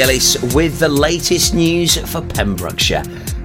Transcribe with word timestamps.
Ellis 0.00 0.40
with 0.54 0.78
the 0.78 0.88
latest 0.88 1.54
news 1.54 1.96
for 2.10 2.20
Pembrokeshire. 2.20 3.02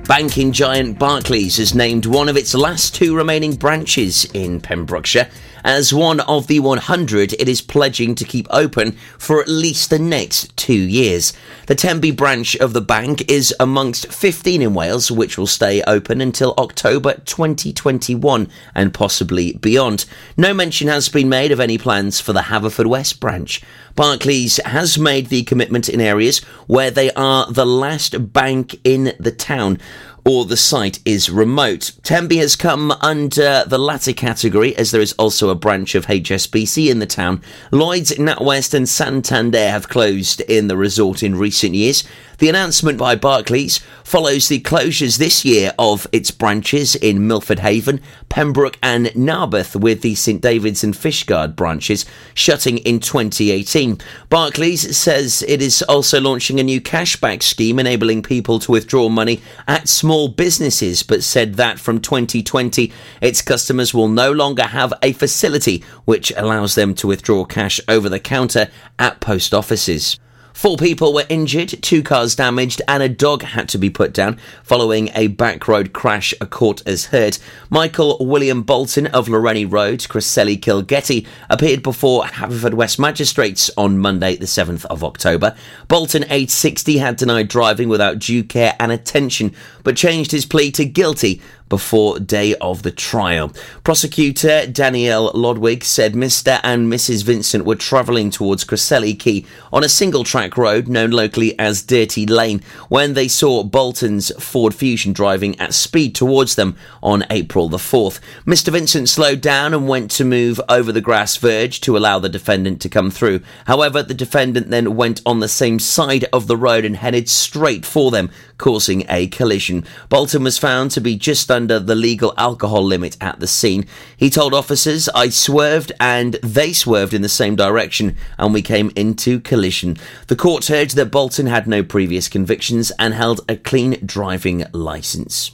Banking 0.08 0.52
giant 0.52 1.00
Barclays 1.00 1.58
has 1.58 1.74
named 1.74 2.06
one 2.06 2.30
of 2.30 2.38
its 2.38 2.54
last 2.54 2.94
two 2.94 3.16
remaining 3.16 3.56
branches 3.56 4.26
in 4.34 4.60
Pembrokeshire 4.62 5.30
as 5.64 5.94
one 5.94 6.20
of 6.22 6.48
the 6.48 6.60
100 6.60 7.34
it 7.34 7.48
is 7.48 7.62
pledging 7.62 8.16
to 8.16 8.24
keep 8.24 8.48
open 8.50 8.92
for 9.18 9.42
at 9.42 9.48
least 9.48 9.90
the 9.90 10.00
next 10.00 10.56
two 10.58 10.74
years. 10.74 11.34
The 11.68 11.76
Tenby 11.76 12.12
branch 12.12 12.56
of 12.58 12.74
the 12.74 12.82
bank 12.82 13.30
is 13.30 13.54
amongst 13.60 14.12
15 14.12 14.62
in 14.62 14.74
Wales, 14.74 15.12
which 15.12 15.38
will 15.38 15.48
stay 15.48 15.82
open 15.84 16.22
until 16.22 16.54
October 16.58 17.16
2021 17.26 18.50
and 18.76 18.94
possibly 18.94 19.54
beyond. 19.54 20.06
No 20.38 20.54
mention 20.54 20.88
has 20.88 21.10
been 21.10 21.30
made 21.30 21.52
of 21.52 21.60
any 21.60 21.78
plans 21.78 22.20
for 22.20 22.34
the 22.34 22.42
Haverfordwest 22.42 23.20
branch. 23.20 23.62
Barclays 23.96 24.58
has 24.66 24.98
made 24.98 25.28
the 25.28 25.44
commitment 25.44 25.88
in 25.88 26.02
areas 26.02 26.40
where 26.68 26.92
they 26.92 27.12
are 27.12 27.52
the 27.52 27.66
last 27.66 28.34
bank 28.34 28.76
in 28.84 29.14
the 29.20 29.32
town 29.32 29.80
or 30.26 30.46
the 30.46 30.58
site 30.58 31.00
is 31.06 31.30
remote. 31.30 31.92
Tenby 32.04 32.38
has 32.38 32.56
come 32.56 32.92
under 33.02 33.64
the 33.68 33.78
latter 33.78 34.14
category 34.14 34.76
as 34.76 34.92
there 34.92 35.02
is 35.02 35.14
also 35.14 35.50
a 35.50 35.56
branch 35.56 35.96
of 35.96 36.06
HSBC 36.06 36.90
in 36.90 37.00
the 37.00 37.06
town. 37.06 37.42
Lloyds, 37.72 38.12
NatWest 38.12 38.74
and 38.74 38.88
Santander 38.88 39.70
have 39.70 39.90
closed 39.90 40.42
in 40.42 40.68
the 40.68 40.78
resort 40.78 41.24
in 41.24 41.36
recent 41.36 41.76
years. 41.76 42.04
The 42.40 42.50
announcement 42.50 42.98
by 42.98 43.16
Barclays 43.16 43.80
follows 44.04 44.48
the 44.48 44.60
closures 44.60 45.18
this 45.18 45.46
year 45.46 45.74
of 45.80 46.08
its 46.12 46.32
branches 46.32 46.96
in 46.96 47.28
Milford 47.28 47.60
Haven, 47.60 48.02
Pembroke 48.28 48.78
and 48.84 49.08
Narberth, 49.16 49.76
with 49.76 50.02
the 50.02 50.16
St 50.16 50.42
David's 50.42 50.84
and 50.84 50.94
Fishguard 50.94 51.56
branches 51.56 52.06
shutting 52.34 52.80
in 52.80 53.00
2018. 53.00 54.00
Barclays 54.30 54.98
says 54.98 55.44
it 55.48 55.62
is 55.62 55.84
also 55.84 56.20
launching 56.20 56.60
a 56.60 56.64
new 56.64 56.82
cashback 56.82 57.44
scheme 57.44 57.80
enabling 57.80 58.24
people 58.24 58.60
to 58.60 58.72
withdraw 58.72 59.10
money 59.10 59.42
at 59.68 59.88
small 59.88 60.13
businesses, 60.30 61.04
but 61.04 61.24
said 61.24 61.56
that 61.56 61.80
from 61.80 62.00
2020 62.00 62.92
its 63.22 63.42
customers 63.42 63.94
will 63.94 64.08
no 64.08 64.32
longer 64.32 64.64
have 64.64 64.94
a 65.02 65.14
facility 65.14 65.84
which 66.06 66.32
allows 66.36 66.76
them 66.76 66.94
to 66.96 67.08
withdraw 67.08 67.44
cash 67.44 67.80
over 67.88 68.10
the 68.10 68.20
counter 68.20 68.70
at 69.00 69.20
post 69.20 69.54
offices. 69.54 70.20
Four 70.54 70.78
people 70.78 71.14
were 71.14 71.26
injured, 71.30 71.82
two 71.82 72.04
cars 72.04 72.36
damaged, 72.36 72.82
and 72.88 73.02
a 73.02 73.10
dog 73.10 73.42
had 73.42 73.68
to 73.70 73.80
be 73.80 73.90
put 73.90 74.14
down 74.14 74.40
following 74.62 75.10
a 75.16 75.28
back 75.28 75.68
road 75.68 75.94
crash, 75.94 76.34
a 76.40 76.46
court 76.46 76.82
has 76.86 77.06
heard. 77.06 77.40
Michael 77.72 78.18
William 78.22 78.62
Bolton 78.62 79.08
of 79.08 79.28
Loreni 79.28 79.70
Road, 79.70 80.08
Cresselly 80.08 80.56
Kilgetty, 80.56 81.26
appeared 81.50 81.82
before 81.82 82.24
Haverfordwest 82.26 83.00
magistrates 83.00 83.72
on 83.76 83.98
Monday, 83.98 84.36
the 84.36 84.46
7th 84.46 84.86
of 84.86 85.04
October. 85.04 85.56
Bolton, 85.88 86.24
aged 86.30 86.52
60, 86.52 87.00
had 87.00 87.18
denied 87.18 87.48
driving 87.48 87.90
without 87.90 88.20
due 88.20 88.44
care 88.44 88.76
and 88.80 88.92
attention, 88.92 89.54
but 89.84 89.98
changed 89.98 90.32
his 90.32 90.46
plea 90.46 90.72
to 90.72 90.86
guilty 90.86 91.42
before 91.74 92.20
day 92.20 92.54
of 92.62 92.84
the 92.84 92.92
trial. 92.92 93.52
Prosecutor 93.84 94.68
Danielle 94.68 95.34
Lodwig 95.34 95.84
said 95.84 96.14
Mr. 96.14 96.60
and 96.62 96.94
Mrs. 96.94 97.24
Vincent 97.24 97.66
were 97.66 97.74
travelling 97.74 98.30
towards 98.30 98.64
Cresselly 98.64 99.16
Quay 99.16 99.44
on 99.72 99.84
a 99.84 99.90
single 99.90 100.24
track 100.24 100.56
road 100.56 100.88
known 100.88 101.10
locally 101.10 101.58
as 101.58 101.82
Dirty 101.82 102.28
Lane 102.28 102.62
when 102.90 103.16
they 103.16 103.28
saw 103.28 103.64
Bolton's 103.64 104.32
Ford 104.40 104.76
Fusion 104.76 105.14
driving 105.14 105.60
at 105.60 105.74
speed 105.74 106.14
towards 106.14 106.54
them 106.54 106.76
on 107.02 107.26
April 107.32 107.70
the 107.70 107.78
4th. 107.78 108.20
Mr. 108.46 108.72
Vincent 108.72 109.10
slowed 109.10 109.42
down 109.42 109.74
and 109.74 109.88
went 109.88 110.12
to 110.12 110.24
move 110.24 110.62
over 110.70 110.92
the 110.92 111.02
grass 111.02 111.38
verge 111.38 111.82
to 111.82 111.98
allow 111.98 112.20
the 112.20 112.30
defendant 112.30 112.82
to 112.82 112.88
come 112.88 113.10
through. 113.10 113.42
However, 113.66 114.04
the 114.04 114.14
defendant 114.14 114.70
then 114.70 114.96
went 114.96 115.24
on 115.26 115.40
the 115.40 115.48
same 115.48 115.80
side 115.80 116.26
of 116.32 116.46
the 116.46 116.56
road 116.56 116.86
and 116.86 116.98
headed 116.98 117.28
straight 117.28 117.84
for 117.84 118.12
them, 118.12 118.30
causing 118.58 119.06
a 119.10 119.28
collision. 119.28 119.86
Bolton 120.10 120.44
was 120.44 120.58
found 120.58 120.92
to 120.92 121.02
be 121.02 121.16
just 121.16 121.50
under 121.50 121.80
the 121.80 121.96
legal 121.96 122.34
alcohol 122.38 122.84
limit 122.84 123.18
at 123.22 123.40
the 123.40 123.48
scene. 123.48 123.86
He 124.16 124.30
told 124.30 124.54
officers, 124.54 125.10
I 125.10 125.30
swerved 125.30 125.92
and 126.00 126.34
they 126.44 126.74
swerved 126.74 127.14
in 127.14 127.22
the 127.22 127.30
same 127.30 127.56
direction 127.56 128.16
and 128.38 128.54
we 128.54 128.62
came 128.62 128.92
into 128.96 129.40
collision. 129.40 129.98
The 130.28 130.36
court 130.36 130.68
heard 130.68 130.92
that 130.92 131.12
Bolton 131.12 131.48
had 131.48 131.68
no 131.68 131.84
previous 131.84 132.28
convictions 132.28 132.92
and 133.00 133.14
held 133.14 133.42
a 133.48 133.56
clean 133.56 134.00
driving 134.06 134.66
licence. 134.74 135.52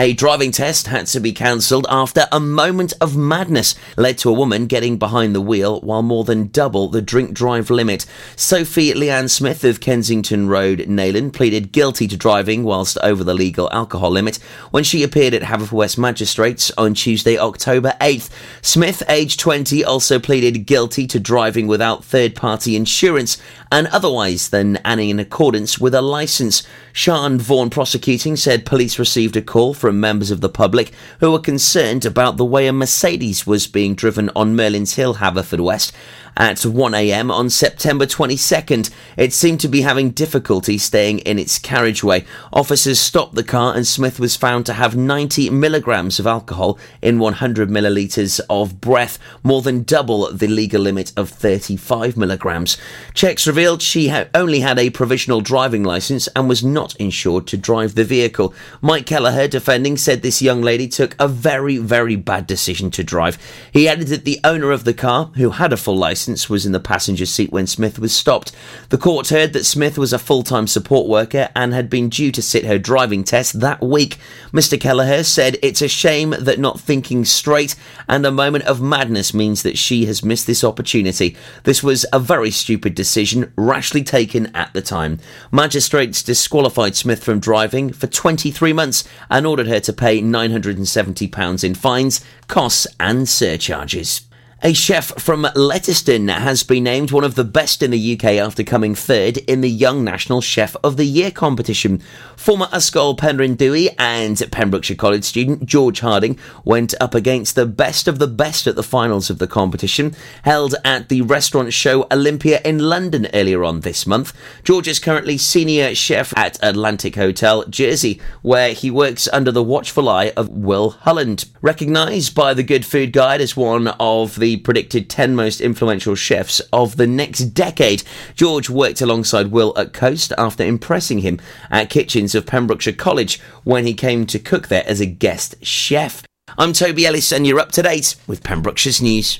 A 0.00 0.12
driving 0.12 0.52
test 0.52 0.86
had 0.86 1.08
to 1.08 1.18
be 1.18 1.32
cancelled 1.32 1.84
after 1.90 2.26
a 2.30 2.38
moment 2.38 2.92
of 3.00 3.16
madness 3.16 3.74
led 3.96 4.16
to 4.18 4.30
a 4.30 4.32
woman 4.32 4.68
getting 4.68 4.96
behind 4.96 5.34
the 5.34 5.40
wheel 5.40 5.80
while 5.80 6.04
more 6.04 6.22
than 6.22 6.50
double 6.50 6.86
the 6.86 7.02
drink 7.02 7.34
drive 7.34 7.68
limit. 7.68 8.06
Sophie 8.36 8.92
Leanne 8.92 9.28
Smith 9.28 9.64
of 9.64 9.80
Kensington 9.80 10.46
Road, 10.46 10.78
Neyland, 10.86 11.32
pleaded 11.32 11.72
guilty 11.72 12.06
to 12.06 12.16
driving 12.16 12.62
whilst 12.62 12.96
over 13.02 13.24
the 13.24 13.34
legal 13.34 13.68
alcohol 13.72 14.12
limit 14.12 14.36
when 14.70 14.84
she 14.84 15.02
appeared 15.02 15.34
at 15.34 15.42
Haverfordwest 15.42 15.98
Magistrates 15.98 16.70
on 16.78 16.94
Tuesday, 16.94 17.36
October 17.36 17.96
8th. 18.00 18.30
Smith, 18.62 19.02
aged 19.08 19.40
20, 19.40 19.82
also 19.82 20.20
pleaded 20.20 20.64
guilty 20.64 21.08
to 21.08 21.18
driving 21.18 21.66
without 21.66 22.04
third 22.04 22.36
party 22.36 22.76
insurance 22.76 23.36
and 23.72 23.88
otherwise 23.88 24.50
than 24.50 24.76
and 24.84 25.00
in 25.00 25.18
accordance 25.18 25.80
with 25.80 25.92
a 25.92 26.00
licence. 26.00 26.62
Sean 26.92 27.38
Vaughan 27.38 27.68
prosecuting 27.68 28.36
said 28.36 28.64
police 28.64 28.96
received 28.98 29.36
a 29.36 29.42
call 29.42 29.74
from 29.74 29.87
members 29.92 30.30
of 30.30 30.40
the 30.40 30.48
public 30.48 30.92
who 31.20 31.30
were 31.30 31.38
concerned 31.38 32.04
about 32.04 32.36
the 32.36 32.44
way 32.44 32.66
a 32.66 32.72
Mercedes 32.72 33.46
was 33.46 33.66
being 33.66 33.94
driven 33.94 34.30
on 34.34 34.56
Merlin's 34.56 34.94
Hill, 34.94 35.16
Haverfordwest 35.16 35.92
at 36.38 36.58
1am 36.58 37.32
on 37.32 37.50
September 37.50 38.06
22nd. 38.06 38.90
It 39.16 39.32
seemed 39.34 39.60
to 39.60 39.68
be 39.68 39.82
having 39.82 40.10
difficulty 40.10 40.78
staying 40.78 41.18
in 41.20 41.38
its 41.38 41.58
carriageway. 41.58 42.24
Officers 42.52 43.00
stopped 43.00 43.34
the 43.34 43.42
car 43.42 43.74
and 43.74 43.86
Smith 43.86 44.20
was 44.20 44.36
found 44.36 44.64
to 44.66 44.74
have 44.74 44.96
90 44.96 45.50
milligrams 45.50 46.20
of 46.20 46.26
alcohol 46.26 46.78
in 47.02 47.18
100 47.18 47.68
millilitres 47.68 48.40
of 48.48 48.80
breath, 48.80 49.18
more 49.42 49.62
than 49.62 49.82
double 49.82 50.32
the 50.32 50.46
legal 50.46 50.80
limit 50.80 51.12
of 51.16 51.28
35 51.28 52.16
milligrams. 52.16 52.78
Checks 53.14 53.46
revealed 53.46 53.82
she 53.82 54.08
ha- 54.08 54.26
only 54.32 54.60
had 54.60 54.78
a 54.78 54.90
provisional 54.90 55.40
driving 55.40 55.82
licence 55.82 56.28
and 56.36 56.48
was 56.48 56.64
not 56.64 56.94
insured 56.96 57.48
to 57.48 57.56
drive 57.56 57.96
the 57.96 58.04
vehicle. 58.04 58.54
Mike 58.80 59.06
Kelleher, 59.06 59.48
defending, 59.48 59.96
said 59.96 60.22
this 60.22 60.40
young 60.40 60.62
lady 60.62 60.86
took 60.86 61.16
a 61.18 61.26
very, 61.26 61.78
very 61.78 62.14
bad 62.14 62.46
decision 62.46 62.92
to 62.92 63.02
drive. 63.02 63.38
He 63.72 63.88
added 63.88 64.06
that 64.08 64.24
the 64.24 64.38
owner 64.44 64.70
of 64.70 64.84
the 64.84 64.94
car, 64.94 65.32
who 65.34 65.50
had 65.50 65.72
a 65.72 65.76
full 65.76 65.96
licence, 65.96 66.27
was 66.28 66.66
in 66.66 66.72
the 66.72 66.80
passenger 66.80 67.24
seat 67.24 67.50
when 67.52 67.66
Smith 67.66 67.98
was 67.98 68.14
stopped. 68.14 68.52
The 68.90 68.98
court 68.98 69.30
heard 69.30 69.54
that 69.54 69.64
Smith 69.64 69.96
was 69.96 70.12
a 70.12 70.18
full 70.18 70.42
time 70.42 70.66
support 70.66 71.08
worker 71.08 71.48
and 71.56 71.72
had 71.72 71.88
been 71.88 72.10
due 72.10 72.30
to 72.32 72.42
sit 72.42 72.66
her 72.66 72.78
driving 72.78 73.24
test 73.24 73.60
that 73.60 73.80
week. 73.80 74.18
Mr. 74.52 74.78
Kelleher 74.78 75.24
said 75.24 75.56
it's 75.62 75.80
a 75.80 75.88
shame 75.88 76.34
that 76.38 76.58
not 76.58 76.80
thinking 76.80 77.24
straight 77.24 77.74
and 78.08 78.26
a 78.26 78.30
moment 78.30 78.64
of 78.64 78.82
madness 78.82 79.32
means 79.32 79.62
that 79.62 79.78
she 79.78 80.04
has 80.04 80.22
missed 80.22 80.46
this 80.46 80.62
opportunity. 80.62 81.34
This 81.64 81.82
was 81.82 82.04
a 82.12 82.18
very 82.18 82.50
stupid 82.50 82.94
decision, 82.94 83.50
rashly 83.56 84.04
taken 84.04 84.54
at 84.54 84.72
the 84.74 84.82
time. 84.82 85.18
Magistrates 85.50 86.22
disqualified 86.22 86.94
Smith 86.94 87.24
from 87.24 87.40
driving 87.40 87.92
for 87.92 88.06
23 88.06 88.74
months 88.74 89.04
and 89.30 89.46
ordered 89.46 89.68
her 89.68 89.80
to 89.80 89.92
pay 89.92 90.20
£970 90.20 91.64
in 91.64 91.74
fines, 91.74 92.24
costs, 92.48 92.86
and 93.00 93.26
surcharges. 93.28 94.27
A 94.60 94.72
chef 94.72 95.16
from 95.22 95.46
Letterston 95.54 96.28
has 96.28 96.64
been 96.64 96.82
named 96.82 97.12
one 97.12 97.22
of 97.22 97.36
the 97.36 97.44
best 97.44 97.80
in 97.80 97.92
the 97.92 98.14
UK 98.14 98.24
after 98.24 98.64
coming 98.64 98.92
third 98.96 99.36
in 99.36 99.60
the 99.60 99.70
Young 99.70 100.02
National 100.02 100.40
Chef 100.40 100.74
of 100.82 100.96
the 100.96 101.04
Year 101.04 101.30
competition. 101.30 102.02
Former 102.34 102.66
Ysgol 102.66 103.16
Penrhyn 103.16 103.56
Dewi 103.56 103.90
and 104.00 104.36
Pembrokeshire 104.50 104.96
College 104.96 105.22
student 105.22 105.64
George 105.64 106.00
Harding 106.00 106.36
went 106.64 106.92
up 107.00 107.14
against 107.14 107.54
the 107.54 107.66
best 107.66 108.08
of 108.08 108.18
the 108.18 108.26
best 108.26 108.66
at 108.66 108.74
the 108.74 108.82
finals 108.82 109.30
of 109.30 109.38
the 109.38 109.46
competition, 109.46 110.12
held 110.42 110.74
at 110.84 111.08
the 111.08 111.22
restaurant 111.22 111.72
show 111.72 112.08
Olympia 112.10 112.60
in 112.64 112.80
London 112.80 113.28
earlier 113.32 113.62
on 113.62 113.82
this 113.82 114.08
month. 114.08 114.32
George 114.64 114.88
is 114.88 114.98
currently 114.98 115.38
senior 115.38 115.94
chef 115.94 116.36
at 116.36 116.58
Atlantic 116.64 117.14
Hotel, 117.14 117.64
Jersey, 117.66 118.20
where 118.42 118.72
he 118.72 118.90
works 118.90 119.28
under 119.32 119.52
the 119.52 119.62
watchful 119.62 120.08
eye 120.08 120.32
of 120.36 120.48
Will 120.48 120.90
Holland. 120.90 121.44
Recognised 121.62 122.34
by 122.34 122.54
the 122.54 122.64
Good 122.64 122.84
Food 122.84 123.12
Guide 123.12 123.40
as 123.40 123.56
one 123.56 123.86
of 124.00 124.34
the 124.34 124.47
the 124.48 124.56
predicted 124.56 125.10
10 125.10 125.36
most 125.36 125.60
influential 125.60 126.14
chefs 126.14 126.60
of 126.72 126.96
the 126.96 127.06
next 127.06 127.40
decade. 127.52 128.02
George 128.34 128.70
worked 128.70 129.02
alongside 129.02 129.48
Will 129.48 129.74
at 129.76 129.92
Coast 129.92 130.32
after 130.38 130.64
impressing 130.64 131.18
him 131.18 131.38
at 131.70 131.90
kitchens 131.90 132.34
of 132.34 132.46
Pembrokeshire 132.46 132.94
College 132.94 133.42
when 133.64 133.84
he 133.86 133.92
came 133.92 134.24
to 134.24 134.38
cook 134.38 134.68
there 134.68 134.84
as 134.86 135.00
a 135.00 135.06
guest 135.06 135.56
chef. 135.62 136.22
I'm 136.56 136.72
Toby 136.72 137.04
Ellis, 137.04 137.30
and 137.30 137.46
you're 137.46 137.60
up 137.60 137.72
to 137.72 137.82
date 137.82 138.16
with 138.26 138.42
Pembrokeshire's 138.42 139.02
news. 139.02 139.38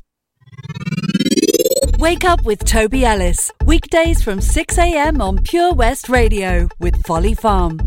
Wake 1.99 2.25
up 2.25 2.45
with 2.45 2.63
Toby 2.67 3.07
Ellis. 3.07 3.51
Weekdays 3.65 4.23
from 4.23 4.41
6am 4.41 5.23
on 5.23 5.43
Pure 5.43 5.73
West 5.73 6.11
Radio 6.11 6.69
with 6.81 7.03
Folly 7.07 7.35
Farm. 7.35 7.79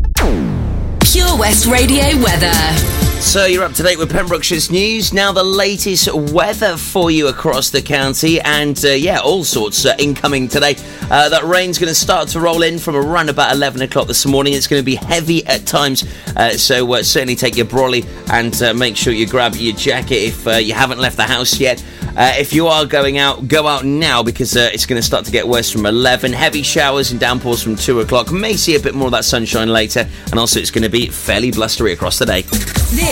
Pure 1.04 1.38
West 1.38 1.66
Radio 1.66 2.20
weather. 2.20 3.11
So 3.22 3.46
you're 3.46 3.62
up 3.62 3.72
to 3.74 3.84
date 3.84 3.98
with 3.98 4.10
Pembrokeshire's 4.10 4.68
news. 4.68 5.14
Now 5.14 5.30
the 5.32 5.44
latest 5.44 6.12
weather 6.12 6.76
for 6.76 7.10
you 7.10 7.28
across 7.28 7.70
the 7.70 7.80
county, 7.80 8.40
and 8.40 8.78
uh, 8.84 8.88
yeah, 8.88 9.20
all 9.20 9.44
sorts 9.44 9.86
uh, 9.86 9.94
incoming 9.98 10.48
today. 10.48 10.74
Uh, 11.08 11.28
that 11.28 11.44
rain's 11.44 11.78
going 11.78 11.88
to 11.88 11.94
start 11.94 12.28
to 12.30 12.40
roll 12.40 12.62
in 12.62 12.78
from 12.78 12.96
around 12.96 13.30
about 13.30 13.54
11 13.54 13.80
o'clock 13.82 14.08
this 14.08 14.26
morning. 14.26 14.54
It's 14.54 14.66
going 14.66 14.82
to 14.82 14.84
be 14.84 14.96
heavy 14.96 15.46
at 15.46 15.64
times, 15.66 16.04
uh, 16.36 16.50
so 16.50 16.92
uh, 16.92 17.02
certainly 17.04 17.36
take 17.36 17.56
your 17.56 17.64
brolly 17.64 18.04
and 18.30 18.60
uh, 18.60 18.74
make 18.74 18.96
sure 18.96 19.12
you 19.12 19.26
grab 19.26 19.54
your 19.54 19.76
jacket 19.76 20.16
if 20.16 20.44
you 20.66 20.74
haven't 20.74 20.98
left 20.98 21.16
the 21.16 21.22
house 21.22 21.58
yet. 21.60 21.82
if 22.16 22.52
you 22.52 22.66
are 22.66 22.84
going 22.84 23.18
out, 23.18 23.46
go 23.46 23.66
out 23.68 23.84
now 23.84 24.22
because 24.22 24.56
it's 24.56 24.84
going 24.84 25.00
to 25.00 25.06
start 25.06 25.24
to 25.24 25.32
get 25.32 25.46
worse 25.46 25.70
from 25.70 25.86
11. 25.86 26.32
Heavy 26.32 26.62
showers 26.62 27.12
and 27.12 27.20
downpours 27.20 27.62
from 27.62 27.76
2 27.76 28.00
o'clock. 28.00 28.32
May 28.32 28.54
see 28.54 28.74
a 28.74 28.80
bit 28.80 28.94
more 28.94 29.06
of 29.06 29.12
that 29.12 29.24
sunshine 29.24 29.68
later, 29.68 30.06
and 30.26 30.40
also 30.40 30.58
it's 30.58 30.72
going 30.72 30.82
to 30.82 30.90
be 30.90 31.06
fairly 31.06 31.52
blustery 31.52 31.92
across 31.92 32.18
the 32.18 32.26
day. 32.26 32.42
This 32.92 33.11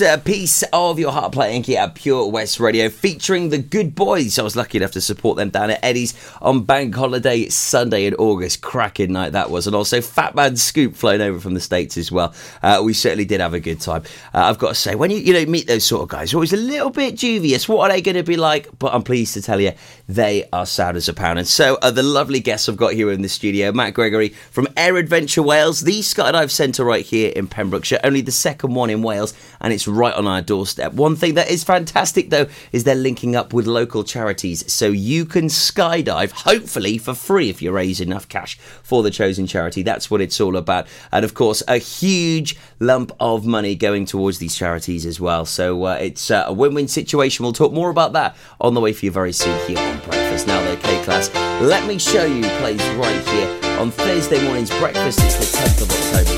A 0.00 0.16
piece 0.16 0.62
of 0.72 0.98
your 0.98 1.12
heart 1.12 1.32
playing 1.32 1.64
here 1.64 1.80
at 1.80 1.94
Pure 1.94 2.28
West 2.28 2.58
Radio, 2.58 2.88
featuring 2.88 3.50
the 3.50 3.58
Goodboys. 3.58 4.38
I 4.38 4.42
was 4.42 4.56
lucky 4.56 4.78
enough 4.78 4.92
to 4.92 5.00
support 5.00 5.36
them 5.36 5.50
down 5.50 5.68
at 5.68 5.84
Eddie's 5.84 6.14
on 6.40 6.62
Bank 6.62 6.94
Holiday 6.94 7.50
Sunday 7.50 8.06
in 8.06 8.14
August. 8.14 8.62
Cracking 8.62 9.12
night 9.12 9.32
that 9.32 9.50
was, 9.50 9.66
and 9.66 9.76
also 9.76 9.98
Fatman 9.98 10.56
Scoop 10.56 10.94
flying 10.96 11.20
over 11.20 11.38
from 11.38 11.52
the 11.52 11.60
States 11.60 11.98
as 11.98 12.10
well. 12.10 12.32
Uh, 12.62 12.80
we 12.82 12.94
certainly 12.94 13.26
did 13.26 13.42
have 13.42 13.52
a 13.52 13.60
good 13.60 13.78
time. 13.78 14.02
Uh, 14.32 14.44
I've 14.44 14.58
got 14.58 14.70
to 14.70 14.74
say, 14.74 14.94
when 14.94 15.10
you 15.10 15.18
you 15.18 15.34
know 15.34 15.44
meet 15.44 15.66
those 15.66 15.84
sort 15.84 16.02
of 16.02 16.08
guys, 16.08 16.32
always 16.32 16.54
a 16.54 16.56
little 16.56 16.90
bit 16.90 17.18
dubious. 17.18 17.68
What 17.68 17.90
are 17.90 17.94
they 17.94 18.00
going 18.00 18.16
to 18.16 18.22
be 18.22 18.38
like? 18.38 18.68
But 18.78 18.94
I'm 18.94 19.02
pleased 19.02 19.34
to 19.34 19.42
tell 19.42 19.60
you, 19.60 19.72
they 20.08 20.48
are 20.50 20.64
sound 20.64 20.96
as 20.96 21.10
a 21.10 21.12
pound. 21.12 21.38
And 21.38 21.46
so 21.46 21.78
are 21.82 21.90
the 21.90 22.02
lovely 22.02 22.40
guests 22.40 22.70
I've 22.70 22.76
got 22.76 22.94
here 22.94 23.10
in 23.10 23.20
the 23.20 23.28
studio. 23.28 23.70
Matt 23.70 23.92
Gregory 23.92 24.30
from 24.30 24.66
Air 24.78 24.96
Adventure 24.96 25.42
Wales, 25.42 25.82
the 25.82 26.00
skydive 26.00 26.50
centre 26.50 26.84
right 26.84 27.04
here 27.04 27.32
in 27.36 27.48
Pembrokeshire, 27.48 28.00
only 28.02 28.22
the 28.22 28.32
second 28.32 28.74
one 28.74 28.88
in 28.88 29.02
Wales 29.02 29.34
and 29.60 29.74
it's 29.74 29.89
right 29.90 30.14
on 30.14 30.26
our 30.26 30.42
doorstep. 30.42 30.92
One 30.94 31.16
thing 31.16 31.34
that 31.34 31.50
is 31.50 31.64
fantastic 31.64 32.30
though 32.30 32.46
is 32.72 32.84
they're 32.84 32.94
linking 32.94 33.36
up 33.36 33.52
with 33.52 33.66
local 33.66 34.04
charities 34.04 34.70
so 34.72 34.88
you 34.88 35.24
can 35.24 35.46
skydive, 35.46 36.30
hopefully 36.30 36.98
for 36.98 37.14
free 37.14 37.50
if 37.50 37.60
you 37.62 37.72
raise 37.72 38.00
enough 38.00 38.28
cash 38.28 38.58
for 38.82 39.02
the 39.02 39.10
chosen 39.10 39.46
charity. 39.46 39.82
That's 39.82 40.10
what 40.10 40.20
it's 40.20 40.40
all 40.40 40.56
about. 40.56 40.86
And 41.12 41.24
of 41.24 41.34
course, 41.34 41.62
a 41.68 41.78
huge 41.78 42.56
lump 42.78 43.12
of 43.20 43.46
money 43.46 43.74
going 43.74 44.06
towards 44.06 44.38
these 44.38 44.56
charities 44.56 45.06
as 45.06 45.20
well. 45.20 45.44
So 45.44 45.84
uh, 45.84 45.98
it's 46.00 46.30
uh, 46.30 46.44
a 46.46 46.52
win 46.52 46.74
win 46.74 46.88
situation. 46.88 47.42
We'll 47.42 47.52
talk 47.52 47.72
more 47.72 47.90
about 47.90 48.12
that 48.14 48.36
on 48.60 48.74
the 48.74 48.80
way 48.80 48.92
for 48.92 49.04
you 49.04 49.10
very 49.10 49.32
soon 49.32 49.58
here 49.66 49.78
on 49.78 49.98
Breakfast. 50.00 50.46
Now, 50.46 50.60
the 50.68 50.76
K-Klass, 50.76 51.32
let 51.60 51.86
me 51.86 51.98
show 51.98 52.24
you 52.24 52.42
plays 52.58 52.82
right 52.94 53.28
here 53.28 53.78
on 53.78 53.90
Thursday 53.90 54.42
morning's 54.44 54.70
breakfast. 54.78 55.20
It's 55.22 55.36
the 55.36 55.58
10th 55.58 55.82
of 55.82 55.90
October. 55.90 56.29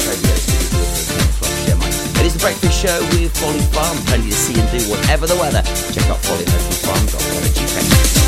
Breakfast 2.43 2.83
Show 2.83 3.01
with 3.13 3.31
Folly 3.39 3.61
Farm. 3.71 3.97
Plenty 4.07 4.31
to 4.31 4.35
see 4.35 4.61
and 4.61 4.69
do 4.73 4.79
whatever 4.91 5.29
the 5.29 5.37
weather. 5.37 5.63
Check 5.93 6.11
out 6.11 6.19
folly-farm.co.uk. 6.19 8.22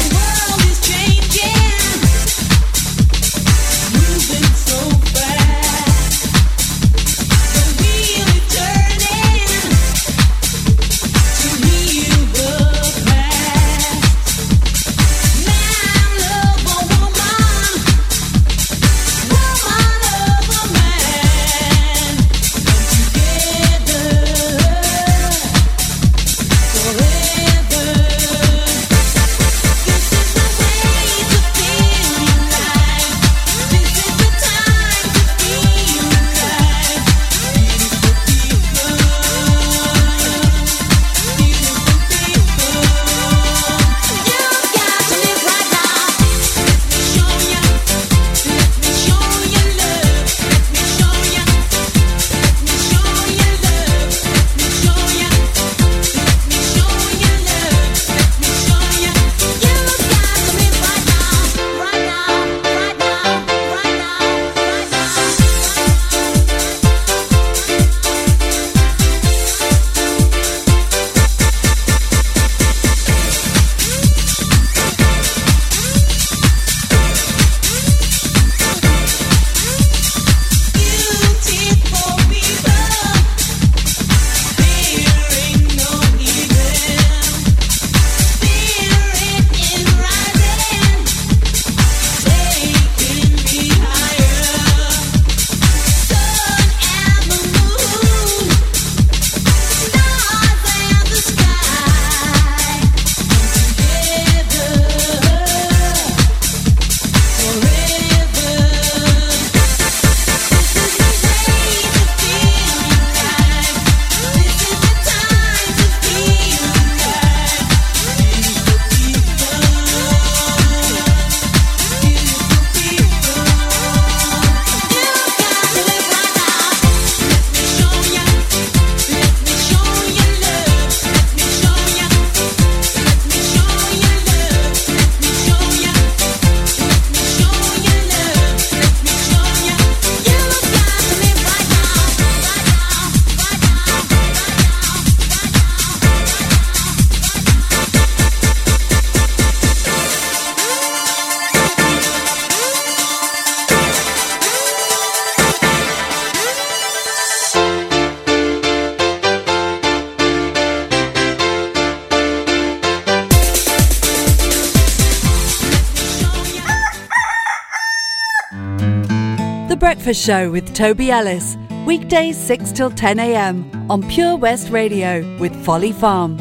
Breakfast 170.14 170.26
Show 170.28 170.50
with 170.52 170.75
Toby 170.76 171.11
Ellis. 171.11 171.56
Weekdays 171.87 172.38
6 172.38 172.71
till 172.71 172.90
10 172.92 173.18
a.m. 173.18 173.90
on 173.90 174.09
Pure 174.09 174.37
West 174.37 174.71
Radio 174.71 175.37
with 175.38 175.52
Folly 175.64 175.90
Farm. 175.90 176.37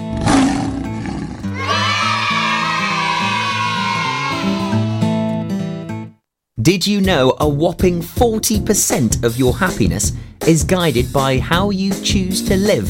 Did 6.61 6.85
you 6.85 7.01
know 7.01 7.35
a 7.39 7.49
whopping 7.49 8.01
40% 8.01 9.23
of 9.23 9.37
your 9.37 9.57
happiness 9.57 10.11
is 10.45 10.63
guided 10.63 11.11
by 11.11 11.39
how 11.39 11.71
you 11.71 11.95
choose 12.03 12.43
to 12.43 12.55
live? 12.55 12.87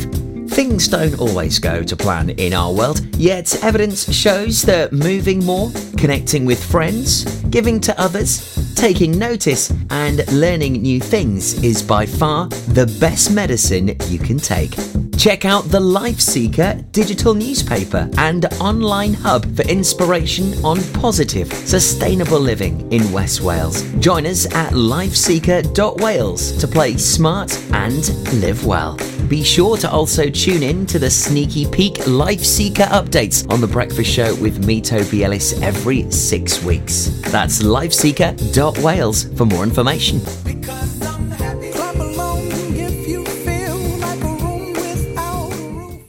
Things 0.50 0.90
don't 0.90 1.18
always 1.18 1.60
go 1.60 1.82
to 1.84 1.96
plan 1.96 2.32
in 2.32 2.52
our 2.54 2.74
world, 2.74 3.00
yet 3.16 3.64
evidence 3.64 4.14
shows 4.14 4.62
that 4.64 4.92
moving 4.92 5.46
more, 5.46 5.72
connecting 5.98 6.46
with 6.46 6.62
friends, 6.62 7.24
giving 7.50 7.80
to 7.80 7.98
others, 7.98 8.63
taking 8.76 9.18
notice, 9.18 9.72
and 9.90 10.26
learning 10.32 10.82
new 10.82 11.00
things 11.00 11.54
is 11.64 11.82
by 11.82 12.06
far 12.06 12.48
the 12.48 12.86
best 13.00 13.32
medicine 13.32 13.96
you 14.08 14.20
can 14.20 14.38
take. 14.38 14.76
Check 15.18 15.46
out 15.46 15.66
the 15.66 15.80
Life 15.80 16.20
Seeker 16.20 16.84
digital 16.92 17.34
newspaper 17.34 18.10
and 18.18 18.46
online 18.60 19.14
hub 19.14 19.46
for 19.56 19.62
inspiration 19.64 20.54
on 20.66 20.82
positive, 20.94 21.52
sustainable 21.54 22.40
living 22.40 22.92
in 22.92 23.12
West 23.12 23.42
Wales. 23.42 23.84
Join 24.00 24.26
us 24.26 24.46
at 24.54 24.74
lifeseeker.wales 24.74 26.58
to 26.58 26.68
play 26.68 26.98
smart 26.98 27.58
and 27.72 28.10
live 28.42 28.66
well. 28.66 28.98
Be 29.34 29.42
sure 29.42 29.78
to 29.78 29.90
also 29.90 30.30
tune 30.30 30.62
in 30.62 30.86
to 30.86 31.00
the 31.00 31.10
Sneaky 31.10 31.66
Peek 31.66 32.06
Life 32.06 32.44
Seeker 32.44 32.84
updates 32.84 33.52
on 33.52 33.62
The 33.62 33.68
Breakfast 33.68 34.12
Show 34.12 34.36
with 34.36 34.64
me, 34.64 34.80
Toby 34.80 35.24
Ellis, 35.24 35.60
every 35.60 36.08
six 36.12 36.64
weeks. 36.64 37.08
That's 37.32 37.64
lifeseeker.wales 37.64 39.36
for 39.36 39.46
more 39.46 39.64
information. 39.64 40.22
Clap 40.62 41.96
along 41.96 42.42
if 42.76 43.08
you 43.08 43.26
feel 43.26 43.76
like 43.98 44.22
a 44.22 44.28
room 44.28 44.74
without 44.74 45.52
a 45.52 45.56
roof. 45.80 46.06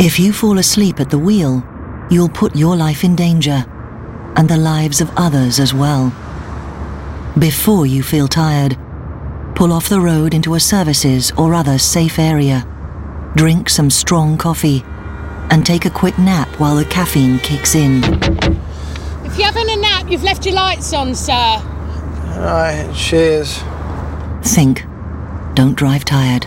If 0.00 0.18
you 0.18 0.32
fall 0.32 0.58
asleep 0.58 1.00
at 1.00 1.10
the 1.10 1.18
wheel, 1.18 1.62
you'll 2.10 2.30
put 2.30 2.56
your 2.56 2.76
life 2.76 3.04
in 3.04 3.14
danger 3.14 3.66
and 4.36 4.48
the 4.48 4.56
lives 4.56 5.02
of 5.02 5.10
others 5.18 5.60
as 5.60 5.74
well. 5.74 6.14
Before 7.38 7.84
you 7.84 8.02
feel 8.02 8.26
tired, 8.26 8.78
pull 9.54 9.72
off 9.72 9.88
the 9.88 10.00
road 10.00 10.34
into 10.34 10.54
a 10.54 10.60
services 10.60 11.32
or 11.38 11.54
other 11.54 11.78
safe 11.78 12.18
area. 12.18 12.66
Drink 13.36 13.68
some 13.68 13.90
strong 13.90 14.36
coffee 14.36 14.82
and 15.50 15.64
take 15.64 15.84
a 15.84 15.90
quick 15.90 16.18
nap 16.18 16.48
while 16.58 16.76
the 16.76 16.84
caffeine 16.84 17.38
kicks 17.38 17.74
in. 17.74 18.02
If 19.24 19.38
you're 19.38 19.46
having 19.46 19.70
a 19.70 19.76
nap, 19.76 20.10
you've 20.10 20.24
left 20.24 20.44
your 20.44 20.54
lights 20.54 20.92
on, 20.92 21.14
sir. 21.14 21.32
Alright, 21.32 22.94
cheers. 22.94 23.62
Think. 24.42 24.84
Don't 25.54 25.76
drive 25.76 26.04
tired. 26.04 26.46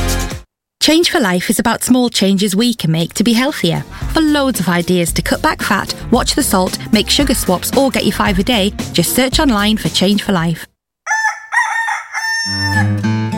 Change 0.81 1.11
for 1.11 1.19
Life 1.19 1.51
is 1.51 1.59
about 1.59 1.83
small 1.83 2.09
changes 2.09 2.55
we 2.55 2.73
can 2.73 2.91
make 2.91 3.13
to 3.13 3.23
be 3.23 3.33
healthier. 3.33 3.81
For 4.13 4.19
loads 4.19 4.59
of 4.59 4.67
ideas 4.67 5.13
to 5.13 5.21
cut 5.21 5.39
back 5.39 5.61
fat, 5.61 5.93
watch 6.11 6.33
the 6.33 6.41
salt, 6.41 6.75
make 6.91 7.07
sugar 7.07 7.35
swaps, 7.35 7.77
or 7.77 7.91
get 7.91 8.03
your 8.03 8.15
five 8.15 8.39
a 8.39 8.43
day, 8.43 8.71
just 8.91 9.15
search 9.15 9.39
online 9.39 9.77
for 9.77 9.89
Change 9.89 10.23
for 10.23 10.31
Life. 10.31 10.65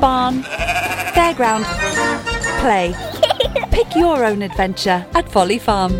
barn, 0.00 0.42
fairground, 1.14 1.64
play. 2.60 2.92
Pick 3.70 3.94
your 3.94 4.24
own 4.24 4.42
adventure 4.42 5.06
at 5.14 5.30
Folly 5.30 5.58
Farm. 5.58 5.92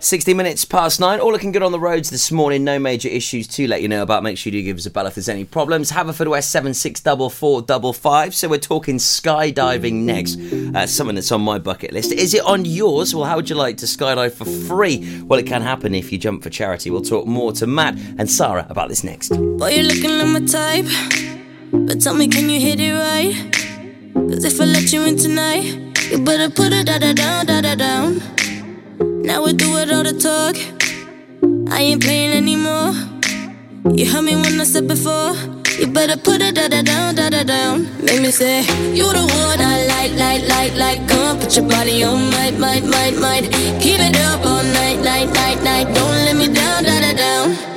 60 0.00 0.34
minutes 0.34 0.64
past 0.64 1.00
nine. 1.00 1.20
All 1.20 1.32
looking 1.32 1.52
good 1.52 1.62
on 1.62 1.72
the 1.72 1.80
roads 1.80 2.10
this 2.10 2.30
morning. 2.30 2.64
No 2.64 2.78
major 2.78 3.08
issues 3.08 3.46
to 3.48 3.66
let 3.66 3.82
you 3.82 3.88
know 3.88 4.02
about. 4.02 4.22
Make 4.22 4.38
sure 4.38 4.52
you 4.52 4.60
do 4.60 4.64
give 4.64 4.76
us 4.76 4.86
a 4.86 4.90
bell 4.90 5.06
if 5.06 5.14
there's 5.14 5.28
any 5.28 5.44
problems. 5.44 5.90
Haverford 5.90 6.28
West 6.28 6.50
764455. 6.50 8.34
So 8.34 8.48
we're 8.48 8.58
talking 8.58 8.98
skydiving 8.98 10.04
next. 10.04 10.38
Uh, 10.74 10.86
something 10.86 11.14
that's 11.14 11.32
on 11.32 11.40
my 11.40 11.58
bucket 11.58 11.92
list. 11.92 12.12
Is 12.12 12.34
it 12.34 12.44
on 12.44 12.64
yours? 12.64 13.14
Well, 13.14 13.24
how 13.24 13.36
would 13.36 13.48
you 13.50 13.56
like 13.56 13.78
to 13.78 13.86
skydive 13.86 14.32
for 14.32 14.44
free? 14.44 15.22
Well, 15.22 15.38
it 15.38 15.46
can 15.46 15.62
happen 15.62 15.94
if 15.94 16.12
you 16.12 16.18
jump 16.18 16.42
for 16.42 16.50
charity. 16.50 16.90
We'll 16.90 17.02
talk 17.02 17.26
more 17.26 17.52
to 17.52 17.66
Matt 17.66 17.96
and 18.18 18.30
Sarah 18.30 18.66
about 18.68 18.88
this 18.88 19.02
next. 19.02 19.30
Boy, 19.30 19.70
you're 19.70 19.84
looking 19.84 20.16
my 20.32 20.40
type. 20.40 20.86
But 21.72 22.00
tell 22.00 22.14
me, 22.14 22.28
can 22.28 22.48
you 22.48 22.60
hit 22.60 22.80
it 22.80 22.92
right? 22.92 23.52
Cause 24.14 24.44
if 24.44 24.60
I 24.60 24.64
let 24.64 24.92
you 24.92 25.04
in 25.04 25.16
tonight, 25.16 25.64
you 26.10 26.18
better 26.18 26.50
put 26.50 26.72
it 26.72 26.86
da 26.86 26.98
da 26.98 27.12
down, 27.12 27.46
da 27.46 27.60
da 27.60 27.74
down. 27.74 28.20
Now 29.26 29.42
we 29.44 29.54
do 29.54 29.76
it 29.78 29.90
all 29.90 30.04
the 30.04 30.14
talk. 30.14 30.54
I 31.68 31.80
ain't 31.82 32.00
playing 32.00 32.30
anymore. 32.30 32.94
You 33.92 34.06
heard 34.06 34.22
me 34.22 34.36
when 34.36 34.60
I 34.60 34.62
said 34.62 34.86
before. 34.86 35.34
You 35.80 35.88
better 35.88 36.16
put 36.16 36.40
it 36.40 36.54
da 36.54 36.68
da 36.68 36.80
down, 36.82 37.16
da 37.16 37.28
da 37.28 37.42
down. 37.42 37.88
Make 38.04 38.22
me 38.22 38.30
say, 38.30 38.60
You 38.94 39.12
the 39.12 39.26
one 39.26 39.60
I 39.60 39.84
like, 39.92 40.12
like, 40.12 40.48
like, 40.48 40.74
like. 40.76 41.08
Come 41.08 41.26
on, 41.26 41.40
put 41.40 41.56
your 41.56 41.68
body 41.68 42.04
on, 42.04 42.30
might, 42.30 42.56
might, 42.56 42.84
might, 42.84 43.18
might. 43.18 43.50
Keep 43.82 43.98
it 43.98 44.16
up 44.16 44.46
all 44.46 44.62
night, 44.62 45.00
night, 45.02 45.28
night, 45.34 45.60
night. 45.60 45.86
Don't 45.92 46.18
let 46.26 46.36
me 46.36 46.46
down, 46.46 46.84
da 46.84 47.00
da 47.00 47.12
down. 47.12 47.75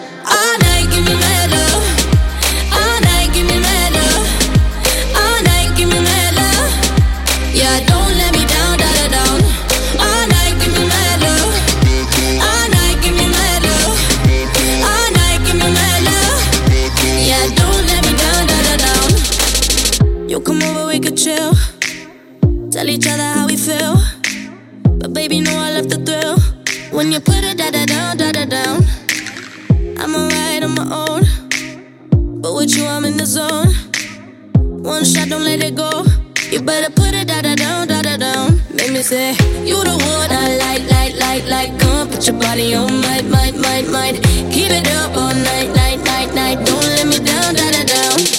Down. 39.03 39.11
Make 39.11 39.35
say, 39.37 39.65
You 39.65 39.83
the 39.83 39.91
one 39.91 40.31
I 40.31 40.57
like, 40.57 40.89
like, 40.89 41.15
like, 41.15 41.45
like. 41.45 41.79
Come 41.79 42.09
put 42.09 42.27
your 42.27 42.37
body 42.37 42.73
on, 42.73 43.01
might, 43.01 43.25
might, 43.25 43.55
might, 43.55 43.87
might. 43.89 44.15
Keep 44.51 44.71
it 44.71 44.87
up 44.91 45.15
all 45.15 45.33
night, 45.33 45.73
night, 45.75 46.03
night, 46.03 46.33
night. 46.33 46.65
Don't 46.65 46.83
let 46.83 47.07
me 47.07 47.19
down, 47.19 47.55
da 47.55 47.83
down. 47.83 48.38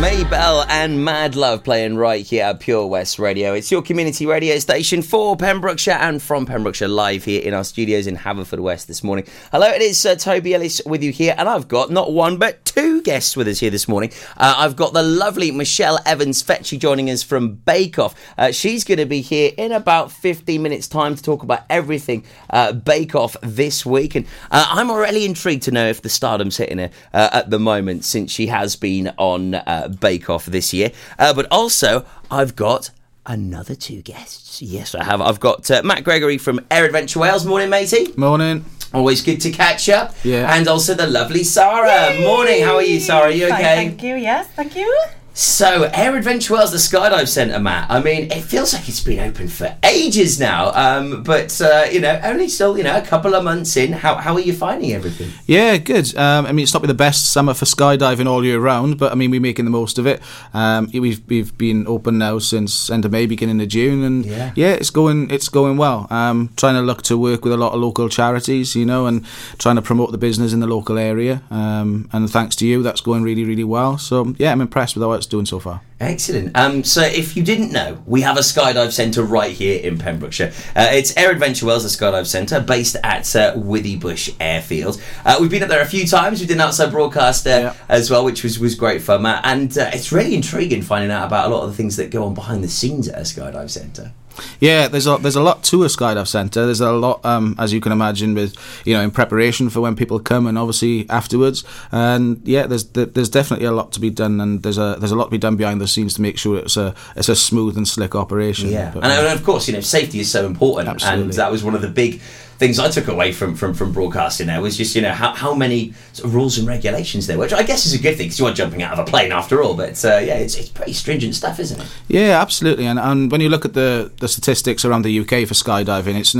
Mabel 0.00 0.64
and 0.70 1.04
Mad 1.04 1.36
Love 1.36 1.62
playing 1.62 1.94
right 1.94 2.24
here 2.24 2.46
at 2.46 2.60
Pure 2.60 2.86
West 2.86 3.18
Radio. 3.18 3.52
It's 3.52 3.70
your 3.70 3.82
community 3.82 4.24
radio 4.24 4.58
station 4.58 5.02
for 5.02 5.36
Pembrokeshire 5.36 5.92
and 5.92 6.22
from 6.22 6.46
Pembrokeshire 6.46 6.88
live 6.88 7.24
here 7.24 7.42
in 7.42 7.52
our 7.52 7.64
studios 7.64 8.06
in 8.06 8.16
Haverfordwest 8.16 8.86
this 8.86 9.04
morning. 9.04 9.26
Hello, 9.52 9.66
it 9.66 9.82
is 9.82 10.06
uh, 10.06 10.14
Toby 10.14 10.54
Ellis 10.54 10.80
with 10.86 11.02
you 11.02 11.12
here, 11.12 11.34
and 11.36 11.50
I've 11.50 11.68
got 11.68 11.90
not 11.90 12.14
one 12.14 12.38
but 12.38 12.64
two 12.64 13.02
guests 13.02 13.36
with 13.36 13.46
us 13.46 13.60
here 13.60 13.68
this 13.70 13.88
morning. 13.88 14.10
Uh, 14.38 14.54
I've 14.56 14.74
got 14.74 14.94
the 14.94 15.02
lovely 15.02 15.50
Michelle 15.50 15.98
Evans-Fecci 16.06 16.78
joining 16.78 17.10
us 17.10 17.22
from 17.22 17.56
Bake 17.56 17.98
Off. 17.98 18.14
Uh, 18.38 18.52
she's 18.52 18.84
going 18.84 18.98
to 18.98 19.06
be 19.06 19.20
here 19.20 19.52
in 19.58 19.70
about 19.70 20.10
15 20.10 20.62
minutes' 20.62 20.88
time 20.88 21.14
to 21.14 21.22
talk 21.22 21.42
about 21.42 21.64
everything 21.68 22.24
uh, 22.48 22.72
Bake 22.72 23.14
Off 23.14 23.36
this 23.42 23.84
week. 23.84 24.14
And 24.14 24.24
uh, 24.50 24.64
I'm 24.70 24.90
already 24.90 25.26
intrigued 25.26 25.64
to 25.64 25.72
know 25.72 25.88
if 25.88 26.00
the 26.00 26.08
stardom's 26.08 26.56
hitting 26.56 26.78
her 26.78 26.90
uh, 27.12 27.28
at 27.32 27.50
the 27.50 27.58
moment 27.58 28.06
since 28.06 28.30
she 28.30 28.46
has 28.46 28.76
been 28.76 29.12
on 29.18 29.60
Bake 29.90 30.30
Off 30.30 30.46
this 30.46 30.72
year. 30.72 30.92
Uh, 31.18 31.34
but 31.34 31.46
also, 31.50 32.04
I've 32.30 32.56
got 32.56 32.90
another 33.26 33.74
two 33.74 34.02
guests. 34.02 34.62
Yes, 34.62 34.94
I 34.94 35.04
have. 35.04 35.20
I've 35.20 35.40
got 35.40 35.70
uh, 35.70 35.82
Matt 35.84 36.04
Gregory 36.04 36.38
from 36.38 36.60
Air 36.70 36.84
Adventure 36.84 37.20
Wales. 37.20 37.44
Morning, 37.46 37.70
matey. 37.70 38.12
Morning. 38.16 38.64
Always 38.92 39.22
good 39.22 39.40
to 39.42 39.50
catch 39.50 39.88
up. 39.88 40.14
Yeah. 40.24 40.52
And 40.52 40.66
also 40.66 40.94
the 40.94 41.06
lovely 41.06 41.44
Sarah. 41.44 42.20
Morning. 42.20 42.62
How 42.64 42.76
are 42.76 42.82
you, 42.82 42.98
Sarah? 42.98 43.28
Are 43.28 43.30
you 43.30 43.48
Fine, 43.48 43.60
okay? 43.60 43.76
Thank 43.76 44.02
you. 44.02 44.16
Yes, 44.16 44.48
thank 44.56 44.74
you. 44.74 45.19
So, 45.32 45.84
Air 45.94 46.16
Adventure 46.16 46.54
Wales, 46.54 46.72
the 46.72 46.76
skydive 46.76 47.28
centre, 47.28 47.58
Matt. 47.60 47.88
I 47.90 48.02
mean, 48.02 48.30
it 48.32 48.42
feels 48.42 48.74
like 48.74 48.88
it's 48.88 49.00
been 49.02 49.20
open 49.20 49.48
for 49.48 49.74
ages 49.84 50.38
now. 50.40 50.72
Um, 50.72 51.22
but 51.22 51.58
uh, 51.60 51.86
you 51.90 52.00
know, 52.00 52.20
only 52.24 52.48
still, 52.48 52.76
you 52.76 52.82
know, 52.84 52.96
a 52.96 53.00
couple 53.00 53.34
of 53.34 53.44
months 53.44 53.76
in. 53.76 53.92
How 53.92 54.16
how 54.16 54.34
are 54.34 54.40
you 54.40 54.52
finding 54.52 54.92
everything? 54.92 55.30
Yeah, 55.46 55.76
good. 55.78 56.14
Um, 56.16 56.46
I 56.46 56.52
mean, 56.52 56.64
it's 56.64 56.74
not 56.74 56.82
been 56.82 56.88
the 56.88 56.94
best 56.94 57.30
summer 57.32 57.54
for 57.54 57.64
skydiving 57.64 58.26
all 58.26 58.44
year 58.44 58.58
round, 58.58 58.98
but 58.98 59.12
I 59.12 59.14
mean, 59.14 59.30
we're 59.30 59.40
making 59.40 59.64
the 59.66 59.70
most 59.70 59.98
of 59.98 60.06
it. 60.06 60.20
Um, 60.52 60.90
we've 60.92 61.22
we've 61.28 61.56
been 61.56 61.86
open 61.86 62.18
now 62.18 62.38
since 62.40 62.90
end 62.90 63.04
of 63.04 63.12
May, 63.12 63.26
beginning 63.26 63.60
of 63.62 63.68
June, 63.68 64.02
and 64.02 64.26
Yeah. 64.26 64.52
it's 64.56 64.90
going 64.90 65.30
it's 65.30 65.48
going 65.48 65.76
well. 65.76 66.06
Um, 66.10 66.50
trying 66.56 66.74
to 66.74 66.82
look 66.82 67.02
to 67.02 67.16
work 67.16 67.44
with 67.44 67.52
a 67.52 67.56
lot 67.56 67.72
of 67.72 67.80
local 67.80 68.08
charities, 68.08 68.74
you 68.74 68.84
know, 68.84 69.06
and 69.06 69.24
trying 69.58 69.76
to 69.76 69.82
promote 69.82 70.10
the 70.10 70.18
business 70.18 70.52
in 70.52 70.60
the 70.60 70.66
local 70.66 70.98
area. 70.98 71.42
Um, 71.50 72.08
and 72.12 72.28
thanks 72.28 72.56
to 72.56 72.66
you, 72.66 72.82
that's 72.82 73.00
going 73.00 73.22
really 73.22 73.44
really 73.44 73.64
well. 73.64 73.96
So 73.96 74.34
yeah, 74.36 74.50
I'm 74.52 74.60
impressed 74.60 74.96
with 74.96 75.02
how 75.04 75.19
it's 75.20 75.26
doing 75.26 75.46
so 75.46 75.58
far. 75.58 75.82
Excellent. 76.00 76.56
Um, 76.56 76.82
so, 76.82 77.02
if 77.02 77.36
you 77.36 77.42
didn't 77.42 77.72
know, 77.72 78.02
we 78.06 78.22
have 78.22 78.36
a 78.36 78.40
skydive 78.40 78.92
centre 78.92 79.22
right 79.22 79.52
here 79.52 79.80
in 79.80 79.98
Pembrokeshire. 79.98 80.52
Uh, 80.74 80.88
it's 80.92 81.16
Air 81.16 81.30
Adventure 81.30 81.66
Wales, 81.66 81.82
the 81.82 82.04
skydive 82.04 82.26
centre, 82.26 82.60
based 82.60 82.96
at 83.04 83.36
uh, 83.36 83.54
Withybush 83.54 84.34
Airfield. 84.40 85.00
Uh, 85.24 85.36
we've 85.40 85.50
been 85.50 85.62
up 85.62 85.68
there 85.68 85.82
a 85.82 85.86
few 85.86 86.06
times. 86.06 86.40
We 86.40 86.46
did 86.46 86.54
an 86.54 86.62
outside 86.62 86.90
broadcast 86.90 87.46
uh, 87.46 87.74
as 87.88 88.10
well, 88.10 88.24
which 88.24 88.42
was, 88.42 88.58
was 88.58 88.74
great 88.74 89.02
fun, 89.02 89.22
Matt. 89.22 89.44
And 89.44 89.76
uh, 89.76 89.90
it's 89.92 90.10
really 90.10 90.34
intriguing 90.34 90.82
finding 90.82 91.10
out 91.10 91.26
about 91.26 91.50
a 91.50 91.54
lot 91.54 91.62
of 91.64 91.70
the 91.70 91.76
things 91.76 91.96
that 91.96 92.10
go 92.10 92.24
on 92.24 92.34
behind 92.34 92.64
the 92.64 92.68
scenes 92.68 93.08
at 93.08 93.18
a 93.18 93.22
skydive 93.22 93.70
centre. 93.70 94.12
Yeah, 94.60 94.88
there's 94.88 95.06
a 95.06 95.16
there's 95.18 95.36
a 95.36 95.42
lot 95.42 95.62
to 95.64 95.84
a 95.84 95.86
skydive 95.86 96.26
centre. 96.26 96.64
There's 96.64 96.80
a 96.80 96.92
lot, 96.92 97.24
um, 97.24 97.54
as 97.58 97.72
you 97.72 97.80
can 97.80 97.92
imagine, 97.92 98.34
with 98.34 98.54
you 98.84 98.94
know 98.94 99.02
in 99.02 99.10
preparation 99.10 99.70
for 99.70 99.80
when 99.80 99.96
people 99.96 100.18
come 100.18 100.46
and 100.46 100.56
obviously 100.58 101.08
afterwards. 101.10 101.64
And 101.92 102.40
yeah, 102.44 102.66
there's 102.66 102.84
there's 102.84 103.28
definitely 103.28 103.66
a 103.66 103.72
lot 103.72 103.92
to 103.92 104.00
be 104.00 104.10
done, 104.10 104.40
and 104.40 104.62
there's 104.62 104.78
a 104.78 104.96
there's 104.98 105.12
a 105.12 105.16
lot 105.16 105.24
to 105.24 105.30
be 105.30 105.38
done 105.38 105.56
behind 105.56 105.80
the 105.80 105.88
scenes 105.88 106.14
to 106.14 106.22
make 106.22 106.38
sure 106.38 106.58
it's 106.58 106.76
a 106.76 106.94
it's 107.16 107.28
a 107.28 107.36
smooth 107.36 107.76
and 107.76 107.86
slick 107.86 108.14
operation. 108.14 108.70
Yeah, 108.70 108.90
But- 108.94 109.04
and, 109.04 109.12
and 109.12 109.38
of 109.38 109.44
course, 109.44 109.68
you 109.68 109.74
know, 109.74 109.80
safety 109.80 110.20
is 110.20 110.30
so 110.30 110.46
important, 110.46 111.02
and 111.04 111.32
that 111.32 111.50
was 111.50 111.62
one 111.64 111.74
of 111.74 111.82
the 111.82 111.88
big 111.88 112.20
things 112.60 112.78
I 112.78 112.90
took 112.90 113.08
away 113.08 113.32
from 113.32 113.56
from, 113.56 113.74
from 113.74 113.92
broadcasting. 113.92 114.46
There 114.46 114.60
was 114.60 114.76
just 114.76 114.94
you 114.94 115.02
know 115.02 115.12
how, 115.12 115.32
how 115.32 115.54
many 115.54 115.94
sort 116.12 116.26
of 116.26 116.34
rules 116.34 116.58
and 116.58 116.68
regulations 116.68 117.26
there, 117.26 117.38
were, 117.38 117.44
which 117.44 117.54
I 117.54 117.62
guess 117.62 117.86
is 117.86 117.94
a 117.94 117.98
good 117.98 118.16
thing 118.16 118.26
because 118.26 118.38
you 118.38 118.46
are 118.46 118.52
jumping 118.52 118.82
out 118.82 118.92
of 118.92 118.98
a 119.00 119.04
plane 119.04 119.32
after 119.32 119.62
all. 119.62 119.74
But 119.74 120.04
uh, 120.04 120.18
yeah, 120.18 120.34
it's, 120.34 120.54
it's 120.54 120.68
pretty 120.68 120.92
stringent 120.92 121.34
stuff, 121.34 121.58
isn't 121.58 121.80
it? 121.80 121.88
Yeah, 122.06 122.40
absolutely. 122.40 122.86
And, 122.86 122.98
and 122.98 123.32
when 123.32 123.40
you 123.40 123.48
look 123.48 123.64
at 123.64 123.72
the, 123.72 124.12
the 124.20 124.28
statistics 124.28 124.84
around 124.84 125.02
the 125.02 125.20
UK 125.20 125.48
for 125.48 125.54
skydiving, 125.54 126.16
it's 126.20 126.34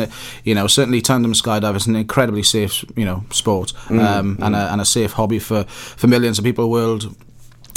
you 0.44 0.54
know 0.54 0.66
certainly 0.66 1.00
tandem 1.00 1.32
skydiving 1.32 1.76
is 1.76 1.86
an 1.86 1.96
incredibly 1.96 2.42
safe 2.42 2.84
you 2.94 3.04
know 3.04 3.24
sport 3.30 3.72
Mm, 3.90 4.00
um, 4.00 4.38
and, 4.40 4.54
a, 4.54 4.72
and 4.72 4.80
a 4.80 4.84
safe 4.84 5.12
hobby 5.12 5.38
for, 5.38 5.64
for 5.64 6.06
millions 6.06 6.38
of 6.38 6.44
people 6.44 6.70
world 6.70 7.14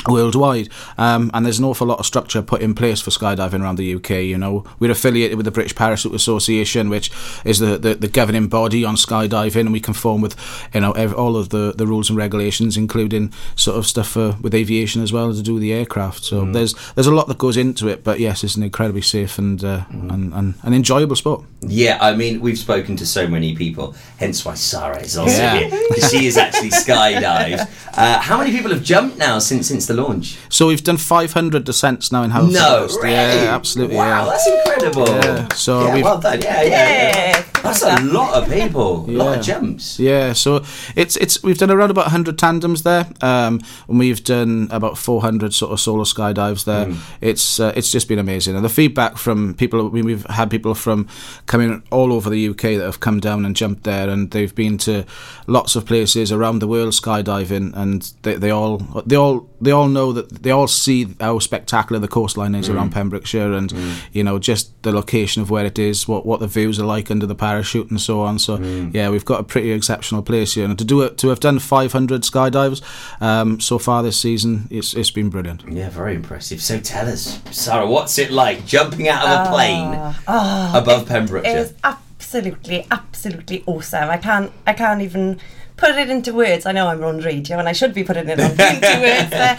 worldwide. 0.08 0.70
Um, 0.98 1.32
and 1.34 1.46
there's 1.46 1.60
an 1.60 1.66
awful 1.66 1.88
lot 1.88 2.00
of 2.00 2.06
structure 2.06 2.42
put 2.42 2.62
in 2.62 2.74
place 2.76 3.02
for 3.02 3.10
skydiving 3.12 3.62
around 3.62 3.78
the 3.78 3.96
UK 3.96 4.10
you 4.24 4.38
know. 4.38 4.64
We're 4.80 4.92
affiliated 4.92 5.38
with 5.38 5.46
the 5.46 5.52
British 5.52 5.76
Parachute 5.76 6.14
Association 6.14 6.90
which 6.90 7.12
is 7.46 7.60
the, 7.60 7.78
the, 7.78 7.96
the 7.96 8.08
governing 8.08 8.48
body 8.48 8.84
on 8.86 8.96
skydiving 8.96 9.62
and 9.62 9.74
we 9.74 9.80
conform 9.80 10.22
with 10.22 10.36
you 10.74 10.82
know 10.82 10.92
ev- 10.94 11.14
all 11.14 11.36
of 11.38 11.50
the, 11.50 11.74
the 11.76 11.88
rules 11.88 12.10
and 12.10 12.18
regulations 12.18 12.78
including 12.78 13.32
sort 13.56 13.78
of 13.78 13.86
stuff 13.86 14.10
for, 14.10 14.38
with 14.42 14.54
aviation 14.54 15.02
as 15.02 15.12
well 15.14 15.34
to 15.34 15.42
do 15.42 15.54
with 15.54 15.62
the 15.62 15.74
aircraft. 15.74 16.24
So 16.24 16.46
there's 16.52 16.74
there's 16.96 17.08
a 17.08 17.14
lot 17.16 17.28
that 17.28 17.38
goes 17.38 17.58
into 17.58 17.88
it 17.88 18.04
but 18.04 18.20
yes 18.20 18.44
it's 18.44 18.56
an 18.56 18.64
incredibly 18.64 19.02
safe 19.02 19.38
and 19.38 19.64
uh, 19.64 19.84
and, 19.90 20.34
and 20.34 20.54
an 20.64 20.74
enjoyable 20.74 21.16
sport 21.16 21.42
Yeah, 21.62 21.98
I 22.02 22.16
mean, 22.16 22.42
we've 22.42 22.58
spoken 22.60 22.98
to 22.98 23.06
so 23.06 23.26
many 23.28 23.56
people, 23.56 23.96
hence 24.20 24.44
why 24.46 24.56
Sarah 24.56 25.00
is 25.02 25.16
also 25.18 25.32
Yeah. 25.38 25.60
here 25.60 25.70
because 25.90 26.12
she 26.12 26.26
is 26.26 26.38
actually 26.38 26.72
skydived. 26.72 27.68
Uh, 27.98 28.20
how 28.20 28.38
many 28.38 28.52
people 28.52 28.72
have 28.72 28.84
jumped 28.84 29.18
now 29.18 29.40
since 29.40 29.68
since 29.68 29.86
the 29.88 29.93
launch? 29.94 30.38
so 30.50 30.68
we've 30.68 30.84
done 30.84 30.98
500 30.98 31.64
descents 31.64 32.12
now 32.12 32.24
in 32.24 32.32
Haverford 32.32 32.54
No, 32.54 32.88
really? 33.02 33.12
yeah 33.14 33.56
absolutely 33.56 33.96
Wow, 33.98 34.26
yeah. 34.26 34.32
that's 34.32 34.48
incredible. 34.48 35.08
Yeah, 35.08 35.48
so 35.54 35.84
yeah, 35.86 35.94
we've- 35.94 36.04
well 36.04 36.20
done. 36.20 36.42
Yeah, 36.42 36.62
yeah, 36.64 37.28
yeah. 37.30 37.46
That's 37.82 38.02
a 38.02 38.04
lot 38.06 38.34
of 38.36 38.50
people, 38.52 39.06
a 39.10 39.12
lot 39.12 39.38
of 39.38 39.44
jumps. 39.46 40.00
Yeah, 40.00 40.34
so 40.34 40.64
it's 40.96 41.16
it's 41.18 41.42
we've 41.44 41.58
done 41.58 41.72
around 41.72 41.92
about 41.92 42.06
100 42.06 42.38
tandems 42.38 42.84
there, 42.84 43.08
um, 43.22 43.62
and 43.88 44.00
we've 44.00 44.24
done 44.24 44.68
about 44.72 44.98
400 44.98 45.54
sort 45.54 45.72
of 45.72 45.80
solo 45.80 46.04
skydives 46.04 46.66
there. 46.66 46.86
Mm. 46.88 46.98
It's 47.22 47.60
uh, 47.60 47.74
it's 47.76 47.92
just 47.92 48.08
been 48.08 48.20
amazing, 48.20 48.56
and 48.56 48.64
the 48.64 48.70
feedback 48.70 49.18
from 49.18 49.54
people. 49.56 49.90
we- 49.90 50.04
We've 50.04 50.26
had 50.26 50.52
people 50.52 50.76
from 50.76 51.08
coming 51.46 51.82
all 51.90 52.12
over 52.12 52.30
the 52.30 52.50
UK 52.50 52.62
that 52.78 52.84
have 52.84 53.00
come 53.00 53.22
down 53.22 53.46
and 53.46 53.56
jumped 53.56 53.84
there, 53.86 54.10
and 54.10 54.30
they've 54.32 54.54
been 54.54 54.78
to 54.80 55.06
lots 55.48 55.76
of 55.78 55.86
places 55.86 56.30
around 56.32 56.60
the 56.60 56.68
world 56.68 56.92
skydiving, 56.92 57.74
and 57.74 58.12
they, 58.24 58.36
they 58.36 58.50
all 58.52 58.80
they 59.06 59.16
all 59.16 59.48
they 59.62 59.72
all 59.72 59.88
know 59.88 60.12
that 60.12 60.44
they 60.44 60.52
all 60.52 60.68
see 60.68 61.16
how 61.22 61.40
spectacular 61.40 62.00
the 62.00 62.08
coastline 62.10 62.54
is 62.54 62.68
Mm. 62.68 62.76
around 62.76 62.92
Pembrokeshire, 62.92 63.54
and 63.54 63.74
you 64.12 64.24
know 64.26 64.38
just 64.40 64.72
the 64.84 64.92
location 64.92 65.42
of 65.42 65.50
where 65.50 65.66
it 65.66 65.80
is, 65.80 66.06
what 66.08 66.26
what 66.26 66.42
the 66.42 66.48
views 66.48 66.80
are 66.80 66.86
like 66.86 67.10
under 67.10 67.26
the 67.26 67.36
parachute, 67.64 67.90
and 67.90 68.00
so 68.02 68.22
on. 68.22 68.40
So 68.40 68.58
Mm. 68.58 68.94
yeah, 68.94 69.10
we've 69.10 69.26
got 69.26 69.40
a 69.40 69.44
pretty 69.44 69.72
exceptional 69.72 70.22
place 70.22 70.54
here, 70.56 70.66
and 70.66 70.78
to 70.78 70.84
do 70.86 71.02
it 71.02 71.18
to 71.20 71.30
have 71.30 71.40
done 71.40 71.60
500 71.60 72.24
skydives 72.24 72.82
um, 73.22 73.60
so 73.60 73.78
far 73.80 74.04
this 74.04 74.18
season, 74.18 74.68
it's 74.70 74.94
it's 74.94 75.12
been 75.12 75.30
brilliant. 75.30 75.64
Yeah, 75.70 75.90
very 75.90 76.16
impressive. 76.16 76.62
So 76.62 76.80
tell 76.80 77.08
us, 77.08 77.40
Sarah, 77.52 77.88
what's 77.88 78.18
it 78.20 78.32
like 78.32 78.66
jumping 78.66 79.08
out 79.08 79.24
of 79.26 79.48
a 79.48 79.52
plane 79.52 79.96
Ah, 80.28 80.78
above 80.78 81.04
It 81.04 81.08
Pembrokeshire? 81.08 81.56
was 81.62 81.74
absolutely, 81.84 82.86
absolutely 82.92 83.64
awesome. 83.66 84.10
I 84.10 84.18
can't, 84.18 84.52
I 84.68 84.74
can't 84.74 85.02
even 85.02 85.40
put 85.78 85.92
it 85.96 86.10
into 86.10 86.34
words. 86.34 86.66
I 86.66 86.72
know 86.72 86.88
I'm 86.88 87.04
on 87.04 87.20
radio 87.20 87.58
and 87.60 87.68
I 87.68 87.74
should 87.74 87.94
be 87.94 88.04
putting 88.04 88.30
it 88.30 88.40
on, 88.40 88.52
into 88.52 88.60
words. 89.02 89.30
There. 89.30 89.58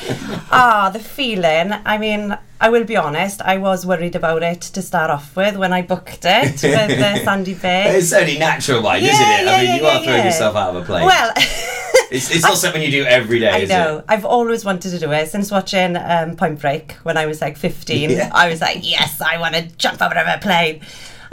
Ah, 0.50 0.90
the 0.92 0.98
feeling. 1.00 1.72
I 1.85 1.98
mean, 1.98 2.37
I 2.61 2.70
will 2.70 2.85
be 2.85 2.96
honest. 2.96 3.42
I 3.42 3.59
was 3.59 3.85
worried 3.85 4.14
about 4.16 4.42
it 4.42 4.61
to 4.62 4.83
start 4.83 5.11
off 5.11 5.35
with 5.37 5.57
when 5.57 5.72
I 5.72 5.83
booked 5.83 6.20
it 6.24 6.53
with 6.62 6.64
uh, 7.00 7.24
Sandy 7.24 7.55
Bear. 7.55 7.96
It's 7.96 8.12
only 8.12 8.38
natural, 8.38 8.81
mind, 8.83 9.05
Yeah, 9.05 9.12
isn't 9.12 9.22
it? 9.27 9.44
yeah, 9.44 9.53
I 9.53 9.57
mean, 9.59 9.66
yeah, 9.66 9.77
you 9.77 9.87
are 9.87 10.05
throwing 10.05 10.24
yourself 10.24 10.57
out 10.57 10.74
of 10.77 10.83
a 10.83 10.87
plane. 10.87 11.07
Well, 11.07 11.33
It's, 12.11 12.31
it's 12.31 12.42
not 12.42 12.57
something 12.59 12.83
you 12.83 12.90
do 12.90 13.05
every 13.05 13.38
day, 13.40 13.48
I 13.50 13.59
is 13.59 13.68
know. 13.68 13.98
it? 13.98 14.05
I've 14.09 14.24
always 14.24 14.64
wanted 14.64 14.90
to 14.90 14.98
do 14.98 15.11
it 15.12 15.29
since 15.31 15.50
watching 15.50 15.96
um, 15.96 16.37
Point 16.37 16.61
Break 16.61 16.92
when 17.03 17.16
I 17.16 17.27
was 17.27 17.40
like 17.40 17.57
15. 17.57 18.11
Yeah. 18.11 18.31
I 18.33 18.48
was 18.48 18.61
like, 18.61 18.79
yes, 18.88 19.20
I 19.20 19.38
want 19.38 19.55
to 19.55 19.62
jump 19.77 20.00
out 20.03 20.16
of 20.16 20.27
a 20.27 20.38
plane. 20.40 20.81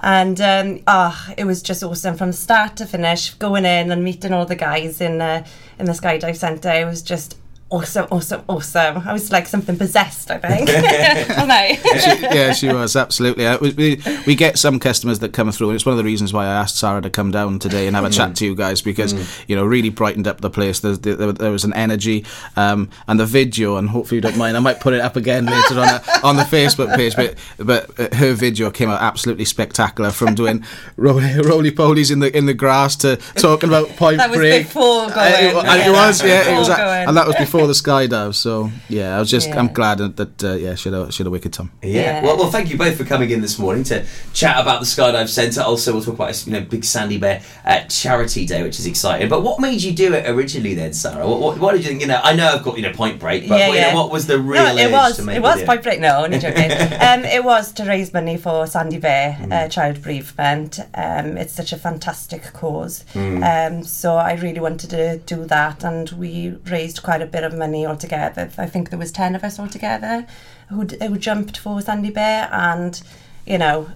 And 0.02 0.42
um, 0.42 0.80
oh, 0.88 1.30
it 1.38 1.46
was 1.46 1.62
just 1.62 1.84
awesome 1.84 2.18
from 2.18 2.32
start 2.32 2.76
to 2.78 2.86
finish. 2.86 3.34
Going 3.36 3.66
in 3.66 3.92
and 3.92 4.04
meeting 4.04 4.34
all 4.34 4.46
the 4.46 4.56
guys 4.56 5.00
in 5.00 5.22
uh, 5.22 5.46
in 5.78 5.86
the 5.86 5.92
skydive 5.92 6.36
centre, 6.36 6.72
it 6.72 6.86
was 6.86 7.04
just 7.04 7.38
awesome, 7.72 8.08
awesome, 8.12 8.44
awesome. 8.48 8.98
I 8.98 9.14
was 9.14 9.32
like 9.32 9.48
something 9.48 9.78
possessed, 9.78 10.30
I 10.30 10.38
think. 10.38 10.68
Wasn't 11.30 11.52
I? 11.52 11.76
she, 11.76 12.22
yeah, 12.22 12.54
she 12.54 12.68
was 12.68 12.96
absolutely. 12.96 13.48
Uh, 13.48 13.58
we, 13.60 13.72
we 13.72 14.02
we 14.28 14.36
get 14.36 14.60
some 14.60 14.80
customers 14.80 15.20
that 15.20 15.34
come 15.34 15.52
through, 15.52 15.70
and 15.70 15.76
it's 15.76 15.86
one 15.86 15.94
of 15.94 15.98
the 15.98 16.04
reasons 16.04 16.34
why 16.34 16.46
I 16.46 16.50
asked 16.54 16.78
Sarah 16.78 17.02
to 17.02 17.10
come 17.10 17.32
down 17.32 17.60
today 17.60 17.88
and 17.88 17.96
have 17.96 18.06
a 18.06 18.10
chat 18.10 18.36
to 18.38 18.46
you 18.46 18.56
guys 18.56 18.82
because 18.82 19.14
you 19.48 19.56
know 19.56 19.66
really 19.66 19.90
brightened 19.90 20.28
up 20.28 20.42
the 20.42 20.50
place. 20.50 20.80
There's, 20.82 21.00
there, 21.00 21.16
there 21.32 21.52
was 21.52 21.64
an 21.64 21.74
energy, 21.74 22.26
um, 22.56 22.90
and 23.08 23.20
the 23.20 23.26
video, 23.26 23.78
and 23.78 23.90
hopefully 23.90 24.18
you 24.18 24.22
don't 24.22 24.38
mind. 24.38 24.58
I 24.58 24.60
might 24.60 24.80
put 24.80 24.94
it 24.94 25.02
up 25.02 25.16
again 25.16 25.46
later 25.46 25.80
on 25.80 25.88
uh, 25.88 26.04
on 26.24 26.36
the 26.36 26.44
Facebook 26.44 26.96
page, 26.96 27.16
but 27.16 27.36
but 27.58 28.00
uh, 28.00 28.16
her 28.16 28.34
video 28.34 28.70
came 28.70 28.90
out 28.90 29.02
absolutely 29.02 29.46
spectacular 29.46 30.12
from 30.12 30.36
doing 30.36 30.64
roly 30.98 31.72
polies 31.72 32.12
in 32.12 32.20
the 32.20 32.36
in 32.36 32.46
the 32.46 32.54
grass 32.54 32.96
to 32.98 33.16
talking 33.36 33.70
about 33.70 33.88
Point 33.96 34.18
That 34.18 34.30
was 34.30 34.40
Break. 34.40 34.66
before 34.68 35.08
going. 35.08 35.18
Uh, 35.18 35.38
it, 35.40 35.54
Yeah, 35.54 35.88
it 35.88 35.92
was, 35.92 36.20
that 36.20 36.22
was 36.22 36.24
yeah, 36.24 36.40
it 36.42 36.44
before 36.46 36.58
was, 36.60 36.68
going. 36.68 37.08
and 37.08 37.18
that 37.18 37.28
was 37.28 37.36
before 37.38 37.61
the 37.68 37.74
skydive. 37.74 38.36
So 38.36 38.72
yeah, 38.90 39.16
I 39.16 39.20
was 39.20 39.30
just, 39.30 39.48
Yeah. 39.50 39.60
I'm 39.60 39.68
glad 39.74 39.98
that, 40.00 40.18
that 40.18 40.44
uh, 40.44 40.54
yeah, 40.54 40.76
should 40.76 40.94
have 40.94 41.14
should 41.14 41.26
have 41.26 41.26
had 41.26 41.28
a 41.28 41.32
wicked 41.32 41.54
time. 41.54 41.72
Yeah. 41.82 42.02
Yeah. 42.02 42.24
Well, 42.24 42.38
well, 42.38 42.52
thank 42.52 42.70
you 42.70 42.78
both 42.78 42.98
for 42.98 43.04
coming 43.04 43.30
in 43.32 43.42
this 43.42 43.58
morning 43.60 43.84
to 43.86 44.06
chat 44.34 44.60
about 44.60 44.80
the 44.80 44.86
Skydive 44.86 45.28
Centre. 45.30 45.62
Also, 45.62 45.94
we'll 45.94 46.02
talk 46.04 46.16
about 46.16 46.46
you 46.48 46.54
know 46.54 46.62
Big 46.62 46.84
Sandy 46.84 47.18
Bear 47.18 47.42
uh, 47.66 47.82
Charity 47.86 48.46
Day, 48.46 48.64
which 48.64 48.80
is 48.80 48.86
exciting. 48.86 49.30
But 49.30 49.44
what 49.44 49.60
made 49.60 49.82
you 49.82 49.92
do 49.94 50.14
it 50.14 50.30
originally, 50.30 50.74
then, 50.74 50.94
Sarah? 50.94 51.28
What, 51.28 51.40
what, 51.40 51.58
what 51.60 51.72
did 51.74 51.82
you 51.84 51.90
think? 51.90 52.02
You 52.02 52.08
know, 52.08 52.20
I 52.24 52.34
know 52.36 52.48
I've 52.54 52.64
got 52.64 52.78
you 52.78 52.84
know 52.84 52.94
Point 52.94 53.20
Break, 53.20 53.48
but 53.48 53.58
Yeah, 53.60 53.68
what, 53.68 53.74
you 53.76 53.80
yeah. 53.80 53.92
know, 53.94 54.02
what 54.02 54.12
was 54.12 54.28
the 54.28 54.40
real 54.40 54.64
no, 54.64 54.76
it 54.78 54.86
urge 54.86 54.92
was 54.92 55.16
to 55.18 55.24
make 55.24 55.38
it 55.38 55.42
was 55.42 55.60
do 55.60 55.66
Point 55.66 55.84
Break. 55.84 56.00
No, 56.00 56.24
only 56.24 56.40
joking. 56.40 56.72
um, 56.72 57.26
it 57.26 57.44
was 57.44 57.72
to 57.74 57.84
raise 57.86 58.14
money 58.14 58.38
for 58.38 58.66
Sandy 58.68 58.98
Bear 58.98 59.22
Mm. 59.42 59.52
uh, 59.54 59.68
child 59.70 60.02
bereavement. 60.02 60.80
Um, 60.94 61.38
it's 61.38 61.54
such 61.54 61.72
a 61.74 61.78
fantastic 61.78 62.44
cause. 62.54 63.04
Mm. 63.14 63.42
Um, 63.78 63.84
so 63.84 64.16
I 64.16 64.34
really 64.34 64.60
wanted 64.60 64.90
to 64.92 65.18
do 65.20 65.46
that, 65.46 65.84
and 65.84 66.10
we 66.12 66.56
raised 66.70 67.04
quite 67.04 67.22
a 67.22 67.26
bit 67.26 67.44
of 67.44 67.51
money 67.54 67.86
altogether. 67.86 68.50
I 68.58 68.66
think 68.68 68.90
there 68.90 69.00
was 69.00 69.12
ten 69.12 69.36
of 69.36 69.44
us 69.44 69.60
altogether 69.60 70.26
who 70.70 70.86
who 70.86 71.18
jumped 71.18 71.58
for 71.58 71.82
Sandy 71.82 72.12
Bear, 72.12 72.50
and 72.52 73.02
you 73.46 73.58
know. 73.58 73.90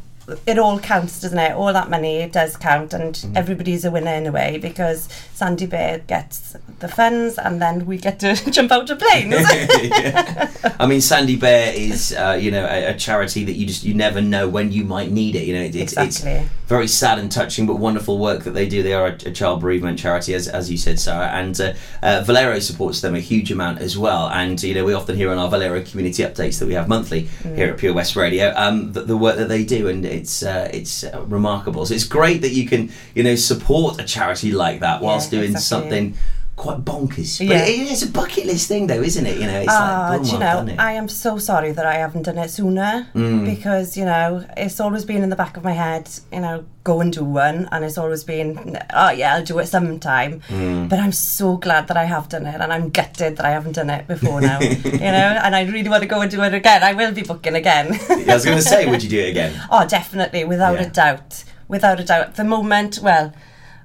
It 0.48 0.58
all 0.58 0.80
counts, 0.80 1.22
doesn't 1.22 1.38
it? 1.38 1.52
All 1.54 1.72
that 1.74 1.90
money, 1.90 2.28
does 2.32 2.58
count, 2.58 2.94
and 2.94 3.14
Mm. 3.16 3.36
everybody's 3.38 3.86
a 3.86 3.92
winner 3.92 4.12
in 4.14 4.26
a 4.26 4.32
way 4.32 4.58
because 4.62 5.08
Sandy 5.34 5.66
Bear 5.68 6.00
gets 6.00 6.56
the 6.80 6.88
funds, 6.88 7.38
and 7.38 7.62
then 7.62 7.86
we 7.86 7.98
get 7.98 8.20
to 8.22 8.36
jump 8.52 8.72
out 8.72 8.90
of 8.90 9.00
planes. 9.00 9.36
Yeah. 9.84 10.52
I 10.80 10.88
mean, 10.88 11.02
Sandy 11.02 11.36
Bear 11.36 11.74
is 11.76 12.12
uh, 12.14 12.38
you 12.42 12.52
know 12.52 12.66
a, 12.66 12.88
a 12.88 12.94
charity 12.96 13.44
that 13.46 13.54
you 13.54 13.66
just 13.68 13.84
you 13.84 13.94
never 13.94 14.22
know 14.22 14.48
when 14.50 14.72
you 14.72 14.84
might 14.84 15.12
need 15.12 15.36
it. 15.36 15.44
You 15.46 15.54
know, 15.56 15.62
it, 15.62 15.76
it's, 15.76 15.94
Exactly. 15.94 16.32
it's 16.32 16.50
very 16.68 16.88
sad 16.88 17.20
and 17.20 17.32
touching, 17.32 17.68
but 17.68 17.76
wonderful 17.78 18.18
work 18.18 18.44
that 18.46 18.52
they 18.52 18.68
do. 18.68 18.82
They 18.84 18.94
are 18.94 19.08
a, 19.08 19.14
a 19.28 19.32
child 19.32 19.62
bereavement 19.62 20.00
charity, 20.00 20.34
as, 20.34 20.48
as 20.48 20.72
you 20.72 20.78
said, 20.78 21.00
Sarah, 21.00 21.28
and 21.28 21.60
uh, 21.62 21.74
uh, 22.02 22.24
Valero 22.26 22.58
supports 22.60 23.02
them 23.02 23.14
a 23.16 23.20
huge 23.20 23.52
amount 23.52 23.80
as 23.80 23.98
well. 23.98 24.28
And 24.30 24.62
you 24.64 24.74
know, 24.74 24.84
we 24.86 24.94
often 24.94 25.16
hear 25.16 25.30
on 25.32 25.38
our 25.38 25.50
Valero 25.50 25.84
community 25.84 26.24
updates 26.24 26.60
that 26.60 26.68
we 26.68 26.74
have 26.74 26.88
monthly 26.88 27.22
here 27.44 27.70
at 27.72 27.78
Pure 27.78 27.94
West 27.94 28.16
Radio 28.16 28.54
um, 28.56 28.92
the, 28.94 29.02
the 29.02 29.18
work 29.18 29.38
that 29.38 29.50
they 29.50 29.64
do, 29.64 29.88
and 29.88 30.04
it's 30.16 30.44
uh, 30.44 30.70
it's 30.74 31.04
uh, 31.04 31.24
remarkable. 31.28 31.86
So 31.86 31.94
it's 31.94 32.04
great 32.20 32.42
that 32.42 32.52
you 32.54 32.68
can 32.68 32.92
you 33.16 33.24
know 33.24 33.36
support 33.36 34.00
a 34.00 34.04
charity 34.04 34.52
like 34.52 34.80
that 34.82 35.02
whilst 35.02 35.32
Yeah, 35.32 35.40
doing 35.40 35.52
exactly. 35.52 35.90
something. 35.90 36.18
Quite 36.56 36.86
bonkers, 36.86 37.38
but 37.40 37.48
Yeah. 37.48 37.66
it, 37.66 37.92
it's 37.92 38.02
a 38.04 38.08
bucket 38.08 38.46
list 38.46 38.70
thing, 38.70 38.88
though, 38.88 39.02
isn't 39.02 39.26
it? 39.26 39.38
You 39.42 39.46
know, 39.48 39.60
it's 39.60 39.68
Ah, 39.70 40.08
like, 40.12 40.22
boom, 40.22 40.26
do 40.30 40.32
you 40.36 40.40
know. 40.40 40.76
I 40.80 40.94
am 40.94 41.10
so 41.10 41.38
sorry 41.38 41.74
that 41.74 41.86
I 41.86 41.96
haven't 41.96 42.24
done 42.24 42.38
it 42.38 42.50
sooner 42.50 43.08
Mm. 43.14 43.44
because 43.46 43.98
you 43.98 44.06
know 44.06 44.46
it's 44.56 44.80
always 44.80 45.04
been 45.04 45.22
in 45.22 45.30
the 45.30 45.36
back 45.36 45.58
of 45.58 45.66
my 45.66 45.74
head. 45.74 46.08
You 46.32 46.40
know, 46.40 46.64
go 46.86 47.02
and 47.02 47.12
do 47.12 47.26
one, 47.26 47.68
and 47.74 47.84
it's 47.84 47.98
always 47.98 48.24
been, 48.24 48.80
oh 48.94 49.10
yeah, 49.12 49.36
I'll 49.36 49.44
do 49.44 49.60
it 49.60 49.68
sometime. 49.68 50.40
Mm. 50.48 50.88
But 50.88 51.00
I'm 51.00 51.12
so 51.12 51.58
glad 51.58 51.90
that 51.90 51.98
I 51.98 52.06
have 52.06 52.30
done 52.30 52.46
it, 52.46 52.62
and 52.62 52.72
I'm 52.72 52.90
gutted 52.90 53.36
that 53.36 53.46
I 53.46 53.50
haven't 53.52 53.74
done 53.74 53.90
it 53.90 54.08
before 54.08 54.40
now. 54.40 54.60
you 54.62 54.92
know, 55.16 55.32
and 55.44 55.54
I 55.58 55.64
really 55.66 55.90
want 55.90 56.04
to 56.04 56.08
go 56.08 56.22
and 56.22 56.32
do 56.32 56.42
it 56.42 56.54
again. 56.54 56.84
I 56.84 56.94
will 56.94 57.12
be 57.12 57.24
booking 57.24 57.56
again. 57.56 58.00
I 58.10 58.34
was 58.34 58.46
going 58.46 58.58
to 58.58 58.64
say, 58.64 58.90
would 58.90 59.04
you 59.04 59.10
do 59.10 59.20
it 59.20 59.30
again? 59.36 59.52
Oh, 59.70 59.86
definitely, 59.86 60.46
without 60.46 60.76
Yeah. 60.80 60.88
a 60.88 60.90
doubt. 60.90 61.44
Without 61.68 62.00
a 62.00 62.06
doubt. 62.06 62.36
The 62.36 62.46
moment, 62.46 63.00
well, 63.04 63.34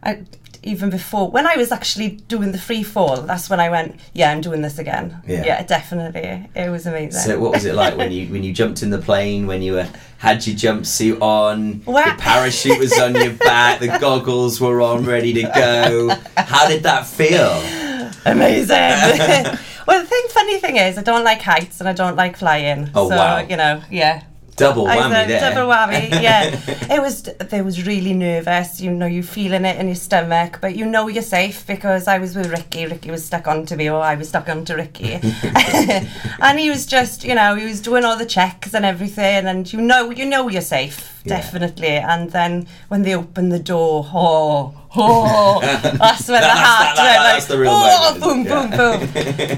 I, 0.05 0.21
even 0.63 0.91
before, 0.91 1.31
when 1.31 1.47
I 1.47 1.57
was 1.57 1.73
actually 1.73 2.11
doing 2.29 2.53
the 2.53 2.59
free 2.59 2.83
fall, 2.83 3.23
that's 3.23 3.49
when 3.49 3.61
I 3.61 3.71
went, 3.71 3.99
yeah, 4.13 4.31
I'm 4.31 4.41
doing 4.41 4.61
this 4.61 4.79
again. 4.79 5.23
Yeah. 5.27 5.63
definitely. 5.63 6.49
It 6.55 6.71
was 6.71 6.87
amazing. 6.87 7.21
So, 7.21 7.41
what 7.41 7.53
was 7.53 7.65
it 7.65 7.75
like 7.75 7.97
when 7.97 8.13
you 8.13 8.27
when 8.29 8.43
you 8.43 8.53
jumped 8.53 8.83
in 8.83 8.91
the 8.91 8.99
plane? 8.99 9.47
When 9.47 9.63
you 9.63 9.75
were, 9.75 9.89
had 10.19 10.47
your 10.47 10.57
jumpsuit 10.57 11.21
on, 11.23 11.83
Well- 11.87 12.15
the 12.15 12.21
parachute 12.21 12.79
was 12.79 12.99
on 12.99 13.15
your 13.15 13.33
back, 13.33 13.81
the 13.81 13.99
goggles 13.99 14.61
were 14.61 14.83
on, 14.83 15.05
ready 15.05 15.33
to 15.35 15.43
go. 15.43 16.11
How 16.37 16.69
did 16.69 16.83
that 16.83 17.07
feel? 17.07 17.63
Amazing. 18.27 18.69
well, 19.87 20.01
the 20.01 20.07
thing, 20.07 20.25
funny 20.29 20.59
thing 20.59 20.77
is, 20.77 20.99
I 20.99 21.03
don't 21.03 21.25
like 21.25 21.41
heights 21.41 21.81
and 21.81 21.89
I 21.89 21.95
don't 21.95 22.17
like 22.17 22.37
flying. 22.37 22.91
Oh, 22.95 23.09
so, 23.09 23.17
wow. 23.17 23.39
you 23.39 23.57
know, 23.57 23.83
yeah. 23.91 24.25
Double 24.61 24.85
whammy 24.87 25.27
there. 25.27 25.41
Double 25.41 25.71
whammy, 25.73 26.11
yeah. 26.23 26.61
it 26.95 27.01
was. 27.01 27.23
They 27.23 27.63
was 27.63 27.87
really 27.87 28.13
nervous. 28.13 28.81
You 28.81 28.91
know, 28.93 29.07
you 29.07 29.23
feeling 29.23 29.65
it 29.65 29.79
in 29.81 29.87
your 29.87 29.97
stomach, 29.97 30.59
but 30.61 30.77
you 30.77 30.87
know 30.87 31.09
you're 31.09 31.23
safe 31.23 31.67
because 31.67 32.07
I 32.07 32.19
was 32.19 32.37
with 32.37 32.51
Ricky. 32.51 32.87
Ricky 32.87 33.11
was 33.11 33.25
stuck 33.25 33.49
onto 33.49 33.75
me, 33.77 33.91
or 33.91 34.01
I 34.01 34.15
was 34.15 34.29
stuck 34.29 34.49
onto 34.49 34.75
Ricky, 34.75 35.15
and 36.41 36.59
he 36.59 36.71
was 36.71 36.87
just, 36.87 37.25
you 37.25 37.35
know, 37.35 37.55
he 37.55 37.65
was 37.67 37.81
doing 37.81 38.05
all 38.05 38.17
the 38.17 38.27
checks 38.27 38.75
and 38.75 38.85
everything, 38.85 39.47
and 39.47 39.71
you 39.73 39.81
know, 39.81 40.11
you 40.11 40.27
know 40.27 40.49
you're 40.49 40.63
safe, 40.63 41.21
Yeah. 41.25 41.37
definitely. 41.37 41.97
And 41.97 42.31
then 42.31 42.67
when 42.89 43.03
they 43.03 43.15
opened 43.15 43.53
the 43.53 43.59
door, 43.59 44.07
oh. 44.13 44.75
Oh, 44.97 45.61
that's 45.63 46.27
when 46.29 46.41
the 46.41 46.47
That's- 46.49 46.59
heart 46.59 46.97
that- 46.97 46.97
that- 46.97 47.05
went 47.07 47.25
like, 47.25 47.35
that's 47.35 47.47
the 47.47 47.59
real 47.59 47.71
oh, 47.73 48.19
moment, 48.19 48.49
boom, 48.49 48.71
boom, 48.71 48.71
boom. 48.71 49.09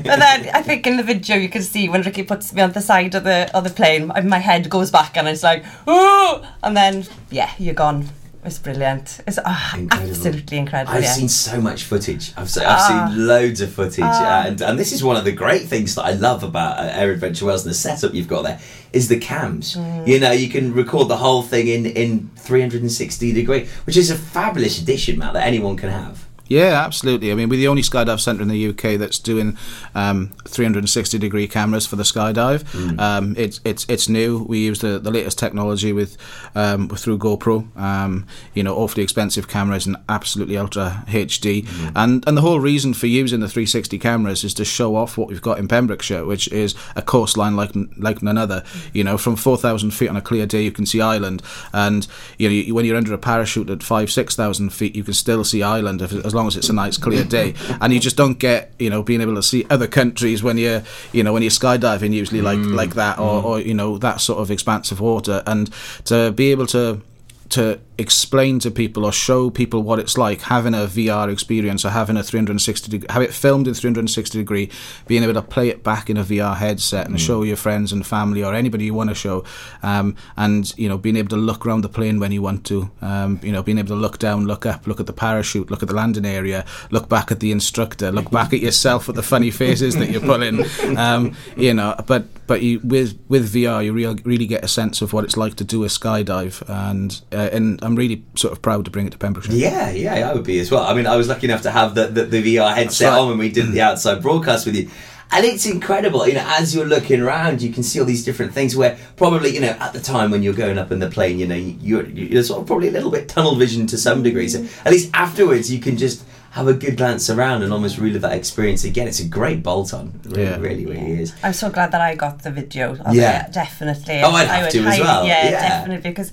and 0.13 0.21
then 0.21 0.51
I 0.55 0.63
think 0.63 0.87
in 0.87 0.97
the 0.99 1.03
video 1.03 1.37
you 1.37 1.49
can 1.49 1.63
see 1.63 1.89
when 1.89 2.03
Ricky 2.03 2.23
puts 2.23 2.53
me 2.53 2.61
on 2.61 2.73
the 2.73 2.83
side 2.83 3.15
of 3.15 3.25
the 3.25 3.51
of 3.55 3.65
the 3.65 3.71
plane, 3.71 4.09
my- 4.09 4.21
my 4.21 4.39
head 4.39 4.69
goes 4.69 4.91
back 4.91 5.17
and 5.17 5.27
it's 5.27 5.43
like, 5.43 5.65
oh, 5.87 6.47
and 6.63 6.77
then 6.77 7.07
yeah, 7.31 7.51
you're 7.59 7.75
gone. 7.75 8.09
It's 8.45 8.59
brilliant. 8.59 9.21
It's 9.25 9.39
ah, 9.45 9.77
absolutely 9.93 10.59
incredible. 10.59 10.93
I've 10.97 11.05
yeah. 11.05 11.13
seen 11.13 11.29
so 11.29 11.61
much 11.61 11.85
footage. 11.85 12.33
I've, 12.37 12.51
se- 12.51 12.65
I've 12.65 12.81
Ah. 12.81 13.09
seen 13.09 13.27
loads 13.29 13.61
of 13.61 13.73
footage, 13.73 14.01
Ah. 14.03 14.47
and 14.47 14.61
and 14.61 14.77
this 14.77 14.91
is 14.93 15.05
one 15.05 15.17
of 15.17 15.25
the 15.25 15.31
great 15.31 15.63
things 15.63 15.95
that 15.95 16.03
I 16.03 16.11
love 16.13 16.43
about 16.43 16.79
uh, 16.81 16.91
Air 16.93 17.13
Adventure 17.13 17.47
Wales 17.47 17.65
and 17.65 17.71
the 17.71 17.79
setup 17.79 18.15
you've 18.15 18.27
got 18.27 18.43
there 18.43 18.59
is 18.93 19.07
the 19.07 19.17
cams. 19.19 19.77
Mm. 19.77 20.09
You 20.09 20.19
know, 20.19 20.33
you 20.33 20.49
can 20.49 20.73
record 20.75 21.07
the 21.07 21.19
whole 21.19 21.43
thing 21.43 21.69
in 21.69 21.87
in 21.87 22.31
360 22.37 23.33
degree, 23.33 23.69
which 23.85 23.97
is 23.97 24.11
a 24.11 24.17
fabulous 24.17 24.81
addition, 24.81 25.19
Matt, 25.21 25.35
that 25.35 25.47
anyone 25.47 25.77
can 25.77 25.91
have. 25.91 26.22
Yeah, 26.49 26.83
absolutely. 26.85 27.33
I 27.33 27.35
mean, 27.35 27.49
we're 27.49 27.57
the 27.57 27.69
only 27.69 27.83
skydive 27.83 28.21
centre 28.21 28.43
in 28.43 28.49
the 28.49 28.69
UK 28.69 28.99
that's 28.99 29.19
doing 29.19 29.57
um, 29.95 30.33
360 30.47 31.19
degree 31.19 31.49
cameras 31.49 31.87
for 31.87 31.97
the 31.97 32.03
skydive. 32.03 32.65
Mm. 32.73 33.01
Um, 33.01 33.35
it's 33.39 33.61
it's 33.65 33.87
it's 33.89 34.09
new. 34.09 34.45
We 34.45 34.59
use 34.59 34.81
the, 34.81 34.99
the 34.99 35.11
latest 35.11 35.39
technology 35.39 35.93
with 35.93 36.17
um, 36.55 36.89
through 36.89 37.19
GoPro. 37.19 37.75
Um, 37.77 38.27
you 38.55 38.63
know, 38.63 38.77
awfully 38.77 39.03
expensive 39.03 39.49
cameras 39.49 39.87
and 39.87 39.97
absolutely 40.09 40.59
ultra 40.59 41.05
HD. 41.09 41.65
Mm. 41.65 41.93
And 41.95 42.25
and 42.27 42.37
the 42.37 42.43
whole 42.43 42.61
reason 42.61 42.93
for 42.93 43.07
using 43.07 43.41
the 43.41 43.49
360 43.49 43.99
cameras 43.99 44.45
is 44.45 44.55
to 44.55 44.65
show 44.65 44.97
off 44.97 45.17
what 45.17 45.29
we've 45.29 45.43
got 45.43 45.59
in 45.59 45.69
Pembrokeshire, 45.69 46.27
which 46.27 46.49
is 46.49 46.75
a 46.97 47.03
coastline 47.03 47.57
like 47.57 47.73
like 47.97 48.23
none 48.23 48.37
other. 48.37 48.65
You 48.93 49.05
know, 49.05 49.17
from 49.17 49.37
4,000 49.37 49.93
feet 49.93 50.09
on 50.09 50.17
a 50.17 50.21
clear 50.21 50.47
day, 50.47 50.63
you 50.63 50.73
can 50.73 50.87
see 50.87 51.01
Ireland, 51.01 51.43
and 51.73 52.07
you 52.39 52.49
know 52.49 52.53
you, 52.55 52.75
when 52.75 52.85
you're 52.85 52.97
under 52.97 53.15
a 53.15 53.19
parachute 53.19 53.71
at 53.71 53.83
five 53.83 54.11
six 54.11 54.37
thousand 54.37 54.71
feet, 54.71 54.95
you 54.95 55.05
can 55.05 55.15
still 55.15 55.45
see 55.45 55.63
Ireland 55.63 56.03
if, 56.03 56.13
as 56.33 56.35
long 56.35 56.47
as 56.47 56.57
it's 56.57 56.71
a 56.71 56.73
nice 56.73 56.97
clear 56.97 57.25
day. 57.25 57.55
And 57.81 57.93
you 57.93 58.01
just 58.01 58.17
don't 58.17 58.39
get 58.39 58.73
you 58.79 58.89
know 58.89 59.03
being 59.03 59.21
able 59.21 59.35
to 59.35 59.43
see 59.43 59.67
other 59.69 59.87
countries 59.87 60.43
when 60.43 60.57
you're 60.57 60.83
you 61.13 61.23
know 61.23 61.33
when 61.33 61.43
you're 61.43 61.51
skydiving 61.51 62.13
usually 62.13 62.41
like 62.41 62.59
mm, 62.59 62.75
like 62.75 62.95
that 62.95 63.19
or, 63.19 63.43
mm. 63.43 63.45
or 63.45 63.61
you 63.61 63.75
know 63.75 63.99
that 63.99 64.21
sort 64.21 64.41
of 64.41 64.51
expansive 64.51 65.01
water, 65.01 65.43
and 65.47 65.71
to 66.07 66.33
be 66.33 66.51
able 66.51 66.67
to 66.69 67.03
to 67.51 67.79
explain 67.99 68.59
to 68.59 68.71
people 68.71 69.05
or 69.05 69.13
show 69.13 69.51
people 69.51 69.83
what 69.83 69.99
it's 69.99 70.17
like 70.17 70.41
having 70.43 70.75
a 70.75 70.87
VR 70.87 71.31
experience 71.31 71.85
or 71.85 71.91
having 71.91 72.17
a 72.17 72.23
360 72.23 72.91
degree, 72.91 73.07
have 73.11 73.23
it 73.23 73.35
filmed 73.35 73.69
in 73.69 73.75
360 73.75 74.39
degree, 74.39 74.71
being 75.07 75.23
able 75.23 75.35
to 75.35 75.43
play 75.43 75.69
it 75.69 75.83
back 75.83 76.09
in 76.09 76.17
a 76.17 76.25
VR 76.25 76.57
headset 76.57 77.07
and 77.07 77.21
show 77.21 77.43
your 77.43 77.57
friends 77.57 77.93
and 77.93 78.07
family 78.07 78.43
or 78.43 78.55
anybody 78.55 78.87
you 78.87 78.95
want 78.95 79.11
to 79.11 79.15
show, 79.15 79.45
um, 79.83 80.17
and 80.37 80.77
you 80.79 80.89
know 80.89 80.97
being 80.97 81.17
able 81.17 81.29
to 81.29 81.37
look 81.37 81.67
around 81.67 81.83
the 81.83 81.89
plane 81.89 82.19
when 82.19 82.33
you 82.33 82.41
want 82.41 82.65
to, 82.67 82.91
um, 83.03 83.39
you 83.43 83.53
know 83.53 83.63
being 83.63 83.79
able 83.79 83.89
to 83.89 83.95
look 83.95 84.19
down, 84.19 84.47
look 84.47 84.65
up, 84.65 84.87
look 84.87 84.99
at 84.99 85.07
the 85.07 85.13
parachute, 85.13 85.71
look 85.71 85.83
at 85.83 85.89
the 85.89 85.95
landing 85.95 86.27
area, 86.27 86.65
look 86.91 87.09
back 87.09 87.31
at 87.31 87.41
the 87.41 87.53
instructor, 87.53 88.11
look 88.11 88.31
back 88.31 88.53
at 88.53 88.61
yourself 88.61 89.09
at 89.09 89.15
the 89.15 89.23
funny 89.23 89.51
faces 89.51 89.97
that 89.97 90.11
you're 90.11 90.21
pulling, 90.21 90.65
um, 90.97 91.37
you 91.57 91.75
know, 91.75 91.95
but 92.07 92.25
but 92.47 92.63
you 92.63 92.81
with 92.83 93.19
with 93.29 93.53
VR 93.53 93.85
you 93.85 93.93
real, 93.93 94.17
really 94.25 94.47
get 94.47 94.65
a 94.65 94.69
sense 94.69 95.03
of 95.03 95.13
what 95.13 95.25
it's 95.25 95.37
like 95.37 95.55
to 95.57 95.65
do 95.65 95.85
a 95.85 95.89
skydive 95.89 96.63
and 96.69 97.21
uh, 97.33 97.49
and 97.53 97.83
I'm 97.83 97.92
I'm 97.93 97.97
really 97.97 98.25
sort 98.37 98.53
of 98.53 98.63
proud 98.63 98.87
to 98.87 98.91
bring 98.91 99.07
it 99.07 99.11
to 99.11 99.19
Pembrokeshire. 99.19 99.55
Yeah, 99.55 99.91
yeah, 99.91 100.31
I 100.31 100.33
would 100.33 100.45
be 100.45 100.59
as 100.61 100.71
well. 100.71 100.85
I 100.85 100.95
mean, 100.95 101.07
I 101.07 101.17
was 101.17 101.29
lucky 101.29 101.47
enough 101.47 101.63
to 101.63 101.71
have 101.71 101.95
the, 101.95 102.07
the, 102.07 102.25
the 102.25 102.57
VR 102.57 102.75
headset 102.75 103.11
right. 103.11 103.19
on 103.19 103.29
when 103.29 103.39
we 103.39 103.51
did 103.51 103.67
the 103.67 103.79
mm. 103.79 103.83
outside 103.83 104.23
broadcast 104.23 104.65
with 104.65 104.77
you. 104.77 104.89
And 105.31 105.45
it's 105.45 105.67
incredible, 105.67 106.27
you 106.27 106.35
know, 106.35 106.45
as 106.47 106.75
you're 106.75 106.87
looking 106.87 107.21
around, 107.21 107.63
you 107.63 107.73
can 107.73 107.83
see 107.83 107.99
all 108.01 108.05
these 108.05 108.25
different 108.25 108.53
things 108.53 108.77
where 108.77 108.99
probably, 109.17 109.51
you 109.55 109.61
know, 109.61 109.77
at 109.81 109.93
the 109.93 110.01
time 110.01 110.31
when 110.31 110.43
you're 110.43 110.55
going 110.55 110.79
up 110.79 110.91
in 110.91 110.99
the 110.99 111.09
plane, 111.09 111.39
you 111.39 111.47
know, 111.47 111.55
you're, 111.55 112.07
you're 112.09 112.43
sort 112.43 112.61
of 112.61 112.67
probably 112.67 112.89
a 112.89 112.91
little 112.91 113.11
bit 113.11 113.29
tunnel 113.29 113.55
vision 113.57 113.87
to 113.89 113.99
some 113.99 114.23
degree. 114.23 114.49
So 114.49 114.67
at 114.85 114.93
least 114.93 115.11
afterwards, 115.15 115.73
you 115.73 115.81
can 115.81 115.97
just 115.97 116.25
have 116.53 116.69
a 116.69 116.75
good 116.75 116.99
glance 116.99 117.31
around 117.31 117.63
and 117.63 117.73
almost 117.73 117.97
relive 117.97 118.21
that 118.21 118.33
experience 118.33 118.85
again. 118.85 119.09
It's 119.09 119.21
a 119.21 119.27
great 119.27 119.63
bolt 119.63 119.95
on. 119.95 120.21
It 120.23 120.31
really, 120.31 120.43
Yeah. 120.43 120.57
really, 120.59 120.85
really 120.87 121.23
is. 121.23 121.33
I'm 121.43 121.55
so 121.55 121.71
glad 121.71 121.93
that 121.93 122.03
I 122.03 122.15
got 122.15 122.43
the 122.43 122.51
video. 122.51 122.95
Of 122.95 123.15
Yeah. 123.15 123.47
it, 123.47 123.53
definitely. 123.55 124.21
Oh, 124.21 124.33
I'd 124.33 124.49
I 124.49 124.63
would 124.63 124.71
to 124.73 124.81
as 124.81 124.99
well, 125.01 125.27
Yeah, 125.27 125.45
yeah. 125.45 125.51
definitely 125.51 126.11
because 126.11 126.31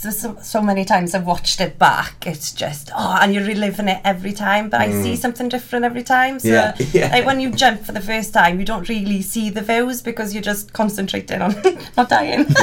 so, 0.00 0.10
so 0.10 0.36
so 0.42 0.62
many 0.62 0.84
times 0.84 1.14
I've 1.14 1.26
watched 1.26 1.60
it 1.60 1.78
back. 1.78 2.26
It's 2.26 2.52
just 2.52 2.90
oh, 2.96 3.18
and 3.20 3.34
you're 3.34 3.44
reliving 3.44 3.88
it 3.88 4.00
every 4.04 4.32
time. 4.32 4.70
But 4.70 4.80
I 4.80 4.88
Mm. 4.88 5.02
see 5.02 5.16
something 5.16 5.48
different 5.48 5.84
every 5.84 6.02
time. 6.02 6.38
So 6.40 6.48
Yeah, 6.48 6.74
yeah. 6.92 7.08
like 7.12 7.26
when 7.26 7.38
you 7.40 7.50
jump 7.50 7.84
for 7.84 7.92
the 7.92 8.00
first 8.00 8.32
time, 8.32 8.58
you 8.60 8.66
don't 8.66 8.88
really 8.88 9.22
see 9.22 9.50
the 9.50 9.62
views 9.62 10.00
because 10.02 10.32
you're 10.34 10.42
just 10.52 10.72
concentrating 10.72 11.42
on 11.42 11.54
not 11.96 12.08
dying. 12.08 12.44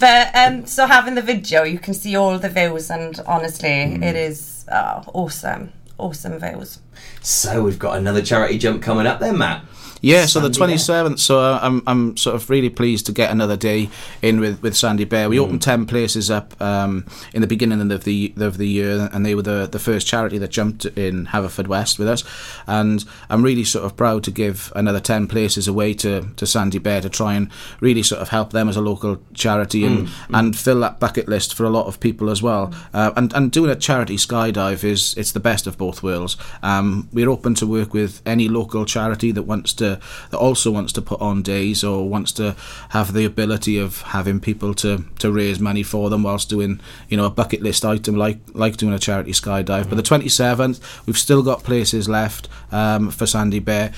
but 0.00 0.30
um, 0.34 0.66
so 0.66 0.86
having 0.86 1.14
the 1.14 1.22
video, 1.22 1.62
you 1.64 1.78
can 1.78 1.94
see 1.94 2.16
all 2.16 2.38
the 2.38 2.48
views, 2.48 2.90
and 2.90 3.20
honestly, 3.26 3.68
Mm. 3.68 4.02
it 4.02 4.16
is 4.16 4.64
oh, 4.72 5.02
awesome, 5.14 5.72
awesome 5.98 6.38
views. 6.38 6.78
So 7.22 7.62
we've 7.62 7.78
got 7.78 7.96
another 7.96 8.22
charity 8.22 8.58
jump 8.58 8.82
coming 8.82 9.06
up 9.06 9.20
then, 9.20 9.38
Matt. 9.38 9.64
Yeah, 10.00 10.26
so 10.26 10.38
the 10.40 10.44
Sandy 10.46 10.56
twenty 10.58 10.78
seventh. 10.78 11.18
So 11.20 11.40
uh, 11.40 11.58
I'm 11.60 11.82
I'm 11.86 12.16
sort 12.16 12.36
of 12.36 12.48
really 12.50 12.70
pleased 12.70 13.06
to 13.06 13.12
get 13.12 13.30
another 13.30 13.56
day 13.56 13.90
in 14.22 14.38
with, 14.40 14.62
with 14.62 14.76
Sandy 14.76 15.04
Bear. 15.04 15.28
We 15.28 15.36
Mm. 15.38 15.42
opened 15.42 15.62
ten 15.62 15.86
places 15.86 16.30
up 16.30 16.60
um, 16.62 17.04
in 17.34 17.40
the 17.40 17.46
beginning 17.48 17.90
of 17.92 18.04
the 18.04 18.32
of 18.36 18.58
the 18.58 18.68
year, 18.68 19.08
and 19.12 19.24
they 19.26 19.34
were 19.34 19.42
the 19.42 19.66
the 19.70 19.78
first 19.78 20.06
charity 20.06 20.38
that 20.38 20.50
jumped 20.50 20.84
in 20.86 21.26
Haverfordwest 21.26 21.98
with 21.98 22.08
us. 22.08 22.22
And 22.66 23.04
I'm 23.28 23.42
really 23.42 23.64
sort 23.64 23.84
of 23.84 23.96
proud 23.96 24.22
to 24.24 24.30
give 24.30 24.72
another 24.76 25.00
ten 25.00 25.26
places 25.26 25.66
away 25.68 25.94
to, 25.94 26.28
to 26.36 26.46
Sandy 26.46 26.78
Bear 26.78 27.00
to 27.00 27.08
try 27.08 27.34
and 27.34 27.48
really 27.80 28.02
sort 28.02 28.22
of 28.22 28.28
help 28.28 28.52
them 28.52 28.68
as 28.68 28.76
a 28.76 28.80
local 28.80 29.18
charity 29.34 29.84
and 29.84 29.98
Mm. 30.08 30.10
and 30.38 30.56
fill 30.56 30.80
that 30.80 31.00
bucket 31.00 31.28
list 31.28 31.54
for 31.54 31.64
a 31.64 31.70
lot 31.70 31.86
of 31.86 31.98
people 31.98 32.30
as 32.30 32.40
well. 32.42 32.72
Uh, 32.94 33.10
and 33.16 33.32
and 33.34 33.50
doing 33.50 33.70
a 33.70 33.76
charity 33.76 34.16
skydive 34.16 34.84
is 34.84 35.14
it's 35.16 35.32
the 35.32 35.40
best 35.40 35.66
of 35.66 35.76
both 35.76 36.02
worlds. 36.02 36.36
Um, 36.62 37.08
we're 37.12 37.30
open 37.30 37.54
to 37.54 37.66
work 37.66 37.92
with 37.94 38.22
any 38.24 38.48
local 38.48 38.84
charity 38.84 39.32
that 39.32 39.42
wants 39.42 39.72
to 39.74 39.87
that 39.94 40.38
also 40.38 40.70
wants 40.70 40.92
to 40.92 41.02
put 41.02 41.20
on 41.20 41.42
days 41.42 41.82
or 41.82 42.08
wants 42.08 42.32
to 42.32 42.54
have 42.90 43.12
the 43.12 43.24
ability 43.24 43.78
of 43.78 44.02
having 44.02 44.40
people 44.40 44.74
to 44.74 45.04
to 45.18 45.32
raise 45.32 45.58
money 45.60 45.82
for 45.82 46.10
them 46.10 46.22
whilst 46.22 46.48
doing 46.48 46.80
you 47.08 47.16
know 47.16 47.24
a 47.24 47.30
bucket 47.30 47.62
list 47.62 47.84
item 47.84 48.16
like 48.16 48.38
like 48.54 48.76
doing 48.76 48.92
a 48.92 48.98
charity 48.98 49.32
skydive. 49.32 49.88
But 49.88 49.96
the 49.96 50.02
27th, 50.02 51.06
we've 51.06 51.18
still 51.18 51.42
got 51.42 51.62
places 51.62 52.08
left 52.08 52.48
um, 52.70 53.10
for 53.10 53.26
Sandy 53.26 53.60
Bear 53.60 53.92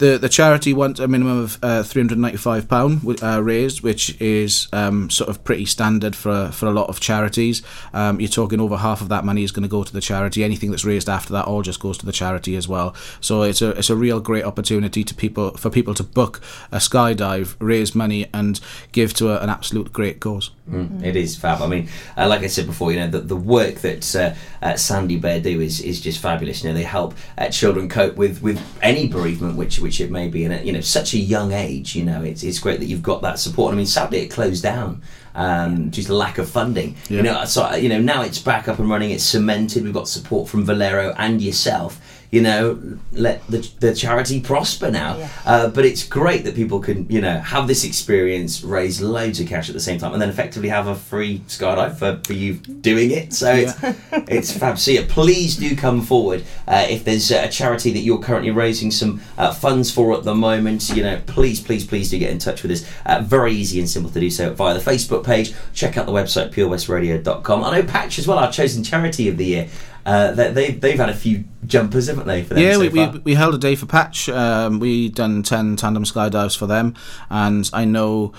the 0.00 0.18
the 0.18 0.28
charity 0.28 0.72
wants 0.72 0.98
a 0.98 1.06
minimum 1.06 1.38
of 1.38 1.58
uh, 1.62 1.82
three 1.82 2.02
hundred 2.02 2.18
ninety 2.18 2.38
five 2.38 2.66
pound 2.68 3.22
uh, 3.22 3.40
raised, 3.42 3.82
which 3.82 4.20
is 4.20 4.66
um, 4.72 5.08
sort 5.10 5.30
of 5.30 5.44
pretty 5.44 5.66
standard 5.66 6.16
for 6.16 6.50
for 6.52 6.66
a 6.66 6.72
lot 6.72 6.88
of 6.88 6.98
charities. 7.00 7.62
Um, 7.92 8.18
you're 8.18 8.28
talking 8.28 8.60
over 8.60 8.76
half 8.76 9.00
of 9.02 9.08
that 9.10 9.24
money 9.24 9.44
is 9.44 9.52
going 9.52 9.62
to 9.62 9.68
go 9.68 9.84
to 9.84 9.92
the 9.92 10.00
charity. 10.00 10.42
Anything 10.42 10.70
that's 10.70 10.84
raised 10.84 11.08
after 11.08 11.32
that 11.34 11.44
all 11.44 11.62
just 11.62 11.80
goes 11.80 11.98
to 11.98 12.06
the 12.06 12.12
charity 12.12 12.56
as 12.56 12.66
well. 12.66 12.94
So 13.20 13.42
it's 13.42 13.62
a 13.62 13.70
it's 13.70 13.90
a 13.90 13.96
real 13.96 14.20
great 14.20 14.44
opportunity 14.44 15.04
to 15.04 15.14
people 15.14 15.52
for 15.56 15.70
people 15.70 15.94
to 15.94 16.02
book 16.02 16.40
a 16.72 16.78
skydive, 16.78 17.54
raise 17.60 17.94
money, 17.94 18.26
and 18.32 18.58
give 18.92 19.14
to 19.14 19.30
a, 19.30 19.40
an 19.40 19.50
absolute 19.50 19.92
great 19.92 20.18
cause. 20.18 20.50
Mm, 20.70 21.02
it 21.04 21.16
is 21.16 21.36
fab. 21.36 21.62
I 21.62 21.66
mean, 21.66 21.88
uh, 22.16 22.28
like 22.28 22.42
I 22.42 22.46
said 22.46 22.66
before, 22.66 22.92
you 22.92 23.00
know, 23.00 23.08
the, 23.08 23.20
the 23.20 23.36
work 23.36 23.76
that 23.76 24.14
uh, 24.14 24.34
uh, 24.62 24.76
Sandy 24.76 25.16
Bear 25.16 25.40
do 25.40 25.60
is, 25.60 25.80
is 25.80 26.00
just 26.00 26.20
fabulous. 26.20 26.62
You 26.62 26.70
know, 26.70 26.74
they 26.74 26.84
help 26.84 27.14
uh, 27.36 27.48
children 27.48 27.88
cope 27.88 28.16
with, 28.16 28.40
with 28.40 28.60
any 28.80 29.08
bereavement, 29.08 29.56
which 29.56 29.80
which 29.80 30.00
it 30.00 30.10
may 30.10 30.28
be, 30.28 30.44
and 30.44 30.54
at 30.54 30.64
you 30.64 30.72
know, 30.72 30.80
such 30.80 31.14
a 31.14 31.18
young 31.18 31.52
age. 31.52 31.96
You 31.96 32.04
know, 32.04 32.22
it's, 32.22 32.42
it's 32.42 32.60
great 32.60 32.78
that 32.80 32.86
you've 32.86 33.02
got 33.02 33.22
that 33.22 33.38
support. 33.38 33.72
I 33.74 33.76
mean, 33.76 33.86
sadly, 33.86 34.18
it 34.18 34.28
closed 34.28 34.62
down 34.62 35.02
um, 35.34 35.90
due 35.90 36.02
to 36.02 36.14
lack 36.14 36.38
of 36.38 36.48
funding. 36.48 36.96
You 37.08 37.22
know, 37.22 37.44
so 37.44 37.74
you 37.74 37.88
know 37.88 38.00
now 38.00 38.22
it's 38.22 38.38
back 38.38 38.68
up 38.68 38.78
and 38.78 38.88
running. 38.88 39.10
It's 39.10 39.24
cemented. 39.24 39.82
We've 39.84 39.92
got 39.92 40.08
support 40.08 40.48
from 40.48 40.64
Valero 40.64 41.14
and 41.18 41.42
yourself. 41.42 42.00
You 42.30 42.42
know, 42.42 42.98
let 43.12 43.44
the, 43.48 43.68
the 43.80 43.94
charity 43.94 44.40
prosper 44.40 44.90
now. 44.90 45.28
Uh, 45.44 45.68
but 45.68 45.84
it's 45.84 46.06
great 46.06 46.44
that 46.44 46.54
people 46.54 46.78
can, 46.78 47.10
you 47.10 47.20
know, 47.20 47.40
have 47.40 47.66
this 47.66 47.84
experience, 47.84 48.62
raise 48.62 49.00
loads 49.00 49.40
of 49.40 49.48
cash 49.48 49.68
at 49.68 49.74
the 49.74 49.80
same 49.80 49.98
time, 49.98 50.12
and 50.12 50.22
then 50.22 50.28
effectively 50.28 50.68
have 50.68 50.86
a 50.86 50.94
free 50.94 51.40
skydive 51.48 51.96
for, 51.96 52.20
for 52.24 52.32
you 52.32 52.54
doing 52.54 53.10
it. 53.10 53.32
So 53.32 53.52
it's 53.52 53.74
it's 54.12 54.56
fab. 54.56 54.78
So 54.78 54.92
yeah, 54.92 55.06
please 55.08 55.56
do 55.56 55.74
come 55.74 56.02
forward 56.02 56.44
uh, 56.68 56.86
if 56.88 57.04
there's 57.04 57.30
a 57.30 57.48
charity 57.48 57.92
that 57.92 58.00
you're 58.00 58.20
currently 58.20 58.50
raising 58.50 58.90
some 58.90 59.20
uh, 59.36 59.52
funds 59.52 59.90
for 59.90 60.14
at 60.14 60.22
the 60.22 60.34
moment. 60.34 60.88
You 60.90 61.02
know, 61.02 61.20
please, 61.26 61.60
please, 61.60 61.84
please 61.84 62.10
do 62.10 62.18
get 62.18 62.30
in 62.30 62.38
touch 62.38 62.62
with 62.62 62.72
us. 62.72 62.88
Uh, 63.06 63.22
very 63.22 63.52
easy 63.52 63.80
and 63.80 63.88
simple 63.88 64.10
to 64.12 64.20
do 64.20 64.30
so 64.30 64.54
via 64.54 64.74
the 64.74 64.80
Facebook 64.80 65.24
page. 65.24 65.54
Check 65.74 65.96
out 65.96 66.06
the 66.06 66.12
website 66.12 66.52
purewestradio.com. 66.52 67.64
I 67.64 67.80
know 67.80 67.86
Patch 67.86 68.18
as 68.18 68.28
well, 68.28 68.38
our 68.38 68.52
chosen 68.52 68.84
charity 68.84 69.28
of 69.28 69.36
the 69.36 69.44
year. 69.44 69.68
Uh, 70.04 70.32
they, 70.32 70.52
they've, 70.52 70.80
they've 70.80 70.98
had 70.98 71.08
a 71.08 71.14
few 71.14 71.44
jumpers, 71.66 72.08
haven't 72.08 72.26
they? 72.26 72.42
For 72.42 72.54
them 72.54 72.62
yeah, 72.62 72.72
so 72.74 72.80
we, 72.80 72.88
far? 72.88 73.12
we 73.12 73.18
we 73.20 73.34
held 73.34 73.54
a 73.54 73.58
day 73.58 73.76
for 73.76 73.86
Patch. 73.86 74.28
Um, 74.28 74.80
we 74.80 75.08
done 75.08 75.42
ten 75.42 75.76
tandem 75.76 76.04
skydives 76.04 76.56
for 76.56 76.66
them, 76.66 76.94
and 77.28 77.68
I 77.72 77.84
know. 77.84 78.32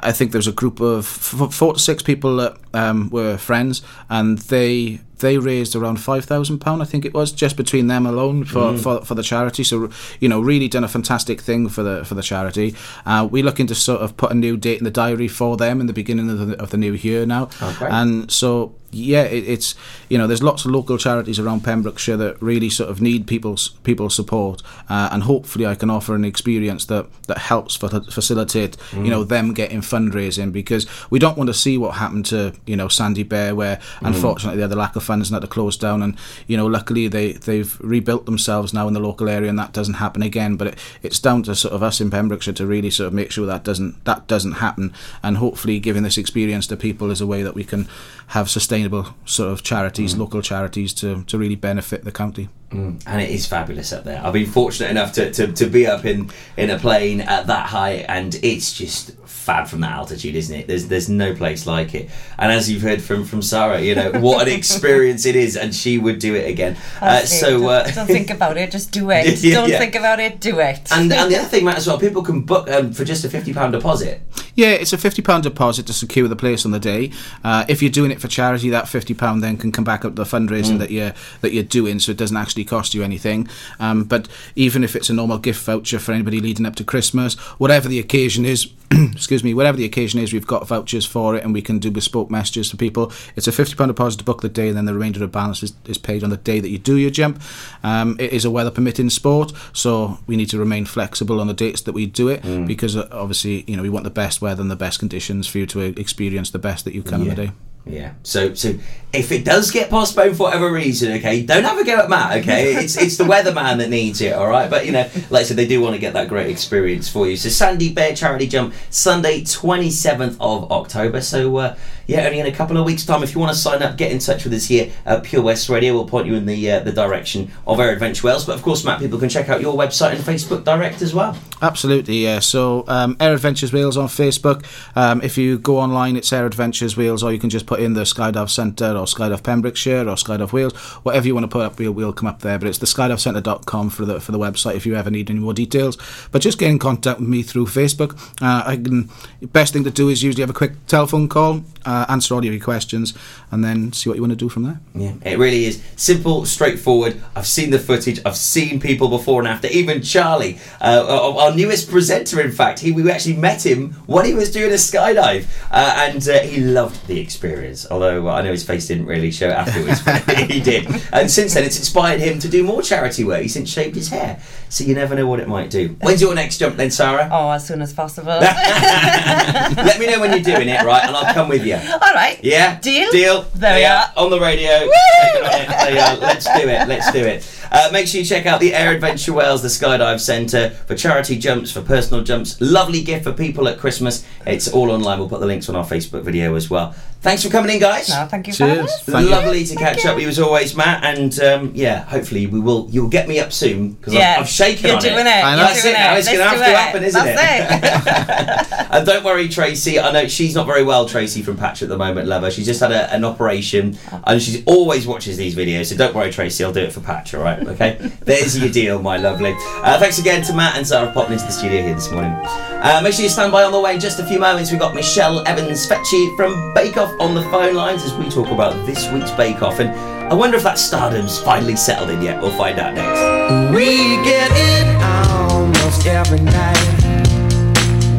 I 0.00 0.12
think 0.12 0.30
there 0.30 0.38
was 0.38 0.46
a 0.46 0.52
group 0.52 0.78
of 0.78 0.98
f- 1.00 1.52
four 1.52 1.74
to 1.74 1.80
six 1.80 2.04
people 2.04 2.36
that 2.36 2.56
um, 2.72 3.10
were 3.10 3.36
friends, 3.36 3.82
and 4.08 4.38
they 4.38 5.00
they 5.18 5.38
raised 5.38 5.74
around 5.76 5.96
five 6.00 6.24
thousand 6.24 6.58
pound. 6.58 6.82
I 6.82 6.84
think 6.84 7.04
it 7.04 7.14
was 7.14 7.32
just 7.32 7.56
between 7.56 7.86
them 7.86 8.06
alone 8.06 8.44
for, 8.44 8.72
Mm. 8.72 8.78
for, 8.82 9.04
for 9.04 9.14
the 9.14 9.22
charity. 9.22 9.64
So 9.64 9.90
you 10.20 10.28
know, 10.28 10.40
really 10.40 10.68
done 10.68 10.84
a 10.84 10.88
fantastic 10.88 11.40
thing 11.40 11.68
for 11.68 11.82
the 11.82 12.04
for 12.04 12.14
the 12.14 12.22
charity. 12.22 12.74
Uh, 13.06 13.28
we're 13.30 13.44
looking 13.44 13.66
to 13.68 13.74
sort 13.74 14.00
of 14.00 14.16
put 14.16 14.30
a 14.30 14.34
new 14.34 14.56
date 14.56 14.78
in 14.78 14.84
the 14.84 14.90
diary 14.90 15.28
for 15.28 15.56
them 15.56 15.80
in 15.80 15.86
the 15.86 15.92
beginning 15.92 16.30
of 16.30 16.46
the, 16.48 16.62
of 16.62 16.70
the 16.70 16.76
new 16.76 16.92
year 16.92 17.26
now, 17.26 17.46
great. 17.78 17.90
and 17.92 18.30
so 18.30 18.74
yeah, 18.90 19.24
it, 19.24 19.46
it's 19.46 19.74
you 20.08 20.16
know 20.16 20.26
there's 20.26 20.42
lots 20.42 20.64
of 20.64 20.70
local 20.70 20.96
charities 20.96 21.38
around 21.38 21.62
Pembrokeshire 21.62 22.16
that 22.16 22.40
really 22.40 22.70
sort 22.70 22.88
of 22.88 23.02
need 23.02 23.26
people's 23.26 23.68
people's 23.84 24.14
support, 24.14 24.62
uh, 24.88 25.10
and 25.12 25.24
hopefully 25.24 25.66
I 25.66 25.74
can 25.74 25.90
offer 25.90 26.14
an 26.14 26.24
experience 26.24 26.86
that 26.86 27.06
that 27.26 27.38
helps 27.38 27.76
fa- 27.76 28.00
facilitate 28.10 28.76
Mm. 28.92 29.04
you 29.04 29.10
know 29.10 29.24
them 29.24 29.52
getting 29.52 29.80
fundraising 29.82 30.52
because 30.52 30.86
we 31.10 31.18
don't 31.18 31.36
want 31.36 31.48
to 31.48 31.54
see 31.54 31.76
what 31.76 31.94
happened 31.96 32.24
to 32.26 32.52
you 32.66 32.76
know 32.76 32.88
Sandy 32.88 33.22
Bear 33.24 33.54
where 33.54 33.76
Mm. 34.00 34.08
unfortunately 34.08 34.56
they 34.56 34.62
had 34.62 34.70
the 34.70 34.76
lack 34.76 34.96
of 34.96 35.02
and 35.10 35.26
had 35.26 35.42
to 35.42 35.48
close 35.48 35.76
down. 35.76 36.02
And 36.02 36.16
you 36.46 36.56
know 36.56 36.66
luckily 36.66 37.08
they 37.08 37.32
they've 37.32 37.78
rebuilt 37.80 38.26
themselves 38.26 38.72
now 38.72 38.88
in 38.88 38.94
the 38.94 39.00
local 39.00 39.28
area 39.28 39.48
and 39.48 39.58
that 39.58 39.72
doesn't 39.72 39.94
happen 39.94 40.22
again. 40.22 40.56
But 40.56 40.68
it, 40.68 40.78
it's 41.02 41.18
down 41.18 41.42
to 41.44 41.54
sort 41.54 41.74
of 41.74 41.82
us 41.82 42.00
in 42.00 42.10
Pembrokeshire 42.10 42.54
to 42.54 42.66
really 42.66 42.90
sort 42.90 43.08
of 43.08 43.12
make 43.12 43.30
sure 43.30 43.46
that 43.46 43.64
doesn't 43.64 44.04
that 44.04 44.26
doesn't 44.26 44.52
happen. 44.52 44.92
And 45.22 45.38
hopefully 45.38 45.78
giving 45.78 46.02
this 46.02 46.18
experience 46.18 46.66
to 46.68 46.76
people 46.76 47.10
is 47.10 47.20
a 47.20 47.26
way 47.26 47.42
that 47.42 47.54
we 47.54 47.64
can 47.64 47.88
have 48.28 48.50
sustainable 48.50 49.14
sort 49.24 49.50
of 49.50 49.62
charities 49.62 50.16
local 50.16 50.42
charities 50.42 50.92
to 50.94 51.24
to 51.24 51.38
really 51.38 51.56
benefit 51.56 52.04
the 52.04 52.12
county. 52.12 52.48
Mm, 52.70 53.02
and 53.06 53.22
it 53.22 53.30
is 53.30 53.46
fabulous 53.46 53.92
up 53.92 54.04
there. 54.04 54.20
I've 54.22 54.34
been 54.34 54.46
fortunate 54.46 54.90
enough 54.90 55.12
to, 55.12 55.32
to, 55.32 55.52
to 55.52 55.66
be 55.66 55.86
up 55.86 56.04
in, 56.04 56.30
in 56.56 56.68
a 56.68 56.78
plane 56.78 57.22
at 57.22 57.46
that 57.46 57.66
height, 57.66 58.04
and 58.08 58.34
it's 58.42 58.74
just 58.74 59.12
fab 59.48 59.66
from 59.66 59.80
that 59.80 59.92
altitude, 59.92 60.34
isn't 60.36 60.54
it? 60.54 60.66
There's 60.66 60.88
there's 60.88 61.08
no 61.08 61.34
place 61.34 61.66
like 61.66 61.94
it. 61.94 62.10
And 62.38 62.52
as 62.52 62.70
you've 62.70 62.82
heard 62.82 63.00
from 63.00 63.24
from 63.24 63.40
Sarah, 63.40 63.80
you 63.80 63.94
know 63.94 64.10
what 64.20 64.46
an 64.46 64.52
experience 64.54 65.24
it 65.24 65.36
is, 65.36 65.56
and 65.56 65.74
she 65.74 65.96
would 65.96 66.18
do 66.18 66.34
it 66.34 66.46
again. 66.50 66.76
Uh, 67.00 67.20
so 67.20 67.60
don't, 67.60 67.68
uh, 67.70 67.90
don't 67.94 68.06
think 68.06 68.30
about 68.30 68.58
it. 68.58 68.70
Just 68.70 68.92
do 68.92 69.10
it. 69.18 69.42
Yeah, 69.42 69.54
don't 69.54 69.70
yeah. 69.70 69.78
think 69.78 69.94
about 69.94 70.20
it. 70.20 70.38
Do 70.38 70.58
it. 70.60 70.80
and 70.92 71.10
and 71.12 71.32
the 71.32 71.36
other 71.40 71.48
thing, 71.48 71.64
Matt, 71.64 71.78
as 71.78 71.86
well, 71.86 71.98
people 71.98 72.22
can 72.22 72.42
book 72.42 72.68
um, 72.70 72.92
for 72.92 73.04
just 73.06 73.24
a 73.24 73.30
fifty 73.30 73.54
pound 73.54 73.72
deposit. 73.72 74.20
Yeah, 74.54 74.72
it's 74.72 74.92
a 74.92 74.98
fifty 74.98 75.22
pound 75.22 75.44
deposit 75.44 75.86
to 75.86 75.92
secure 75.94 76.28
the 76.28 76.36
place 76.36 76.66
on 76.66 76.72
the 76.72 76.80
day. 76.80 77.10
Uh, 77.42 77.64
if 77.68 77.80
you're 77.82 77.90
doing 78.00 78.10
it 78.10 78.20
for 78.20 78.28
charity, 78.28 78.68
that 78.70 78.86
fifty 78.86 79.14
pound 79.14 79.42
then 79.42 79.56
can 79.56 79.72
come 79.72 79.84
back 79.84 80.04
up 80.04 80.14
the 80.14 80.24
fundraising 80.24 80.68
Mm. 80.68 80.78
that 80.80 80.90
you're 80.90 81.14
that 81.40 81.52
you're 81.54 81.62
doing, 81.80 81.98
so 82.00 82.10
it 82.12 82.18
doesn't 82.18 82.36
actually 82.36 82.64
cost 82.64 82.92
you 82.94 83.02
anything. 83.02 83.48
Um, 83.80 84.04
but 84.04 84.28
even 84.56 84.84
if 84.84 84.94
it's 84.94 85.08
a 85.08 85.14
normal 85.14 85.38
gift 85.38 85.64
voucher 85.64 85.98
for 85.98 86.12
anybody 86.12 86.38
leading 86.40 86.66
up 86.66 86.76
to 86.76 86.84
Christmas, 86.84 87.34
whatever 87.58 87.88
the 87.88 87.98
occasion 87.98 88.44
is, 88.44 88.68
excuse 89.12 89.44
me, 89.44 89.52
whatever 89.54 89.76
the 89.76 89.84
occasion 89.84 90.20
is, 90.20 90.32
we've 90.32 90.46
got 90.46 90.66
vouchers 90.66 91.04
for 91.04 91.36
it, 91.36 91.44
and 91.44 91.52
we 91.52 91.60
can 91.62 91.78
do 91.78 91.90
bespoke 91.90 92.30
messages 92.30 92.70
for 92.70 92.76
people. 92.76 93.12
It's 93.36 93.46
a 93.46 93.52
fifty 93.52 93.74
pound 93.74 93.90
deposit 93.90 94.18
to 94.18 94.24
book 94.24 94.40
the 94.40 94.48
day, 94.48 94.68
and 94.68 94.76
then 94.76 94.86
the 94.86 94.94
remainder 94.94 95.18
of 95.18 95.20
the 95.20 95.28
balance 95.28 95.62
is, 95.62 95.72
is 95.86 95.98
paid 95.98 96.24
on 96.24 96.30
the 96.30 96.36
day 96.36 96.60
that 96.60 96.68
you 96.70 96.78
do 96.78 96.96
your 96.96 97.10
jump. 97.10 97.40
Um, 97.82 98.16
it 98.18 98.32
is 98.32 98.44
a 98.44 98.50
weather 98.50 98.70
permitting 98.70 99.10
sport, 99.10 99.52
so 99.72 100.18
we 100.26 100.36
need 100.36 100.48
to 100.50 100.58
remain 100.58 100.84
flexible 100.86 101.40
on 101.40 101.46
the 101.48 101.54
dates 101.54 101.82
that 101.82 101.92
we 101.92 102.06
do 102.06 102.28
it 102.28 102.38
Mm. 102.42 102.66
because 102.66 102.96
uh, 102.96 103.08
obviously 103.10 103.64
you 103.66 103.76
know 103.76 103.82
we 103.82 103.90
want 103.90 104.04
the 104.04 104.10
best 104.10 104.40
weather 104.40 104.62
and 104.62 104.70
the 104.70 104.76
best 104.76 104.98
conditions 105.00 105.46
for 105.46 105.58
you 105.58 105.66
to 105.66 105.80
uh, 105.82 105.92
experience 105.96 106.50
the 106.50 106.58
best 106.58 106.84
that 106.84 106.94
you 106.94 107.02
can 107.02 107.20
on 107.22 107.28
the 107.28 107.34
day. 107.34 107.50
Yeah. 107.88 108.12
So 108.22 108.54
so 108.54 108.74
if 109.12 109.32
it 109.32 109.44
does 109.44 109.70
get 109.70 109.88
postponed 109.88 110.36
for 110.36 110.44
whatever 110.44 110.70
reason, 110.70 111.12
okay, 111.12 111.42
don't 111.42 111.64
have 111.64 111.78
a 111.78 111.84
go 111.84 111.96
at 111.96 112.10
Matt, 112.10 112.38
okay? 112.38 112.76
It's 112.84 112.96
it's 112.96 113.16
the 113.16 113.24
weatherman 113.24 113.78
that 113.78 113.88
needs 113.88 114.20
it, 114.20 114.34
all 114.34 114.48
right? 114.48 114.68
But 114.68 114.86
you 114.86 114.92
know, 114.92 115.08
like 115.30 115.40
I 115.40 115.42
said, 115.44 115.56
they 115.56 115.66
do 115.66 115.80
want 115.80 115.94
to 115.94 116.00
get 116.00 116.12
that 116.12 116.28
great 116.28 116.50
experience 116.50 117.08
for 117.08 117.26
you. 117.26 117.36
So 117.36 117.48
Sandy 117.48 117.92
Bear 117.92 118.14
Charity 118.14 118.46
Jump 118.46 118.74
Sunday, 118.90 119.44
twenty 119.44 119.90
seventh 119.90 120.36
of 120.40 120.70
October. 120.70 121.20
So 121.20 121.56
uh, 121.56 121.76
yeah, 122.08 122.24
only 122.24 122.40
in 122.40 122.46
a 122.46 122.52
couple 122.52 122.78
of 122.78 122.86
weeks' 122.86 123.04
time. 123.04 123.22
If 123.22 123.34
you 123.34 123.40
want 123.40 123.52
to 123.52 123.58
sign 123.58 123.82
up, 123.82 123.98
get 123.98 124.10
in 124.10 124.18
touch 124.18 124.44
with 124.44 124.54
us 124.54 124.64
here 124.64 124.90
at 125.04 125.22
Pure 125.22 125.42
West 125.42 125.68
Radio. 125.68 125.92
We'll 125.92 126.08
point 126.08 126.26
you 126.26 126.34
in 126.34 126.46
the 126.46 126.70
uh, 126.70 126.80
the 126.80 126.90
direction 126.90 127.52
of 127.66 127.78
Air 127.78 127.92
Adventure 127.92 128.26
Wales. 128.26 128.46
But 128.46 128.56
of 128.56 128.62
course, 128.62 128.82
Matt, 128.82 128.98
people 128.98 129.18
can 129.18 129.28
check 129.28 129.50
out 129.50 129.60
your 129.60 129.76
website 129.76 130.12
and 130.12 130.20
Facebook 130.20 130.64
direct 130.64 131.02
as 131.02 131.14
well. 131.14 131.36
Absolutely, 131.60 132.24
yeah. 132.24 132.38
So, 132.38 132.84
um, 132.88 133.16
Air 133.20 133.34
Adventures 133.34 133.72
Wales 133.72 133.96
on 133.96 134.06
Facebook. 134.06 134.64
Um, 134.96 135.20
if 135.22 135.36
you 135.36 135.58
go 135.58 135.78
online, 135.78 136.16
it's 136.16 136.32
Air 136.32 136.46
Adventures 136.46 136.96
Wales, 136.96 137.22
or 137.22 137.30
you 137.32 137.38
can 137.38 137.50
just 137.50 137.66
put 137.66 137.80
in 137.80 137.92
the 137.92 138.02
Skydive 138.02 138.48
Centre 138.48 138.96
or 138.96 139.04
Skydive 139.04 139.42
Pembrokeshire 139.42 140.08
or 140.08 140.14
Skydive 140.14 140.52
Wales, 140.52 140.74
whatever 141.02 141.26
you 141.26 141.34
want 141.34 141.44
to 141.44 141.48
put 141.48 141.62
up, 141.62 141.78
we'll, 141.78 141.92
we'll 141.92 142.12
come 142.14 142.28
up 142.28 142.40
there. 142.40 142.58
But 142.58 142.68
it's 142.68 142.78
the 142.78 142.86
skydivecentre.com 142.86 143.90
for 143.90 144.06
the 144.06 144.18
for 144.20 144.32
the 144.32 144.38
website 144.38 144.76
if 144.76 144.86
you 144.86 144.94
ever 144.94 145.10
need 145.10 145.30
any 145.30 145.40
more 145.40 145.52
details. 145.52 145.98
But 146.32 146.42
just 146.42 146.58
get 146.58 146.70
in 146.70 146.78
contact 146.78 147.20
with 147.20 147.28
me 147.28 147.42
through 147.42 147.66
Facebook. 147.66 148.18
Uh, 148.40 148.62
I 148.66 148.76
can. 148.76 149.10
Best 149.42 149.72
thing 149.72 149.84
to 149.84 149.90
do 149.90 150.08
is 150.08 150.22
usually 150.22 150.42
have 150.42 150.50
a 150.50 150.54
quick 150.54 150.86
telephone 150.86 151.28
call, 151.28 151.62
uh, 151.88 152.04
answer 152.10 152.34
all 152.34 152.40
of 152.40 152.44
your 152.44 152.60
questions, 152.60 153.14
and 153.50 153.64
then 153.64 153.92
see 153.94 154.10
what 154.10 154.16
you 154.16 154.22
want 154.22 154.32
to 154.32 154.36
do 154.36 154.50
from 154.50 154.64
there. 154.64 154.80
Yeah, 154.94 155.14
it 155.24 155.38
really 155.38 155.64
is 155.64 155.82
simple, 155.96 156.44
straightforward. 156.44 157.20
I've 157.34 157.46
seen 157.46 157.70
the 157.70 157.78
footage. 157.78 158.20
I've 158.26 158.36
seen 158.36 158.78
people 158.78 159.08
before 159.08 159.40
and 159.40 159.48
after. 159.48 159.68
Even 159.68 160.02
Charlie, 160.02 160.58
uh, 160.82 161.06
our, 161.08 161.44
our 161.44 161.54
newest 161.54 161.90
presenter, 161.90 162.42
in 162.42 162.52
fact, 162.52 162.80
he 162.80 162.92
we 162.92 163.10
actually 163.10 163.36
met 163.36 163.64
him 163.64 163.92
when 164.06 164.26
he 164.26 164.34
was 164.34 164.50
doing 164.52 164.70
a 164.70 164.74
skydive, 164.74 165.46
uh, 165.70 165.94
and 165.96 166.28
uh, 166.28 166.40
he 166.40 166.60
loved 166.60 167.06
the 167.06 167.18
experience. 167.18 167.90
Although 167.90 168.28
I 168.28 168.42
know 168.42 168.50
his 168.50 168.64
face 168.64 168.86
didn't 168.86 169.06
really 169.06 169.30
show 169.30 169.48
it 169.48 169.52
afterwards, 169.52 170.02
but 170.02 170.38
he 170.50 170.60
did. 170.60 170.86
And 171.12 171.30
since 171.30 171.54
then, 171.54 171.64
it's 171.64 171.78
inspired 171.78 172.20
him 172.20 172.38
to 172.40 172.48
do 172.48 172.62
more 172.62 172.82
charity 172.82 173.24
work. 173.24 173.40
He's 173.40 173.54
since 173.54 173.70
shaved 173.70 173.96
his 173.96 174.08
hair, 174.08 174.40
so 174.68 174.84
you 174.84 174.94
never 174.94 175.14
know 175.14 175.26
what 175.26 175.40
it 175.40 175.48
might 175.48 175.70
do. 175.70 175.96
When's 176.02 176.20
your 176.20 176.34
next 176.34 176.58
jump 176.58 176.76
then, 176.76 176.90
Sarah? 176.90 177.30
Oh, 177.32 177.50
as 177.50 177.66
soon 177.66 177.80
as 177.80 177.94
possible. 177.94 178.28
Let 178.40 179.98
me 179.98 180.06
know 180.06 180.20
when 180.20 180.32
you're 180.32 180.54
doing 180.54 180.68
it, 180.68 180.84
right, 180.84 181.04
and 181.04 181.16
I'll 181.16 181.32
come 181.32 181.48
with 181.48 181.64
you. 181.64 181.77
All 181.92 182.14
right. 182.14 182.38
Yeah. 182.42 182.78
Deal? 182.80 183.10
Deal. 183.10 183.42
There 183.54 183.74
we 183.74 183.80
Yeah, 183.82 184.10
On 184.16 184.30
the 184.30 184.40
radio. 184.40 184.78
Take 184.80 184.88
it 184.90 185.42
on 185.44 185.60
it. 185.60 185.68
There 185.68 185.92
you 185.92 185.98
are. 186.00 186.16
Let's 186.16 186.44
do 186.44 186.68
it. 186.68 186.88
Let's 186.88 187.12
do 187.12 187.18
it. 187.24 187.54
Uh, 187.70 187.90
make 187.92 188.06
sure 188.06 188.20
you 188.20 188.26
check 188.26 188.46
out 188.46 188.60
the 188.60 188.74
Air 188.74 188.92
Adventure 188.94 189.34
Wales, 189.34 189.60
the 189.60 189.68
Skydive 189.68 190.20
Centre, 190.20 190.70
for 190.70 190.94
charity 190.94 191.38
jumps, 191.38 191.70
for 191.70 191.82
personal 191.82 192.24
jumps. 192.24 192.58
Lovely 192.62 193.02
gift 193.02 193.24
for 193.24 193.32
people 193.32 193.68
at 193.68 193.78
Christmas. 193.78 194.24
It's 194.46 194.68
all 194.68 194.90
online. 194.90 195.18
We'll 195.18 195.28
put 195.28 195.40
the 195.40 195.46
links 195.46 195.68
on 195.68 195.76
our 195.76 195.84
Facebook 195.84 196.22
video 196.22 196.54
as 196.54 196.70
well. 196.70 196.94
Thanks 197.20 197.42
for 197.42 197.50
coming 197.50 197.74
in, 197.74 197.80
guys. 197.80 198.08
No, 198.08 198.26
thank 198.30 198.46
you 198.46 198.54
for 198.54 198.64
having 198.64 198.84
us. 198.84 199.08
Lovely 199.08 199.64
to 199.66 199.74
catch 199.74 200.06
up 200.06 200.14
with 200.14 200.22
you 200.22 200.28
as 200.28 200.38
always, 200.38 200.74
Matt. 200.76 201.02
And 201.04 201.38
um, 201.40 201.72
yeah, 201.74 202.04
hopefully 202.04 202.46
we 202.46 202.60
will. 202.60 202.86
You'll 202.90 203.08
get 203.08 203.28
me 203.28 203.38
up 203.40 203.52
soon 203.52 203.92
because 203.94 204.14
Yeah, 204.14 204.34
I've, 204.36 204.42
I've 204.42 204.48
shaken 204.48 204.86
you're 204.86 204.96
on 204.96 205.02
doing 205.02 205.18
it. 205.18 205.26
it, 205.26 205.44
I 205.44 205.56
know. 205.56 205.62
That's 205.62 205.84
you're 205.84 205.92
it. 205.92 205.96
doing 205.96 206.04
Now 206.06 206.16
it's 206.16 206.26
going 206.28 206.38
to 206.38 206.44
have 206.44 206.58
to 206.58 206.64
happen, 206.64 207.04
isn't 207.04 207.24
That's 207.24 208.70
it? 208.70 208.88
and 208.92 209.04
don't 209.06 209.24
worry, 209.24 209.48
Tracy. 209.48 209.98
I 209.98 210.12
know 210.12 210.28
she's 210.28 210.54
not 210.54 210.66
very 210.66 210.84
well, 210.84 211.06
Tracy 211.08 211.42
from 211.42 211.57
Patch 211.58 211.82
at 211.82 211.88
the 211.88 211.98
moment, 211.98 212.28
lover. 212.28 212.50
She's 212.50 212.66
just 212.66 212.80
had 212.80 212.92
a, 212.92 213.12
an 213.12 213.24
operation 213.24 213.98
and 214.24 214.40
she 214.40 214.62
always 214.66 215.06
watches 215.06 215.36
these 215.36 215.54
videos. 215.54 215.86
So 215.86 215.96
don't 215.96 216.14
worry, 216.14 216.30
Tracy. 216.30 216.64
I'll 216.64 216.72
do 216.72 216.80
it 216.80 216.92
for 216.92 217.00
Patch, 217.00 217.34
all 217.34 217.42
right? 217.42 217.66
Okay? 217.66 217.96
There's 218.20 218.58
your 218.58 218.70
deal, 218.70 219.00
my 219.00 219.16
lovely. 219.16 219.54
Uh, 219.58 219.98
thanks 219.98 220.18
again 220.18 220.42
to 220.44 220.54
Matt 220.54 220.76
and 220.76 220.86
Sarah 220.86 221.12
popping 221.12 221.34
into 221.34 221.44
the 221.44 221.52
studio 221.52 221.82
here 221.82 221.94
this 221.94 222.10
morning. 222.10 222.32
Uh, 222.32 223.00
make 223.02 223.12
sure 223.12 223.24
you 223.24 223.28
stand 223.28 223.52
by 223.52 223.64
on 223.64 223.72
the 223.72 223.80
way 223.80 223.94
in 223.94 224.00
just 224.00 224.20
a 224.20 224.24
few 224.24 224.38
moments. 224.38 224.70
We've 224.70 224.80
got 224.80 224.94
Michelle 224.94 225.46
Evans 225.48 225.86
Fecci 225.88 226.36
from 226.36 226.72
Bake 226.74 226.96
Off 226.96 227.12
on 227.20 227.34
the 227.34 227.42
phone 227.44 227.74
lines 227.74 228.04
as 228.04 228.14
we 228.14 228.28
talk 228.30 228.48
about 228.48 228.86
this 228.86 229.10
week's 229.12 229.30
Bake 229.32 229.62
Off. 229.62 229.80
And 229.80 229.90
I 230.30 230.34
wonder 230.34 230.56
if 230.56 230.62
that 230.62 230.78
stardom's 230.78 231.40
finally 231.40 231.74
settled 231.74 232.10
in 232.10 232.22
yet. 232.22 232.40
We'll 232.40 232.56
find 232.56 232.78
out 232.78 232.94
next. 232.94 233.74
We 233.74 233.96
get 234.24 234.50
it 234.52 235.02
almost 235.50 236.06
every 236.06 236.40
night 236.40 236.76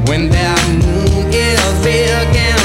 when 0.10 0.28
that 0.30 0.60
moon 0.84 1.32
is 1.32 1.84
big 1.84 2.36
and 2.36 2.59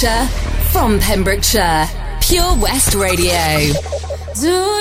Pembrokeshire, 0.00 0.26
from 0.72 0.98
Pembrokeshire, 0.98 1.86
Pure 2.22 2.56
West 2.56 2.94
Radio. 2.94 3.74
Do 4.40 4.79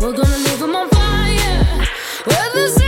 We're 0.00 0.12
gonna 0.12 0.38
leave 0.38 0.60
them 0.60 0.76
on 0.76 0.88
fire. 0.90 1.86
We're 2.24 2.52
the. 2.54 2.87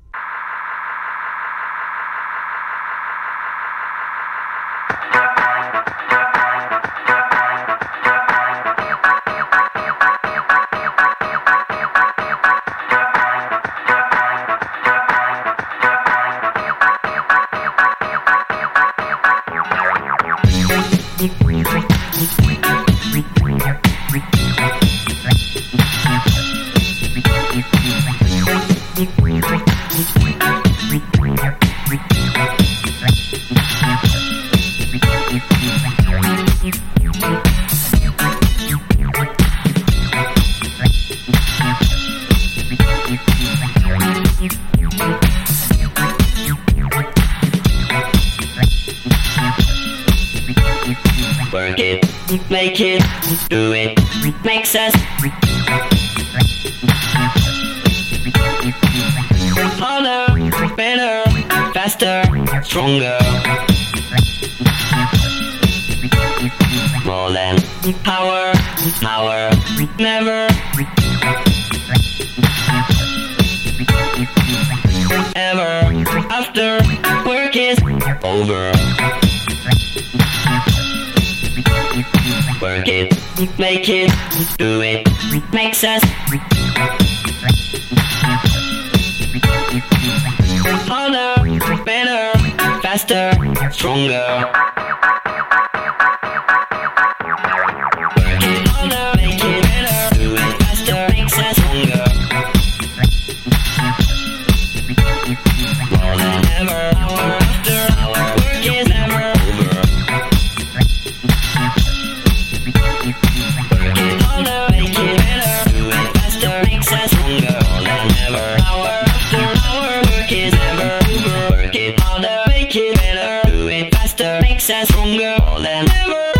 Us 124.23 124.87
stronger 124.87 125.35
than 125.61 125.89
ever. 125.89 126.31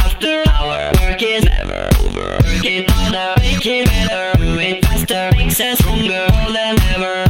After 0.00 0.42
our 0.50 0.92
work 1.00 1.20
is 1.20 1.44
never 1.44 1.88
over. 2.00 2.38
Working 2.44 2.84
harder, 2.88 3.40
making 3.40 3.84
better, 3.86 4.38
moving 4.38 4.80
faster, 4.82 5.30
makes 5.36 5.60
us 5.60 5.78
stronger 5.78 6.28
than 6.52 6.80
ever. 6.94 7.23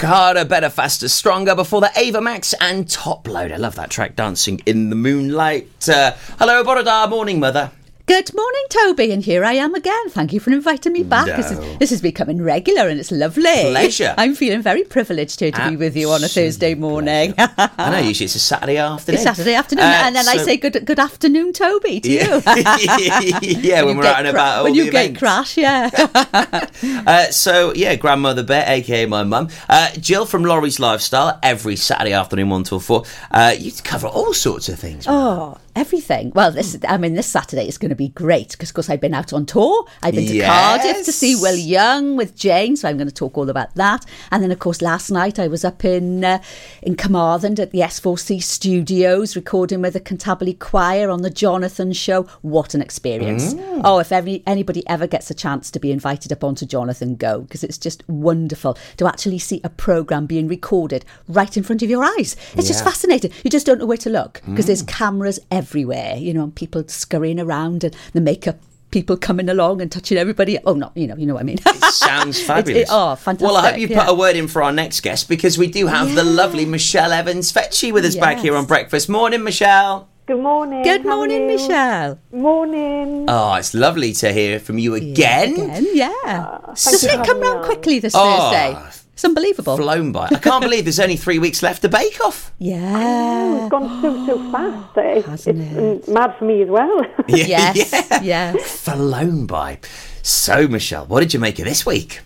Harder, 0.00 0.44
better, 0.44 0.70
faster, 0.70 1.08
stronger. 1.08 1.54
Before 1.54 1.80
the 1.80 1.90
Ava 1.96 2.20
Max 2.20 2.54
and 2.60 2.88
Top 2.88 3.26
Load. 3.28 3.52
I 3.52 3.56
love 3.56 3.74
that 3.76 3.90
track, 3.90 4.16
Dancing 4.16 4.60
in 4.66 4.90
the 4.90 4.96
Moonlight. 4.96 5.88
Uh, 5.88 6.12
hello, 6.38 6.62
Borodar. 6.64 7.08
Morning, 7.08 7.40
mother. 7.40 7.70
Good 8.06 8.34
morning, 8.34 8.62
Toby, 8.68 9.12
and 9.12 9.22
here 9.22 9.46
I 9.46 9.54
am 9.54 9.74
again. 9.74 10.10
Thank 10.10 10.34
you 10.34 10.38
for 10.40 10.50
inviting 10.50 10.92
me 10.92 11.02
back. 11.04 11.24
This, 11.24 11.50
is, 11.50 11.78
this 11.78 11.90
is 11.90 12.02
becoming 12.02 12.42
regular 12.42 12.86
and 12.86 13.00
it's 13.00 13.10
lovely. 13.10 13.44
Pleasure. 13.44 14.14
I'm 14.18 14.34
feeling 14.34 14.60
very 14.60 14.84
privileged 14.84 15.40
here 15.40 15.50
to 15.50 15.70
be 15.70 15.76
with 15.76 15.96
you 15.96 16.10
on 16.10 16.22
a 16.22 16.28
Thursday 16.28 16.74
morning. 16.74 17.32
I 17.38 17.90
know, 17.90 18.06
usually 18.06 18.26
it's 18.26 18.34
a 18.34 18.40
Saturday 18.40 18.76
afternoon. 18.76 19.14
It's 19.14 19.22
Saturday 19.24 19.54
afternoon, 19.54 19.86
Uh, 19.86 20.02
and 20.04 20.14
then 20.16 20.28
I 20.28 20.36
say 20.36 20.58
good 20.58 20.84
good 20.84 20.98
afternoon, 20.98 21.54
Toby, 21.54 22.00
to 22.00 22.10
Yeah. 22.10 22.36
you. 22.36 23.38
Yeah, 23.40 23.82
when 23.84 23.96
you 23.96 24.02
we're 24.02 24.06
out 24.06 24.18
and 24.18 24.28
cra- 24.28 24.30
about 24.32 24.58
at 24.58 24.64
When 24.64 24.74
you 24.74 24.84
events. 24.84 25.18
crash, 25.18 25.56
yeah. 25.56 25.88
Uh, 27.06 27.30
so 27.30 27.72
yeah, 27.74 27.94
grandmother 27.96 28.42
Bet, 28.42 28.68
aka 28.68 29.06
my 29.06 29.22
mum, 29.22 29.48
uh, 29.70 29.90
Jill 29.98 30.26
from 30.26 30.44
Laurie's 30.44 30.78
Lifestyle, 30.78 31.38
every 31.42 31.76
Saturday 31.76 32.12
afternoon 32.12 32.50
one 32.50 32.64
till 32.64 32.80
four. 32.80 33.04
Uh, 33.30 33.54
you 33.58 33.72
cover 33.82 34.06
all 34.08 34.34
sorts 34.34 34.68
of 34.68 34.78
things. 34.78 35.06
Oh, 35.08 35.56
everything. 35.76 36.32
Well, 36.34 36.50
this 36.50 36.76
I 36.88 36.96
mean, 36.96 37.14
this 37.14 37.26
Saturday 37.26 37.66
is 37.68 37.78
going 37.78 37.90
to 37.90 37.94
be 37.96 38.08
great 38.08 38.52
because, 38.52 38.70
of 38.70 38.74
course, 38.74 38.90
I've 38.90 39.00
been 39.00 39.14
out 39.14 39.32
on 39.32 39.46
tour. 39.46 39.86
I've 40.02 40.14
been 40.14 40.26
to 40.26 40.40
Cardiff 40.40 41.04
to 41.04 41.12
see. 41.12 41.34
Will 41.36 41.56
Young 41.56 42.16
with 42.16 42.36
Jane, 42.36 42.76
so 42.76 42.88
I'm 42.88 42.96
going 42.96 43.08
to 43.08 43.14
talk 43.14 43.36
all 43.36 43.50
about 43.50 43.74
that. 43.74 44.04
And 44.30 44.42
then, 44.42 44.50
of 44.52 44.58
course, 44.58 44.80
last 44.82 45.10
night 45.10 45.38
I 45.38 45.48
was 45.48 45.64
up 45.64 45.84
in 45.84 46.24
uh, 46.24 46.42
in 46.82 46.96
Carmarthen 46.96 47.58
at 47.60 47.70
the 47.70 47.80
S4C 47.80 48.42
Studios 48.42 49.36
recording 49.36 49.82
with 49.82 49.92
the 49.94 50.00
Cantabile 50.00 50.58
Choir 50.58 51.10
on 51.10 51.22
the 51.22 51.30
Jonathan 51.30 51.92
Show. 51.92 52.22
What 52.42 52.74
an 52.74 52.80
experience! 52.80 53.54
Mm. 53.54 53.82
Oh, 53.84 53.98
if 53.98 54.12
every, 54.12 54.42
anybody 54.46 54.86
ever 54.88 55.06
gets 55.06 55.30
a 55.30 55.34
chance 55.34 55.70
to 55.72 55.78
be 55.80 55.90
invited 55.92 56.32
up 56.32 56.42
onto 56.44 56.64
Jonathan, 56.66 57.16
go 57.16 57.40
because 57.42 57.62
it's 57.64 57.78
just 57.78 58.08
wonderful 58.08 58.78
to 58.96 59.06
actually 59.06 59.38
see 59.38 59.60
a 59.64 59.68
program 59.68 60.26
being 60.26 60.48
recorded 60.48 61.04
right 61.28 61.56
in 61.56 61.62
front 61.62 61.82
of 61.82 61.90
your 61.90 62.04
eyes. 62.04 62.36
It's 62.56 62.68
just 62.68 62.84
fascinating. 62.84 63.32
You 63.42 63.50
just 63.50 63.66
don't 63.66 63.78
know 63.78 63.86
where 63.86 63.96
to 63.98 64.10
look 64.10 64.40
because 64.46 64.64
Mm. 64.64 64.68
there's 64.68 64.82
cameras 64.82 65.38
everywhere, 65.50 65.63
you 65.72 66.32
know, 66.34 66.44
and 66.44 66.54
people 66.54 66.84
scurrying 66.88 67.40
around 67.40 67.84
and 67.84 67.94
the 68.12 68.20
makeup 68.20 68.56
people 68.90 69.16
coming 69.16 69.48
along 69.48 69.80
and 69.82 69.90
touching 69.90 70.16
everybody. 70.16 70.56
Oh, 70.64 70.74
not, 70.74 70.96
you 70.96 71.08
know, 71.08 71.16
you 71.16 71.26
know 71.26 71.34
what 71.34 71.40
I 71.40 71.44
mean. 71.44 71.58
It 71.66 71.82
sounds 71.92 72.40
fabulous. 72.46 72.82
it- 72.82 72.88
oh, 72.92 73.16
fantastic. 73.16 73.44
Well, 73.44 73.56
I 73.56 73.70
hope 73.72 73.80
you 73.80 73.88
yeah. 73.88 74.04
put 74.04 74.12
a 74.12 74.14
word 74.14 74.36
in 74.36 74.46
for 74.46 74.62
our 74.62 74.70
next 74.72 75.00
guest 75.00 75.28
because 75.28 75.58
we 75.58 75.66
do 75.66 75.88
have 75.88 76.14
the 76.14 76.22
lovely 76.22 76.64
Michelle 76.64 77.12
Evans 77.12 77.52
Fecci 77.52 77.92
with 77.92 78.04
us 78.04 78.14
back 78.14 78.38
here 78.38 78.54
on 78.56 78.66
Breakfast. 78.66 79.08
Morning, 79.08 79.42
Michelle. 79.42 80.08
Good 80.26 80.40
morning. 80.40 80.82
Good 80.84 81.02
how 81.02 81.16
morning. 81.16 81.46
Michelle. 81.48 82.18
Morning. 82.32 83.26
Oh, 83.28 83.54
it's 83.54 83.74
lovely 83.74 84.12
to 84.14 84.32
hear 84.32 84.58
from 84.60 84.78
you 84.78 84.94
again. 84.94 85.52
Again, 85.54 85.86
yeah. 85.92 86.12
Ah, 86.24 86.58
thank 86.68 86.76
Doesn't 86.76 87.12
you 87.12 87.20
it 87.20 87.26
come 87.26 87.38
having 87.42 87.52
round 87.52 87.64
quickly 87.66 87.98
this 87.98 88.14
Oh, 88.16 88.50
Thursday? 88.50 89.03
It's 89.14 89.24
unbelievable. 89.24 89.76
Flown 89.76 90.10
by. 90.10 90.26
I 90.30 90.38
can't 90.38 90.62
believe 90.62 90.84
there's 90.84 90.98
only 90.98 91.16
three 91.16 91.38
weeks 91.38 91.62
left 91.62 91.82
to 91.82 91.88
Bake 91.88 92.20
Off. 92.24 92.52
Yeah. 92.58 93.56
It's 93.62 93.70
gone 93.70 94.02
so, 94.02 94.26
so 94.26 94.50
fast. 94.52 94.96
It's, 94.96 95.46
it's 95.46 95.58
mm, 95.58 96.08
mad 96.08 96.34
for 96.38 96.44
me 96.46 96.62
as 96.62 96.68
well. 96.68 97.04
Yes, 97.28 97.92
yes. 98.22 98.80
Flown 98.82 99.46
by. 99.46 99.78
So, 100.22 100.66
Michelle, 100.66 101.06
what 101.06 101.20
did 101.20 101.32
you 101.34 101.40
make 101.40 101.58
of 101.58 101.64
this 101.64 101.84
week? 101.86 102.20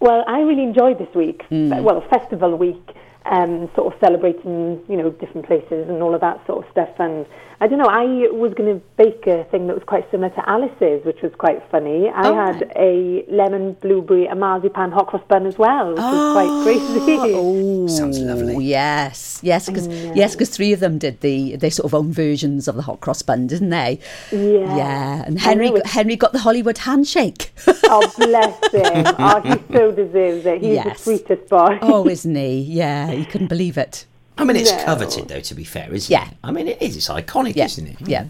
Well, 0.00 0.24
I 0.26 0.40
really 0.40 0.62
enjoyed 0.64 0.98
this 0.98 1.14
week. 1.14 1.42
Uh, 1.50 1.82
Well, 1.82 2.00
festival 2.10 2.56
week, 2.56 2.82
um, 3.26 3.70
sort 3.76 3.92
of 3.94 4.00
celebrating, 4.00 4.80
you 4.88 4.96
know, 4.96 5.10
different 5.10 5.46
places 5.46 5.88
and 5.88 6.02
all 6.02 6.14
of 6.14 6.20
that 6.22 6.44
sort 6.46 6.64
of 6.64 6.70
stuff. 6.72 6.90
And 6.98 7.26
I 7.62 7.68
don't 7.68 7.78
know, 7.78 7.86
I 7.86 8.04
was 8.32 8.52
going 8.54 8.74
to 8.80 8.84
bake 8.96 9.24
a 9.28 9.44
thing 9.44 9.68
that 9.68 9.74
was 9.74 9.84
quite 9.84 10.10
similar 10.10 10.30
to 10.30 10.50
Alice's, 10.50 11.04
which 11.04 11.22
was 11.22 11.30
quite 11.38 11.62
funny. 11.70 12.08
I 12.08 12.28
Oh, 12.28 12.34
had 12.34 12.72
a 12.74 13.24
lemon 13.28 13.74
blueberry 13.74 14.26
and 14.26 14.40
marzipan 14.40 14.90
hot 14.90 15.06
cross 15.06 15.22
bun 15.28 15.46
as 15.46 15.58
well, 15.58 15.90
which 15.90 15.98
was 15.98 16.32
quite 16.32 16.48
oh. 16.50 16.62
crazy. 16.64 17.18
Oh, 17.34 17.86
Sounds 17.86 18.18
lovely. 18.18 18.64
Yes, 18.64 19.38
yes, 19.44 19.68
because 19.68 19.86
yes, 19.86 20.34
because 20.34 20.50
three 20.50 20.72
of 20.72 20.80
them 20.80 20.98
did 20.98 21.20
the 21.20 21.54
they 21.54 21.70
sort 21.70 21.84
of 21.84 21.94
own 21.94 22.10
versions 22.12 22.66
of 22.66 22.74
the 22.74 22.82
hot 22.82 23.00
cross 23.00 23.22
bun, 23.22 23.46
didn't 23.46 23.70
they? 23.70 24.00
Yeah. 24.32 24.76
yeah. 24.76 25.22
And 25.24 25.38
Henry 25.38 25.70
know 25.70 25.82
Henry 25.84 26.16
got 26.16 26.32
the 26.32 26.40
Hollywood 26.40 26.78
handshake. 26.78 27.52
oh, 27.84 28.12
bless 28.18 28.58
him. 28.72 29.14
Oh, 29.20 29.40
he 29.40 29.72
so 29.72 29.92
deserves 29.92 30.46
it. 30.46 30.62
He's 30.62 30.74
Yes. 30.74 31.04
the 31.04 31.04
sweetest 31.04 31.48
boy. 31.48 31.78
oh, 31.80 32.08
isn't 32.16 32.34
he? 32.34 32.58
Yeah, 32.62 33.10
he 33.12 33.24
couldn't 33.24 33.48
believe 33.48 33.78
it. 33.78 34.04
I 34.38 34.44
mean, 34.44 34.56
it's 34.56 34.72
No. 34.72 34.84
coveted, 34.84 35.28
though, 35.28 35.40
to 35.40 35.54
be 35.54 35.64
fair, 35.64 35.92
isn't 35.92 36.10
Yeah. 36.10 36.26
it? 36.28 36.36
I 36.42 36.50
mean, 36.52 36.68
it 36.68 36.80
is. 36.80 36.96
It's 36.96 37.08
iconic, 37.08 37.56
isn't 37.56 37.86
it? 37.86 37.96
Yeah, 38.08 38.24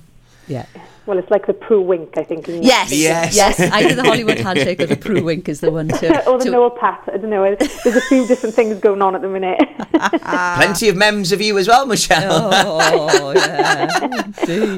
yeah. 0.49 0.67
Well, 1.05 1.19
it's 1.19 1.31
like 1.33 1.47
the 1.47 1.53
Prue 1.53 1.81
wink, 1.81 2.11
I 2.17 2.23
think. 2.23 2.49
Isn't 2.49 2.63
Yes, 2.63 2.93
it? 2.93 2.97
yes, 2.99 3.35
yes. 3.35 3.59
Either 3.61 3.97
the 3.97 4.05
Hollywood 4.05 4.39
handshake 4.47 4.81
or 4.81 4.87
the 4.87 4.97
Prue 4.97 5.23
wink 5.25 5.49
is 5.49 5.59
the 5.61 5.71
one 5.73 5.89
to. 5.89 6.25
or 6.31 6.39
the 6.39 6.45
to- 6.45 6.51
Noel 6.53 6.71
Pat. 6.71 7.03
I 7.13 7.17
don't 7.17 7.29
know. 7.31 7.57
There's 7.57 7.97
a 7.97 8.01
few 8.03 8.25
different 8.25 8.55
things 8.55 8.79
going 8.79 9.03
on 9.03 9.17
at 9.17 9.23
the 9.23 9.29
minute. 9.29 9.59
Plenty 10.23 10.89
of 10.89 10.97
memes 10.97 11.33
of 11.33 11.41
you 11.41 11.59
as 11.59 11.67
well, 11.67 11.87
Michelle. 11.87 12.51
Oh, 12.53 13.33
yeah. 13.35 13.89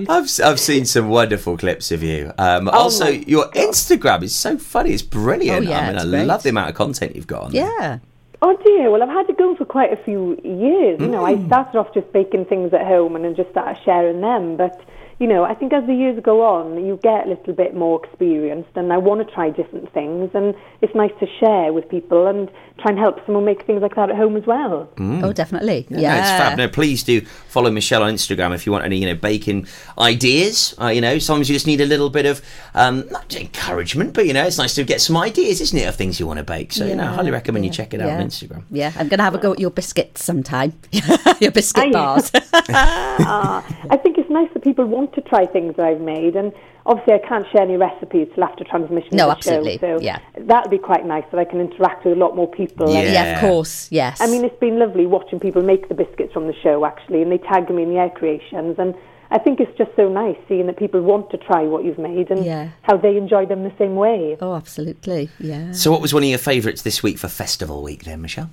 I've, 0.08 0.30
I've 0.42 0.60
seen 0.60 0.86
some 0.86 1.08
wonderful 1.10 1.58
clips 1.58 1.90
of 1.92 2.02
you. 2.02 2.32
Um, 2.38 2.68
also, 2.70 3.04
my 3.06 3.24
your 3.26 3.50
Instagram 3.50 4.22
is 4.22 4.34
so 4.34 4.56
funny. 4.56 4.92
It's 4.92 5.02
brilliant. 5.02 5.66
Oh, 5.66 5.70
yeah, 5.70 5.78
I 5.80 5.86
mean, 5.88 5.98
I 5.98 6.04
great. 6.04 6.26
love 6.26 6.42
the 6.42 6.50
amount 6.50 6.70
of 6.70 6.74
content 6.74 7.16
you've 7.16 7.26
got 7.26 7.42
on 7.44 7.52
there. 7.52 8.00
Oh 8.46 8.54
dear, 8.62 8.90
well 8.90 9.02
I've 9.02 9.08
had 9.08 9.30
it 9.30 9.38
going 9.38 9.56
for 9.56 9.64
quite 9.64 9.90
a 9.90 9.96
few 10.04 10.36
years. 10.44 11.00
You 11.00 11.08
know, 11.08 11.24
I 11.24 11.32
Mm. 11.36 11.46
started 11.46 11.78
off 11.78 11.94
just 11.94 12.12
baking 12.12 12.44
things 12.44 12.74
at 12.74 12.86
home 12.86 13.16
and 13.16 13.24
then 13.24 13.34
just 13.34 13.48
started 13.50 13.78
sharing 13.86 14.20
them. 14.20 14.56
But, 14.58 14.78
you 15.18 15.26
know, 15.26 15.44
I 15.44 15.54
think 15.54 15.72
as 15.72 15.86
the 15.86 15.94
years 15.94 16.18
go 16.22 16.42
on, 16.44 16.84
you 16.84 16.98
get 17.02 17.26
a 17.26 17.30
little 17.30 17.52
bit 17.52 17.74
more 17.74 18.04
experienced 18.04 18.70
and 18.74 18.92
I 18.92 18.98
want 18.98 19.26
to 19.26 19.34
try 19.34 19.50
different 19.50 19.92
things 19.92 20.30
and 20.34 20.54
it's 20.80 20.94
nice 20.94 21.12
to 21.20 21.26
share 21.38 21.72
with 21.72 21.88
people 21.88 22.26
and 22.26 22.50
try 22.78 22.90
and 22.90 22.98
help 22.98 23.24
someone 23.24 23.44
make 23.44 23.64
things 23.64 23.82
like 23.82 23.94
that 23.94 24.10
at 24.10 24.16
home 24.16 24.36
as 24.36 24.44
well. 24.46 24.88
Mm. 24.96 25.22
Oh, 25.22 25.32
definitely. 25.32 25.86
No, 25.90 26.00
Yeah. 26.00 26.14
no, 26.14 26.20
it's 26.20 26.28
fab. 26.30 26.58
No, 26.58 26.68
please 26.68 27.02
do 27.04 27.20
follow 27.20 27.70
Michelle 27.70 28.02
on 28.02 28.14
Instagram 28.14 28.54
if 28.54 28.66
you 28.66 28.72
want 28.72 28.84
any, 28.84 28.98
you 28.98 29.06
know, 29.06 29.14
baking 29.14 29.66
ideas. 29.98 30.74
Uh, 30.80 30.88
you 30.88 31.00
know, 31.00 31.18
sometimes 31.18 31.48
you 31.48 31.54
just 31.54 31.66
need 31.66 31.80
a 31.80 31.86
little 31.86 32.10
bit 32.10 32.26
of 32.26 32.42
um, 32.74 33.04
not 33.10 33.34
encouragement, 33.36 34.14
but 34.14 34.26
you 34.26 34.32
know, 34.32 34.44
it's 34.44 34.58
nice 34.58 34.74
to 34.74 34.84
get 34.84 35.00
some 35.00 35.16
ideas, 35.16 35.60
isn't 35.60 35.78
it, 35.78 35.86
of 35.86 35.94
things 35.94 36.18
you 36.18 36.26
want 36.26 36.38
to 36.38 36.44
bake. 36.44 36.72
So, 36.72 36.84
you 36.84 36.96
know, 36.96 37.04
I 37.04 37.14
highly 37.14 37.30
recommend 37.30 37.64
you 37.64 37.70
check 37.70 37.94
it 37.94 38.00
out 38.00 38.08
yeah. 38.08 38.18
on 38.18 38.26
Instagram. 38.26 38.64
Yeah, 38.70 38.92
I'm 38.96 39.08
going 39.08 39.18
to 39.18 39.24
have 39.24 39.34
a 39.34 39.38
go 39.38 39.52
at 39.52 39.60
your 39.60 39.70
biscuits 39.70 40.24
sometime. 40.24 40.72
your 41.40 41.52
biscuit 41.52 41.92
bars. 41.92 42.30
ah, 42.54 43.64
I 43.90 43.96
think 43.96 44.13
it's 44.13 44.13
nice 44.34 44.50
that 44.52 44.62
people 44.62 44.84
want 44.84 45.14
to 45.14 45.22
try 45.22 45.46
things 45.46 45.76
that 45.76 45.86
I've 45.86 46.00
made. 46.02 46.36
And 46.36 46.52
obviously, 46.84 47.14
I 47.14 47.18
can't 47.26 47.46
share 47.50 47.62
any 47.62 47.78
recipes 47.78 48.28
till 48.34 48.44
after 48.44 48.62
transmission 48.64 49.16
No, 49.16 49.24
of 49.30 49.30
the 49.30 49.36
absolutely, 49.38 49.78
show. 49.78 49.96
So 49.98 50.04
yeah. 50.04 50.18
that 50.36 50.64
would 50.64 50.70
be 50.70 50.76
quite 50.78 51.06
nice 51.06 51.24
that 51.32 51.38
I 51.40 51.44
can 51.46 51.60
interact 51.60 52.04
with 52.04 52.12
a 52.18 52.20
lot 52.20 52.36
more 52.36 52.46
people. 52.50 52.92
Yeah. 52.92 53.02
Yeah, 53.12 53.34
of 53.36 53.40
course, 53.40 53.88
yes. 53.90 54.20
I 54.20 54.26
mean, 54.26 54.44
it's 54.44 54.58
been 54.60 54.78
lovely 54.78 55.06
watching 55.06 55.40
people 55.40 55.62
make 55.62 55.88
the 55.88 55.94
biscuits 55.94 56.32
from 56.34 56.46
the 56.46 56.54
show, 56.62 56.84
actually, 56.84 57.22
and 57.22 57.32
they 57.32 57.38
tag 57.38 57.70
me 57.70 57.82
in 57.84 57.88
the 57.88 57.96
air 57.96 58.10
creations. 58.10 58.76
And 58.78 58.94
I 59.30 59.38
think 59.38 59.58
it's 59.60 59.76
just 59.78 59.90
so 59.96 60.08
nice 60.08 60.36
seeing 60.48 60.66
that 60.66 60.76
people 60.76 61.00
want 61.00 61.30
to 61.30 61.38
try 61.38 61.62
what 61.62 61.84
you've 61.84 61.98
made 61.98 62.30
and 62.30 62.44
Yeah. 62.44 62.68
how 62.82 62.96
they 62.98 63.16
enjoy 63.16 63.46
them 63.46 63.64
the 63.64 63.72
same 63.78 63.96
way. 63.96 64.36
Oh, 64.40 64.54
absolutely. 64.54 65.30
Yeah. 65.40 65.72
So, 65.72 65.90
what 65.90 66.00
was 66.02 66.12
one 66.12 66.22
of 66.22 66.28
your 66.28 66.38
favourites 66.38 66.82
this 66.82 67.02
week 67.02 67.18
for 67.18 67.28
Festival 67.28 67.82
Week, 67.82 68.04
then, 68.04 68.20
Michelle? 68.20 68.50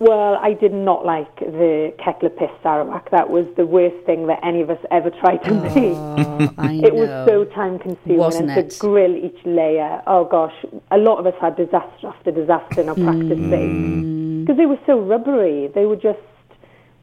Well, 0.00 0.38
I 0.40 0.54
did 0.54 0.72
not 0.72 1.04
like 1.04 1.38
the 1.40 1.92
Kek 2.02 2.22
Lapis 2.22 2.50
Sarawak. 2.62 3.10
That 3.10 3.28
was 3.28 3.44
the 3.58 3.66
worst 3.66 3.96
thing 4.06 4.28
that 4.28 4.40
any 4.42 4.62
of 4.62 4.70
us 4.70 4.78
ever 4.90 5.10
tried 5.10 5.44
to 5.44 5.50
make. 5.52 6.56
I 6.58 6.80
it 6.82 6.94
was 6.94 7.10
so 7.28 7.44
time 7.44 7.78
consuming. 7.78 8.16
Wasn't 8.16 8.48
and 8.50 8.58
it? 8.58 8.70
to 8.70 8.78
grill 8.78 9.14
each 9.14 9.38
layer, 9.44 10.00
oh 10.06 10.24
gosh, 10.24 10.54
a 10.90 10.96
lot 10.96 11.18
of 11.18 11.26
us 11.26 11.34
had 11.38 11.54
disaster 11.56 12.06
after 12.08 12.30
disaster 12.30 12.80
in 12.80 12.88
our 12.88 12.94
practice 12.94 13.38
Mm. 13.38 13.48
space. 13.48 14.46
Because 14.46 14.56
they 14.56 14.64
were 14.64 14.78
so 14.86 14.98
rubbery. 14.98 15.68
They 15.74 15.84
were 15.84 15.96
just, 15.96 16.18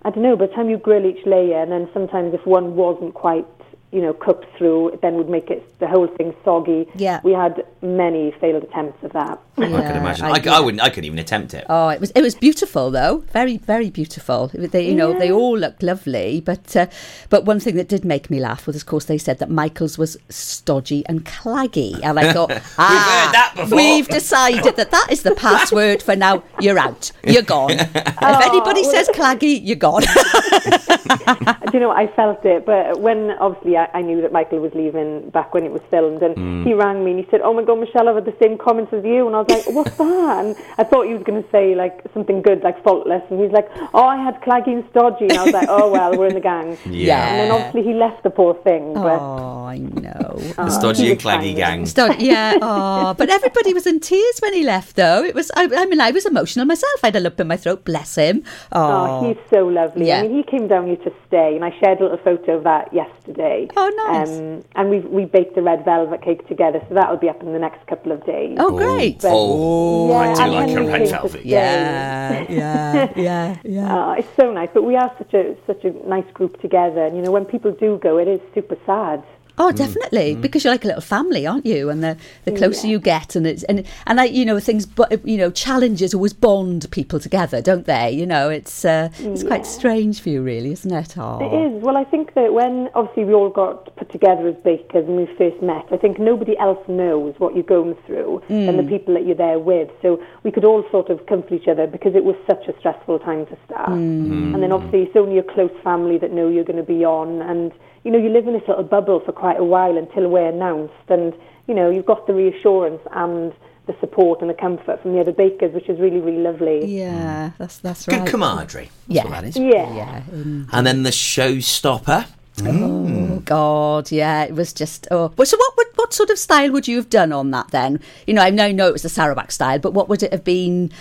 I 0.03 0.09
don't 0.09 0.23
know, 0.23 0.35
by 0.35 0.47
the 0.47 0.53
time 0.53 0.67
you 0.67 0.77
grill 0.77 1.05
each 1.05 1.23
layer, 1.27 1.61
and 1.61 1.71
then 1.71 1.87
sometimes 1.93 2.33
if 2.33 2.47
one 2.47 2.75
wasn't 2.75 3.13
quite, 3.13 3.45
you 3.91 4.01
know, 4.01 4.11
cooked 4.13 4.45
through, 4.57 4.89
it 4.89 5.01
then 5.01 5.15
would 5.15 5.29
make 5.29 5.49
it 5.49 5.79
the 5.79 5.87
whole 5.87 6.07
thing 6.07 6.35
soggy. 6.43 6.87
Yeah. 6.95 7.21
We 7.23 7.31
had 7.31 7.65
many 7.81 8.31
failed 8.31 8.63
attempts 8.63 9.01
of 9.03 9.13
that. 9.13 9.39
I 9.57 9.61
could 9.61 9.95
imagine. 9.95 10.25
I, 10.25 10.43
I, 10.57 10.59
wouldn't. 10.59 10.83
I 10.83 10.89
couldn't 10.89 11.05
even 11.05 11.19
attempt 11.19 11.53
it. 11.53 11.65
Oh, 11.69 11.87
it 11.89 11.99
was 12.01 12.11
it 12.11 12.21
was 12.21 12.35
beautiful 12.35 12.91
though, 12.91 13.23
very 13.31 13.57
very 13.57 13.89
beautiful. 13.89 14.51
It- 14.53 14.71
They 14.71 14.87
you 14.87 14.95
know 14.95 15.17
they 15.17 15.31
all 15.31 15.57
looked 15.57 15.81
lovely, 15.81 16.41
but 16.41 16.75
uh, 16.75 16.87
but 17.29 17.45
one 17.45 17.59
thing 17.59 17.75
that 17.77 17.87
did 17.87 18.03
make 18.03 18.29
me 18.29 18.39
laugh 18.39 18.67
was 18.67 18.75
of 18.75 18.85
course 18.85 19.05
they 19.05 19.17
said 19.17 19.39
that 19.39 19.49
Michael's 19.49 19.97
was 19.97 20.17
stodgy 20.29 21.03
and 21.07 21.25
claggy, 21.25 21.99
and 22.03 22.19
I 22.19 22.33
thought 22.35 22.51
ah, 22.77 23.23
heard 23.23 23.33
that 23.33 23.53
before." 23.55 23.77
we've 23.77 24.07
decided 24.07 24.75
that 24.75 24.91
that 24.91 25.07
is 25.09 25.23
the 25.23 25.33
password 25.35 26.03
for 26.03 26.15
now. 26.15 26.43
You're 26.59 26.77
out. 26.77 27.11
You're 27.23 27.41
gone. 27.41 27.71
if 27.79 28.21
anybody 28.21 28.83
says 28.83 29.07
claggy, 29.13 29.59
you're 29.63 29.77
gone. 29.77 30.03
Do 31.67 31.71
you 31.73 31.79
know, 31.79 31.91
I 31.91 32.07
felt 32.15 32.43
it, 32.45 32.65
but 32.65 32.99
when 32.99 33.31
obviously 33.39 33.76
I, 33.77 33.99
I 33.99 34.01
knew 34.01 34.21
that 34.21 34.31
Michael 34.31 34.59
was 34.59 34.73
leaving 34.73 35.29
back 35.29 35.53
when 35.53 35.63
it 35.63 35.71
was 35.71 35.81
filmed, 35.89 36.21
and 36.23 36.35
Mm. 36.35 36.65
he 36.65 36.73
rang 36.73 37.03
me 37.05 37.11
and 37.11 37.19
he 37.23 37.27
said, 37.31 37.41
"Oh 37.41 37.53
my 37.53 37.63
God, 37.63 37.79
Michelle, 37.79 38.09
I've 38.09 38.15
had 38.15 38.25
the 38.25 38.35
same 38.41 38.57
comments 38.57 38.91
as 38.93 39.03
you," 39.05 39.27
and 39.27 39.35
I 39.35 39.39
was 39.43 39.49
like, 39.49 39.65
"What's 39.75 39.95
that?" 40.03 40.45
And 40.45 40.55
I 40.77 40.83
thought 40.83 41.07
he 41.07 41.13
was 41.13 41.23
going 41.23 41.41
to 41.43 41.49
say 41.51 41.75
like 41.75 42.01
something 42.13 42.41
good, 42.41 42.63
like 42.63 42.83
faultless, 42.83 43.23
and 43.29 43.39
he's 43.41 43.51
like, 43.51 43.69
"Oh, 43.93 44.03
I 44.05 44.17
had 44.17 44.41
claggy 44.41 44.73
and 44.73 44.83
stodgy," 44.89 45.25
and 45.29 45.37
I 45.37 45.43
was 45.45 45.53
like, 45.53 45.69
"Oh 45.69 45.91
well, 45.91 46.17
we're 46.17 46.27
in 46.27 46.33
the 46.33 46.39
gang." 46.41 46.77
Yeah. 46.89 47.27
And 47.27 47.39
then 47.39 47.51
obviously 47.51 47.83
he 47.83 47.93
left 47.93 48.23
the 48.23 48.29
poor 48.31 48.53
thing, 48.67 48.93
but 48.93 49.19
oh, 49.21 49.65
I 49.65 49.77
know. 49.77 50.41
The 50.57 50.69
stodgy 50.71 51.11
and 51.11 51.19
claggy 51.19 51.55
gang. 51.55 51.85
Stod- 51.85 52.21
yeah, 52.21 52.57
oh, 52.61 53.13
but 53.13 53.29
everybody 53.29 53.73
was 53.73 53.85
in 53.87 53.99
tears 53.99 54.39
when 54.41 54.53
he 54.53 54.63
left, 54.63 54.95
though. 54.95 55.23
It 55.23 55.35
was, 55.35 55.51
I, 55.55 55.63
I 55.75 55.85
mean, 55.85 56.01
I 56.01 56.11
was 56.11 56.25
emotional 56.25 56.65
myself. 56.65 56.99
I 57.03 57.07
had 57.07 57.15
a 57.15 57.19
lump 57.19 57.39
in 57.39 57.47
my 57.47 57.57
throat. 57.57 57.85
Bless 57.85 58.15
him. 58.15 58.43
Oh, 58.71 58.87
Oh, 58.87 59.27
he's 59.27 59.37
so 59.49 59.65
lovely. 59.67 60.07
Yeah. 60.07 60.19
I 60.19 60.21
mean, 60.23 60.35
he 60.37 60.43
came 60.43 60.67
down 60.67 60.87
here 60.87 60.95
to 60.97 61.11
stay, 61.27 61.55
and 61.55 61.63
I 61.63 61.71
shared 61.79 61.99
a 61.99 62.03
little 62.03 62.17
photo 62.17 62.57
of 62.57 62.63
that 62.63 62.93
yesterday. 62.93 63.66
Oh, 63.75 63.89
nice. 64.09 64.29
Um, 64.29 64.63
and 64.75 64.89
we 64.89 64.99
we 64.99 65.25
baked 65.25 65.55
the 65.55 65.61
red 65.61 65.83
velvet 65.83 66.21
cake 66.21 66.47
together, 66.47 66.79
so 66.87 66.95
that'll 66.95 67.17
be 67.17 67.29
up 67.29 67.41
in 67.41 67.51
the 67.53 67.59
next 67.59 67.85
couple 67.87 68.11
of 68.11 68.25
days. 68.25 68.57
Oh, 68.59 68.71
great. 68.77 69.21
But- 69.21 69.31
Oh, 69.33 70.13
I 70.13 70.33
do 70.33 70.51
like 70.51 70.69
a 70.69 70.83
red 70.87 71.09
velvet. 71.09 71.45
Yeah, 71.45 72.45
yeah, 72.49 73.13
yeah, 73.15 73.57
yeah. 73.63 73.95
Oh, 73.95 74.11
it's 74.13 74.27
so 74.35 74.51
nice, 74.53 74.69
but 74.73 74.83
we 74.83 74.95
are 74.95 75.11
such 75.17 75.33
a 75.33 75.55
such 75.67 75.83
a 75.83 75.91
nice 76.07 76.29
group 76.33 76.61
together, 76.61 77.03
and 77.05 77.15
you 77.15 77.21
know 77.21 77.31
when 77.31 77.45
people 77.45 77.71
do 77.71 77.97
go, 77.97 78.17
it 78.17 78.27
is 78.27 78.39
super 78.53 78.77
sad. 78.85 79.23
Oh, 79.59 79.71
definitely, 79.71 80.35
because 80.35 80.63
you're 80.63 80.73
like 80.73 80.83
a 80.83 80.87
little 80.87 81.01
family, 81.01 81.47
aren't 81.47 81.65
you? 81.65 81.89
And 81.89 82.03
the, 82.03 82.15
the 82.45 82.51
closer 82.51 82.85
you 82.87 82.99
get, 82.99 83.35
and 83.35 83.47
it's 83.47 83.63
and 83.63 83.83
and 84.05 84.21
I, 84.21 84.25
you 84.25 84.45
know, 84.45 84.59
things, 84.59 84.85
but 84.85 85.25
you 85.27 85.37
know, 85.37 85.49
challenges 85.49 86.13
always 86.13 86.33
bond 86.33 86.89
people 86.91 87.19
together, 87.19 87.61
don't 87.61 87.85
they? 87.85 88.11
You 88.11 88.27
know, 88.27 88.49
it's 88.49 88.85
uh, 88.85 89.09
it's 89.19 89.43
quite 89.43 89.65
strange 89.65 90.21
for 90.21 90.29
you, 90.29 90.43
really, 90.43 90.71
isn't 90.73 90.91
it? 90.93 91.17
Oh, 91.17 91.39
It 91.41 91.73
is. 91.75 91.83
Well, 91.83 91.97
I 91.97 92.03
think 92.03 92.33
that 92.35 92.53
when 92.53 92.89
obviously 92.93 93.25
we 93.25 93.33
all 93.33 93.49
got 93.49 93.95
put 93.95 94.11
together 94.11 94.47
as 94.47 94.55
bakers 94.63 95.05
and 95.07 95.17
we 95.17 95.25
first 95.37 95.61
met, 95.61 95.85
I 95.91 95.97
think 95.97 96.19
nobody 96.19 96.55
else 96.59 96.79
knows 96.87 97.33
what 97.39 97.55
you're 97.55 97.63
going 97.63 97.95
through 98.05 98.43
than 98.49 98.77
the 98.77 98.83
Mm. 98.83 98.89
people 98.89 99.13
that 99.15 99.25
you're 99.25 99.35
there 99.35 99.59
with. 99.59 99.89
So 100.03 100.21
we 100.43 100.51
could 100.51 100.65
all 100.65 100.83
sort 100.91 101.09
of 101.09 101.25
comfort 101.25 101.53
each 101.53 101.67
other 101.67 101.87
because 101.87 102.13
it 102.15 102.23
was 102.23 102.35
such 102.45 102.67
a 102.67 102.77
stressful 102.79 103.19
time 103.19 103.45
to 103.47 103.57
start. 103.65 103.89
Mm. 103.89 104.53
And 104.53 104.61
then 104.63 104.71
obviously 104.71 105.03
it's 105.03 105.15
only 105.15 105.33
your 105.35 105.43
close 105.43 105.71
family 105.83 106.17
that 106.19 106.31
know 106.31 106.47
you're 106.47 106.63
going 106.63 106.77
to 106.77 106.83
be 106.83 107.03
on, 107.03 107.41
and 107.41 107.71
you 108.07 108.13
know 108.13 108.19
you 108.19 108.29
live 108.29 108.47
in 108.47 108.53
this 108.53 108.63
little 108.67 108.83
bubble 108.83 109.19
for 109.19 109.33
quite 109.33 109.59
a 109.59 109.63
while 109.65 109.97
until 109.97 110.29
we're 110.29 110.47
announced, 110.47 110.93
and 111.09 111.33
you 111.67 111.73
know 111.75 111.89
you've 111.89 112.05
got 112.05 112.25
the 112.25 112.33
reassurance 112.33 113.01
and 113.11 113.51
the 113.85 113.95
support 113.99 114.39
and 114.41 114.49
the 114.49 114.53
comfort 114.53 115.01
from 115.01 115.11
the 115.13 115.19
other 115.19 115.33
bakers, 115.33 115.73
which 115.73 115.89
is 115.89 115.99
really 115.99 116.19
really 116.21 116.37
lovely. 116.41 116.85
Yeah, 116.85 117.51
that's 117.57 117.79
that's 117.79 118.07
right. 118.07 118.19
Good 118.23 118.31
camaraderie. 118.31 118.89
That's 119.07 119.15
Yeah. 119.17 119.23
what 119.25 119.31
that 119.31 119.43
is. 119.43 119.57
Yeah. 119.57 119.93
Yeah. 119.95 120.21
mm. 120.31 120.69
And 120.71 120.87
then 120.87 121.03
the 121.03 121.09
showstopper. 121.11 122.25
Oh 122.65 123.41
God, 123.45 124.11
yeah, 124.11 124.43
it 124.43 124.53
was 124.55 124.73
just. 124.73 125.07
Oh, 125.11 125.31
well, 125.37 125.45
so 125.45 125.57
what 125.57 125.77
would 125.77 125.87
what 125.95 126.13
sort 126.13 126.29
of 126.29 126.39
style 126.39 126.71
would 126.71 126.87
you 126.87 126.95
have 126.95 127.09
done 127.09 127.31
on 127.33 127.51
that 127.51 127.69
then? 127.71 127.99
You 128.25 128.33
know, 128.33 128.41
I 128.41 128.49
now 128.49 128.69
know 128.69 128.87
it 128.87 128.93
was 128.93 129.03
the 129.03 129.09
Sarawak 129.09 129.51
style, 129.51 129.79
but 129.79 129.93
what 129.93 130.09
would 130.09 130.23
it 130.23 130.31
have 130.31 130.43
been? 130.43 130.91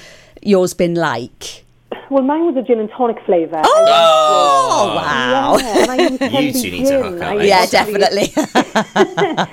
Yours 0.42 0.74
been 0.74 0.94
like? 0.94 1.64
Well, 2.10 2.22
mine 2.22 2.46
was 2.46 2.56
a 2.56 2.62
gin 2.62 2.78
and 2.78 2.90
tonic 2.90 3.16
flavour. 3.26 3.60
Oh, 3.64 4.92
wow! 4.94 5.56
Yeah, 5.58 5.82
and 5.82 5.90
I 5.90 6.40
You 6.40 6.52
two 6.52 6.70
need 6.70 6.86
to 6.86 7.02
hook 7.02 7.20
up, 7.20 7.36
eh? 7.38 7.42
yeah, 7.44 7.60
used- 7.62 7.72
definitely. 7.72 8.32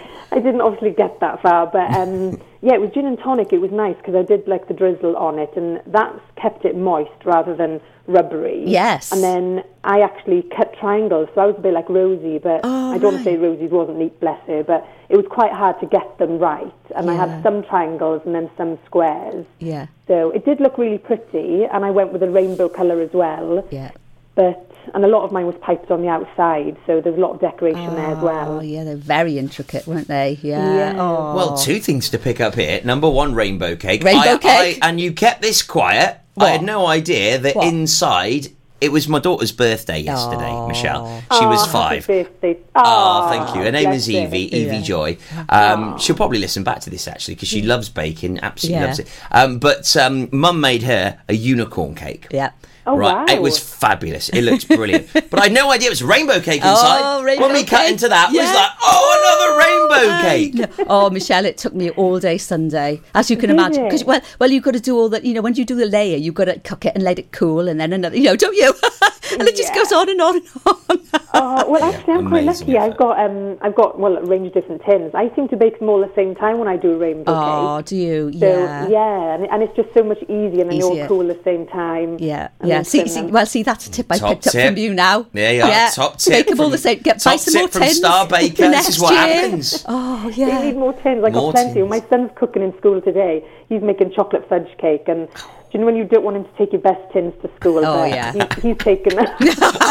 I 0.34 0.40
didn't 0.40 0.62
obviously 0.62 0.92
get 0.92 1.20
that 1.20 1.42
far, 1.42 1.68
but 1.68 1.94
um, 1.96 2.42
yeah, 2.62 2.74
it 2.74 2.82
was 2.82 2.90
gin 2.94 3.06
and 3.06 3.20
tonic. 3.20 3.54
It 3.54 3.60
was 3.60 3.72
nice 3.72 3.96
because 3.98 4.16
I 4.16 4.24
did 4.24 4.48
like 4.48 4.68
the 4.68 4.74
drizzle 4.74 5.16
on 5.16 5.38
it, 5.40 5.52
and 5.56 5.82
that 5.88 6.12
kept 6.36 6.66
it 6.66 6.76
moist 6.76 7.12
rather 7.24 7.56
than 7.56 7.80
rubbery. 8.08 8.64
Yes. 8.66 9.12
And 9.12 9.24
then 9.24 9.64
I 9.84 10.00
actually 10.02 10.42
cut 10.56 10.74
triangles, 10.80 11.30
so 11.36 11.42
I 11.42 11.46
was 11.46 11.56
a 11.58 11.62
bit 11.62 11.74
like 11.74 11.88
Rosie, 11.88 12.40
but 12.40 12.62
Oh, 12.64 12.94
I 12.94 12.98
don't 12.98 13.18
to 13.18 13.24
say 13.24 13.38
Rosie 13.38 13.68
wasn't 13.68 14.00
neat, 14.00 14.20
bless 14.20 14.42
her, 14.48 14.64
but 14.64 14.86
it 15.08 15.16
was 15.16 15.26
quite 15.30 15.54
hard 15.54 15.80
to 15.82 15.86
get 15.86 16.18
them 16.18 16.40
right. 16.40 16.74
And 16.96 17.10
I 17.10 17.14
had 17.14 17.44
some 17.44 17.64
triangles 17.64 18.22
and 18.26 18.34
then 18.36 18.50
some 18.58 18.78
squares. 18.86 19.46
yeah, 19.60 19.86
So 20.08 20.32
it 20.32 20.44
did 20.46 20.60
look 20.60 20.78
really 20.78 20.98
pretty, 20.98 21.64
and 21.66 21.86
I 21.86 21.92
went 21.92 22.12
with 22.12 22.24
a 22.24 22.30
rainbow 22.30 22.68
colour 22.70 23.00
as 23.02 23.14
well. 23.14 23.66
yeah. 23.72 23.92
But 24.36 24.70
and 24.94 25.04
a 25.06 25.08
lot 25.08 25.24
of 25.24 25.32
mine 25.32 25.46
was 25.46 25.56
piped 25.62 25.90
on 25.92 26.02
the 26.02 26.08
outside, 26.08 26.78
so 26.86 27.02
there's 27.02 27.18
a 27.18 27.20
lot 27.20 27.32
of 27.36 27.40
decoration 27.42 27.96
there 27.96 28.08
as 28.12 28.18
Oh, 28.20 28.24
well. 28.26 28.64
yeah, 28.64 28.84
they're 28.84 28.96
very 28.96 29.38
intricate, 29.38 29.88
weren't 29.88 30.08
they? 30.08 30.40
Yeah. 30.42 30.76
Yeah. 30.76 30.94
Oh. 30.98 31.36
Well, 31.36 31.58
two 31.58 31.80
things 31.80 32.10
to 32.10 32.18
pick 32.20 32.40
up 32.42 32.56
here. 32.56 32.82
Number 32.84 33.10
one, 33.10 33.34
rainbow 33.34 33.76
cake. 33.76 34.04
Rainbow 34.04 34.22
I- 34.34 34.38
cake. 34.38 34.80
I- 34.82 34.88
and 34.90 35.00
you 35.00 35.14
kept 35.14 35.42
this 35.42 35.62
quiet. 35.62 36.18
I 36.38 36.50
had 36.50 36.64
no 36.64 36.88
idea 36.88 37.38
that 37.38 37.56
What? 37.56 37.68
inside. 37.68 38.48
It 38.82 38.92
was 38.92 39.08
my 39.08 39.20
daughter's 39.20 39.54
birthday 39.54 40.00
yesterday, 40.00 40.50
Oh. 40.50 40.68
Michelle. 40.68 41.22
She 41.40 41.46
was 41.46 41.64
Oh, 41.64 41.68
five. 41.68 42.06
birthday. 42.06 42.58
Oh, 42.76 43.30
thank 43.30 43.56
you. 43.56 43.62
Her 43.62 43.72
name 43.72 43.92
is 43.94 44.08
her. 44.08 44.12
Evie, 44.12 44.54
Evie 44.54 44.76
Yeah. 44.78 44.82
Joy. 44.82 45.18
Um, 45.48 45.98
she'll 46.00 46.18
probably 46.18 46.40
listen 46.40 46.64
back 46.64 46.82
to 46.82 46.90
this 46.90 47.08
actually 47.08 47.36
because 47.36 47.48
she 47.48 47.62
loves 47.62 47.88
baking, 47.88 48.40
absolutely 48.42 48.82
Yeah. 48.82 48.86
loves 48.88 49.00
it. 49.00 49.08
Um, 49.32 49.60
but 49.60 49.96
um, 49.96 50.28
Mum 50.34 50.60
made 50.60 50.84
her 50.84 51.18
a 51.30 51.34
unicorn 51.34 51.96
cake. 51.96 52.28
Yeah. 52.30 52.50
Oh, 52.86 52.98
right, 52.98 53.28
wow. 53.28 53.34
it 53.34 53.42
was 53.42 53.58
fabulous. 53.58 54.30
It 54.30 54.42
looks 54.42 54.66
brilliant, 54.66 55.12
but 55.14 55.40
I 55.40 55.44
had 55.44 55.54
no 55.54 55.72
idea 55.72 55.88
it 55.88 55.92
was 55.92 56.04
rainbow 56.04 56.40
cake 56.40 56.62
inside. 56.62 57.02
Oh, 57.04 57.24
rainbow 57.24 57.48
when 57.48 57.54
we 57.54 57.64
cut 57.64 57.90
into 57.90 58.10
that, 58.10 58.34
it 58.34 58.38
was 58.38 58.54
like, 58.54 58.72
oh, 58.82 59.90
another 59.90 60.04
rainbow 60.04 60.22
cake. 60.22 60.78
No. 60.80 60.86
Oh, 60.90 61.10
Michelle, 61.10 61.46
it 61.46 61.58
took 61.58 61.74
me 61.74 61.92
all 61.92 62.20
day 62.20 62.38
Sunday, 62.38 63.02
as 63.16 63.32
you 63.32 63.38
can 63.38 63.50
Did 63.50 63.58
imagine. 63.58 63.84
Because 63.86 64.04
well, 64.04 64.22
well, 64.40 64.52
you've 64.52 64.64
got 64.64 64.74
to 64.74 64.80
do 64.80 64.98
all 64.98 65.10
that. 65.10 65.24
You 65.24 65.34
know, 65.34 65.42
when 65.42 65.56
you 65.56 65.66
do 65.66 65.76
the 65.76 65.86
layer, 65.86 66.18
you've 66.18 66.36
got 66.36 66.46
to 66.46 66.60
cook 66.60 66.86
it 66.86 66.94
and 66.96 67.04
let 67.04 67.20
it 67.20 67.32
cool, 67.32 67.68
and 67.68 67.80
then 67.80 67.94
another. 67.94 68.18
You 68.18 68.24
know, 68.24 68.36
don't 68.36 68.56
you? 68.56 68.74
and 69.40 69.48
it 69.48 69.56
just 69.56 69.74
goes 69.74 69.92
on 69.92 70.10
and 70.10 70.22
on 70.22 70.36
and 70.36 70.48
on. 70.66 71.00
Oh, 71.34 71.72
well, 71.72 71.84
actually, 71.94 72.14
I'm 72.14 72.28
quite 72.28 72.44
lucky. 72.44 72.78
effort. 72.78 72.92
I've 72.92 72.98
got, 72.98 73.20
um, 73.20 73.58
I've 73.62 73.76
got 73.76 74.00
well, 74.00 74.18
a 74.18 74.26
range 74.26 74.48
of 74.48 74.54
different 74.54 74.84
tins. 74.84 75.14
I 75.16 75.34
seem 75.36 75.48
to 75.50 75.58
bake 75.58 75.80
them 75.80 75.90
all 75.90 76.04
at 76.04 76.10
the 76.10 76.16
same 76.16 76.36
time 76.36 76.60
when 76.60 76.68
I 76.68 76.78
do 76.78 76.94
a 76.94 76.98
rainbow 76.98 77.32
oh, 77.32 77.40
cake. 77.40 77.50
Oh, 77.50 77.82
do 77.82 77.96
you? 77.96 78.40
So 78.40 78.48
yeah. 78.48 78.88
yeah, 78.88 79.36
and, 79.36 79.48
and 79.50 79.64
it's 79.64 79.76
just 79.76 79.94
so 79.94 80.04
much 80.04 80.22
easier, 80.24 80.62
and 80.62 80.72
then 80.72 80.80
they 80.80 80.82
all 80.82 81.08
cool 81.08 81.30
at 81.30 81.38
the 81.38 81.44
same 81.44 81.66
time. 81.68 82.18
Yeah, 82.20 82.50
And 82.60 82.70
yeah. 82.78 82.82
See, 82.84 83.08
see, 83.08 83.22
well, 83.24 83.46
see, 83.46 83.64
that's 83.64 83.88
a 83.88 83.92
tip 83.92 84.08
I 84.12 84.18
Top 84.18 84.30
picked 84.30 84.48
up 84.48 84.54
from 84.54 84.78
you 84.78 84.94
now. 84.94 85.26
There 85.34 85.54
you 85.54 85.62
are. 85.64 85.70
Yeah. 85.70 85.90
Top 85.94 86.18
tip. 86.18 86.32
Make 86.34 86.48
them 86.48 86.60
all 86.60 86.70
the 86.70 86.78
same. 86.78 87.00
Get 87.00 87.24
buy 87.24 87.36
some 87.38 87.54
more 87.60 87.68
from 87.70 87.82
tins. 87.84 87.98
Star 87.98 88.28
Baker. 88.28 88.56
This 88.64 88.72
next 88.72 88.90
is 88.90 89.00
what 89.00 89.14
year. 89.14 89.22
happens. 89.42 89.86
Oh 89.96 90.30
They 90.30 90.48
yeah. 90.48 90.62
need 90.64 90.76
more 90.76 90.94
tins. 90.94 91.24
I 91.24 91.30
got 91.30 91.40
More 91.42 91.52
plenty. 91.52 91.74
tins. 91.76 91.90
My 91.90 92.02
son's 92.10 92.32
cooking 92.36 92.62
in 92.64 92.76
school 92.78 93.02
today. 93.02 93.44
He's 93.70 93.82
making 93.82 94.12
chocolate 94.14 94.48
fudge 94.48 94.70
cake, 94.78 95.04
and 95.08 95.28
do 95.30 95.40
you 95.74 95.80
know 95.80 95.86
when 95.88 95.96
you 95.96 96.04
don't 96.06 96.24
want 96.24 96.38
him 96.38 96.46
to 96.46 96.52
take 96.58 96.72
your 96.72 96.82
best 96.82 97.02
tins 97.12 97.34
to 97.42 97.50
school? 97.56 97.84
Oh, 97.86 98.04
yeah. 98.06 98.32
he, 98.34 98.70
he's 98.70 98.78
taken 98.78 99.16
them. 99.16 99.26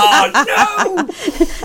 Oh 0.04 0.30
no! 0.34 1.06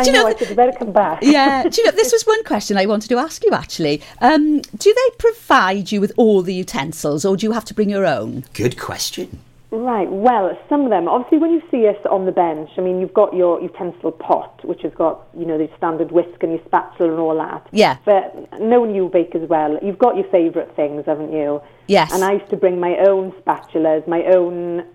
I 0.01 0.03
you 0.05 0.11
know. 0.11 0.22
know 0.24 0.28
I 0.28 0.36
said, 0.36 0.49
"You 0.49 0.55
better 0.55 0.72
come 0.78 0.91
back. 0.91 1.20
yeah. 1.22 1.63
Do 1.63 1.82
you 1.82 1.86
know, 1.86 1.91
this 1.91 2.11
was 2.11 2.24
one 2.26 2.43
question 2.43 2.78
I 2.78 2.86
wanted 2.86 3.09
to 3.09 3.18
ask 3.18 3.43
you 3.43 3.51
actually. 3.51 4.01
Um, 4.22 4.59
do 4.61 4.93
they 4.93 5.15
provide 5.18 5.91
you 5.91 6.01
with 6.01 6.11
all 6.18 6.41
the 6.41 6.53
utensils 6.53 7.24
or 7.26 7.38
do 7.38 7.45
you 7.45 7.51
have 7.51 7.65
to 7.65 7.74
bring 7.74 7.89
your 7.89 8.05
own? 8.05 8.43
Good 8.53 8.78
question. 8.80 9.39
Right. 9.70 10.09
Well, 10.09 10.57
some 10.70 10.86
of 10.86 10.89
them. 10.89 11.09
Obviously, 11.09 11.39
when 11.39 11.51
you 11.51 11.61
see 11.70 11.88
us 11.88 11.97
on 12.09 12.26
the 12.26 12.32
bench, 12.32 12.70
I 12.78 12.82
mean, 12.82 13.01
you've 13.01 13.13
got 13.13 13.34
your 13.34 13.61
utensil 13.61 14.13
pot, 14.13 14.63
which 14.63 14.82
has 14.84 14.93
got 14.93 15.28
you 15.38 15.45
know 15.45 15.57
the 15.57 15.70
standard 15.78 16.11
whisk 16.11 16.41
and 16.41 16.53
your 16.53 16.61
spatula 16.65 17.11
and 17.11 17.20
all 17.20 17.36
that. 17.38 17.68
Yeah. 17.72 17.97
But 18.05 18.61
knowing 18.61 18.95
you 18.95 19.09
bake 19.09 19.36
as 19.36 19.47
well, 19.49 19.78
you've 19.84 19.97
got 19.97 20.15
your 20.15 20.28
favourite 20.30 20.74
things, 20.76 21.05
haven't 21.05 21.34
you? 21.34 21.61
Yes. 21.88 22.13
And 22.13 22.24
I 22.24 22.34
used 22.34 22.49
to 22.51 22.57
bring 22.57 22.80
my 22.80 22.95
own 22.97 23.34
spatulas, 23.34 24.07
my 24.07 24.24
own 24.24 24.86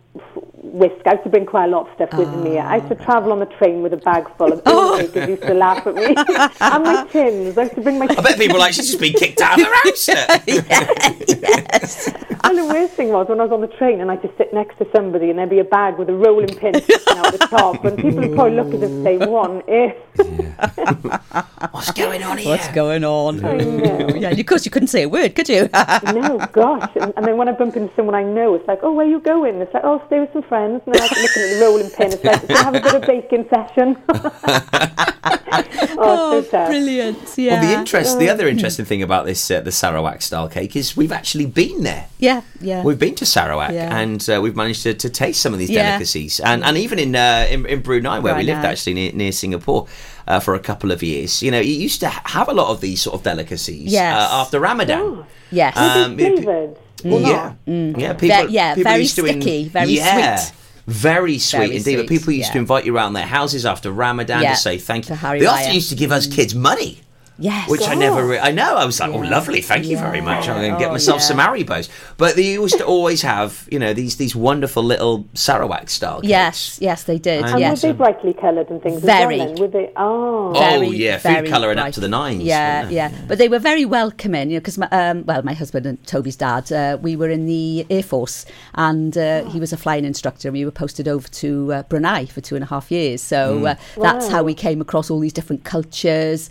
whisk. 0.62 1.06
I 1.06 1.12
used 1.12 1.24
to 1.24 1.30
bring 1.30 1.46
quite 1.46 1.64
a 1.66 1.68
lot 1.68 1.88
of 1.88 1.94
stuff 1.94 2.18
with 2.18 2.32
me. 2.42 2.58
I 2.58 2.76
used 2.76 2.88
to 2.88 2.98
ah. 3.00 3.04
travel 3.04 3.32
on 3.32 3.40
the 3.40 3.46
train 3.46 3.82
with 3.82 3.92
a 3.92 3.96
bag 3.96 4.26
full 4.36 4.52
of 4.52 4.62
oh. 4.66 4.98
bakers 4.98 5.28
used 5.28 5.42
to 5.42 5.54
laugh 5.54 5.86
at 5.86 5.94
me. 5.94 6.14
and 6.60 6.84
my 6.84 7.06
tins. 7.10 7.58
I 7.58 7.62
used 7.64 7.74
to 7.74 7.80
bring 7.80 7.98
my. 7.98 8.06
I 8.06 8.20
bet 8.20 8.38
people 8.38 8.58
like 8.58 8.72
she's 8.74 8.88
just 8.88 9.00
been 9.00 9.12
kicked 9.12 9.40
out 9.40 9.60
of 9.60 9.66
her 9.66 9.74
house. 9.84 10.08
And 12.44 12.58
the 12.58 12.64
worst 12.64 12.94
thing 12.94 13.08
was 13.10 13.28
when 13.28 13.40
I 13.40 13.44
was 13.44 13.52
on 13.52 13.60
the 13.60 13.68
train 13.68 14.00
and 14.00 14.10
I 14.10 14.16
just 14.16 14.36
sit 14.36 14.52
next 14.52 14.76
to 14.78 14.86
somebody 14.94 15.30
and 15.30 15.38
there'd 15.38 15.48
be 15.48 15.60
a 15.60 15.64
bag 15.64 15.96
with 15.98 16.08
a 16.08 16.14
rolling 16.14 16.54
pin 16.54 16.74
sticking 16.74 17.18
out 17.18 17.32
the 17.32 17.38
top, 17.38 17.84
and 17.84 17.96
people 17.96 18.20
would 18.20 18.34
probably 18.34 18.56
look 18.56 18.68
at 18.68 18.82
us 18.82 18.90
and 18.90 19.04
say, 19.04 19.16
"One 19.18 19.62
if." 19.66 19.96
Mm. 20.16 21.72
What's 21.72 21.92
going 21.92 22.22
on 22.22 22.38
here? 22.38 22.48
What's 22.48 22.68
going 22.68 23.04
on? 23.04 23.44
I 23.44 23.56
know. 23.56 24.08
Yeah, 24.08 24.30
and 24.30 24.38
of 24.38 24.46
course 24.46 24.64
you 24.64 24.70
couldn't 24.70 24.88
say 24.88 25.04
a 25.04 25.08
word, 25.08 25.34
could 25.34 25.48
you? 25.48 25.68
no, 26.12 26.38
gosh. 26.52 26.90
And, 27.00 27.12
and 27.16 27.26
then 27.26 27.36
when 27.36 27.48
I 27.48 27.52
bump 27.52 27.76
into 27.76 27.94
someone 27.94 28.14
I 28.14 28.22
know, 28.22 28.54
it's 28.54 28.66
like, 28.66 28.80
oh, 28.82 28.92
where 28.92 29.06
are 29.06 29.08
you 29.08 29.20
going? 29.20 29.60
It's 29.60 29.72
like, 29.72 29.84
oh, 29.84 30.01
stay 30.06 30.20
with 30.20 30.32
some 30.32 30.42
friends. 30.42 30.82
And 30.86 30.94
then 30.94 31.02
I'm 31.02 31.08
looking 31.22 31.42
at 31.42 31.50
the 31.50 31.58
rolling 31.60 31.90
pin. 31.90 32.12
It's 32.12 32.24
like, 32.24 32.48
have 32.50 32.74
a 32.74 32.80
bit 32.80 32.94
of 32.94 33.02
baking 33.02 33.48
session. 33.48 33.96
oh, 35.98 36.46
so 36.50 36.66
brilliant. 36.66 37.18
Yeah. 37.36 37.60
Well, 37.60 37.68
the 37.72 37.78
interest, 37.78 38.18
the 38.18 38.28
other 38.28 38.48
interesting 38.48 38.84
thing 38.84 39.02
about 39.02 39.26
this, 39.26 39.50
uh, 39.50 39.60
the 39.60 39.72
Sarawak 39.72 40.22
style 40.22 40.48
cake, 40.48 40.76
is 40.76 40.96
we've 40.96 41.12
actually 41.12 41.46
been 41.46 41.82
there. 41.82 42.06
Yeah, 42.18 42.42
yeah. 42.60 42.82
We've 42.82 42.98
been 42.98 43.14
to 43.16 43.26
Sarawak 43.26 43.72
Yeah. 43.72 43.96
and 43.96 44.28
uh, 44.30 44.40
we've 44.42 44.56
managed 44.56 44.82
to, 44.84 44.94
to 44.94 45.10
taste 45.10 45.40
some 45.40 45.52
of 45.52 45.58
these 45.58 45.70
Yeah. 45.70 45.90
delicacies, 45.90 46.40
and 46.40 46.62
and 46.64 46.76
even 46.76 46.98
in 46.98 47.14
uh, 47.16 47.46
in, 47.50 47.66
in 47.66 47.80
Brunei 47.80 48.18
where 48.20 48.34
we 48.34 48.42
lived 48.42 48.60
Brunei. 48.60 48.72
actually 48.72 48.94
near, 48.94 49.12
near 49.12 49.32
Singapore. 49.32 49.86
Uh, 50.24 50.38
for 50.38 50.54
a 50.54 50.60
couple 50.60 50.92
of 50.92 51.02
years, 51.02 51.42
you 51.42 51.50
know, 51.50 51.58
you 51.58 51.72
used 51.72 51.98
to 51.98 52.08
have 52.08 52.48
a 52.48 52.52
lot 52.54 52.68
of 52.70 52.80
these 52.80 53.02
sort 53.02 53.12
of 53.16 53.24
delicacies 53.24 53.92
Yes. 53.92 54.14
uh, 54.16 54.28
after 54.40 54.60
Ramadan. 54.60 55.26
Yes. 55.50 55.76
Um, 55.76 56.14
Maybe 56.14 56.46
it- 57.04 57.20
yeah, 57.22 57.52
Mm. 57.68 57.98
yeah, 57.98 58.12
Ve- 58.12 58.28
people, 58.28 58.48
yeah, 58.50 58.74
people 58.74 58.90
very 58.90 59.02
used 59.02 59.16
to 59.16 59.24
in- 59.26 59.40
sticky, 59.42 59.68
very 59.68 59.90
yeah, 59.92 60.36
sweet. 60.36 60.52
Very 60.86 61.38
sweet 61.38 61.58
Very 61.60 61.76
indeed. 61.76 61.96
But 61.96 62.06
people 62.08 62.32
used 62.32 62.50
to 62.52 62.58
invite 62.58 62.84
you 62.84 62.96
around 62.96 63.12
their 63.12 63.26
houses 63.26 63.64
after 63.64 63.92
Ramadan 63.92 64.42
Yeah, 64.42 64.50
to 64.54 64.56
say 64.56 64.78
thank 64.78 65.08
you. 65.08 65.14
They 65.16 65.46
often 65.46 65.70
Raya. 65.70 65.74
used 65.74 65.90
to 65.90 65.94
give 65.94 66.10
us 66.10 66.26
kids 66.26 66.54
money. 66.56 67.00
Yes. 67.42 67.68
Which 67.68 67.86
I 67.88 67.94
never, 67.94 68.24
re- 68.24 68.38
I 68.38 68.52
know. 68.52 68.76
I 68.76 68.84
was 68.84 69.00
like, 69.00 69.10
oh, 69.12 69.18
lovely, 69.18 69.60
thank 69.60 69.84
you 69.86 69.96
very 69.98 70.20
much. 70.20 70.48
I'm 70.48 70.60
going 70.60 70.72
to 70.72 70.78
get 70.78 70.90
Oh, 70.90 70.92
myself 70.92 71.20
yeah. 71.20 71.26
some 71.26 71.38
Maribos. 71.38 71.88
But 72.16 72.36
they 72.36 72.52
used 72.54 72.78
to 72.78 72.84
always 72.86 73.22
have, 73.22 73.66
you 73.70 73.78
know, 73.78 73.92
these 73.92 74.16
these 74.16 74.34
wonderful 74.36 74.82
little 74.82 75.26
Sarawak 75.34 75.90
style. 75.90 76.20
Cakes. 76.20 76.28
Yes, 76.30 76.78
yes, 76.80 77.02
they 77.04 77.18
did. 77.18 77.42
And 77.44 77.50
And 77.54 77.60
yes. 77.60 77.82
were 77.82 77.88
they 77.92 77.96
brightly 77.98 78.32
coloured 78.34 78.68
and 78.70 78.80
things 78.82 79.00
Very. 79.02 79.40
as 79.40 79.46
well 79.46 79.54
then? 79.54 79.60
Were 79.62 79.68
they? 79.68 79.92
Oh. 79.96 80.52
Oh 80.54 80.80
yeah, 80.82 81.18
food 81.18 81.32
very 81.32 81.48
colouring 81.48 81.78
up 81.78 81.92
to 81.94 82.00
the 82.00 82.08
nines. 82.08 82.42
Yeah, 82.44 82.82
weren't 82.82 82.92
yeah, 82.92 83.10
But 83.28 83.38
they 83.38 83.48
were 83.48 83.58
very 83.58 83.84
welcoming, 83.84 84.50
you 84.50 84.56
know, 84.56 84.60
because 84.60 84.78
um, 84.92 85.24
well, 85.24 85.42
my 85.42 85.54
husband 85.54 85.84
and 85.86 85.96
Toby's 86.06 86.36
dad, 86.36 86.70
uh, 86.70 86.96
we 87.02 87.16
were 87.16 87.28
in 87.30 87.46
the 87.46 87.86
Air 87.90 88.02
Force, 88.04 88.46
and 88.74 89.16
uh, 89.18 89.44
he 89.50 89.58
was 89.58 89.72
a 89.72 89.76
flying 89.76 90.04
instructor, 90.04 90.48
and 90.48 90.56
we 90.56 90.64
were 90.64 90.70
posted 90.70 91.08
over 91.08 91.26
to 91.28 91.72
uh, 91.72 91.82
Brunei 91.84 92.26
for 92.26 92.40
two 92.40 92.54
and 92.54 92.62
a 92.64 92.68
half 92.68 92.90
years. 92.90 93.20
So 93.22 93.42
Mm. 93.60 93.70
uh, 93.72 93.74
that's 94.00 94.26
Wow. 94.26 94.30
how 94.32 94.42
we 94.44 94.54
came 94.54 94.80
across 94.80 95.10
all 95.10 95.18
these 95.20 95.32
different 95.32 95.64
cultures. 95.64 96.48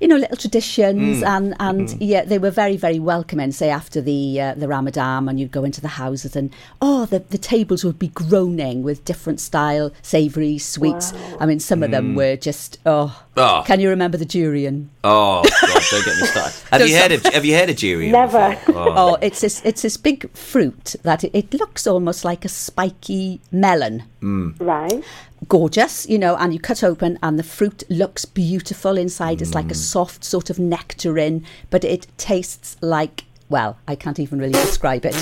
You 0.00 0.06
know, 0.08 0.16
little 0.16 0.36
traditions, 0.36 1.22
Mm. 1.22 1.26
and 1.26 1.54
and 1.60 2.00
yeah, 2.00 2.24
they 2.24 2.38
were 2.38 2.50
very 2.52 2.76
very 2.76 3.00
welcoming. 3.00 3.50
Say 3.52 3.68
after 3.70 4.00
the 4.00 4.40
uh, 4.40 4.54
the 4.54 4.68
Ramadan, 4.68 5.28
and 5.28 5.40
you'd 5.40 5.50
go 5.50 5.64
into 5.64 5.80
the 5.80 5.88
houses, 5.88 6.36
and 6.36 6.50
oh, 6.80 7.06
the 7.06 7.18
the 7.30 7.38
tables 7.38 7.84
would 7.84 7.98
be 7.98 8.08
groaning 8.08 8.82
with 8.84 9.04
different 9.04 9.40
style 9.40 9.90
savoury 10.02 10.58
sweets. 10.58 11.12
I 11.40 11.46
mean, 11.46 11.58
some 11.60 11.82
of 11.82 11.90
them 11.90 12.12
Mm. 12.12 12.16
were 12.16 12.36
just 12.36 12.78
oh. 12.86 13.22
Oh. 13.38 13.62
Can 13.66 13.80
you 13.80 13.88
remember 13.90 14.18
the 14.18 14.24
durian? 14.24 14.90
Oh 15.04 15.42
God, 15.42 15.82
don't 15.90 16.04
get 16.04 16.16
me 16.20 16.26
started. 16.26 16.54
Have 16.70 16.88
you 16.88 16.96
heard 16.96 17.12
of 17.12 17.22
Have 17.26 17.44
you 17.44 17.54
heard 17.56 17.70
of 17.70 17.76
Jiri? 17.76 18.10
Never. 18.10 18.58
Oh, 19.00 19.16
it's 19.22 19.40
this 19.40 19.62
it's 19.64 19.82
this 19.82 19.96
big 19.96 20.30
fruit 20.32 20.96
that 21.02 21.24
it, 21.24 21.30
it 21.34 21.54
looks 21.54 21.86
almost 21.86 22.24
like 22.24 22.44
a 22.44 22.48
spiky 22.48 23.40
melon. 23.52 24.04
Mm. 24.22 24.54
Right. 24.60 25.02
Gorgeous, 25.48 26.08
you 26.08 26.18
know, 26.18 26.36
and 26.36 26.52
you 26.52 26.58
cut 26.58 26.82
open 26.82 27.18
and 27.22 27.38
the 27.38 27.42
fruit 27.44 27.84
looks 27.88 28.24
beautiful 28.24 28.98
inside. 28.98 29.40
It's 29.40 29.52
Mm. 29.52 29.54
like 29.54 29.70
a 29.70 29.74
soft 29.74 30.24
sort 30.24 30.50
of 30.50 30.58
nectarine, 30.58 31.44
but 31.70 31.84
it 31.84 32.06
tastes 32.18 32.76
like 32.80 33.24
well, 33.50 33.78
I 33.88 33.94
can't 33.94 34.18
even 34.18 34.38
really 34.38 34.52
describe 34.52 35.06
it. 35.06 35.16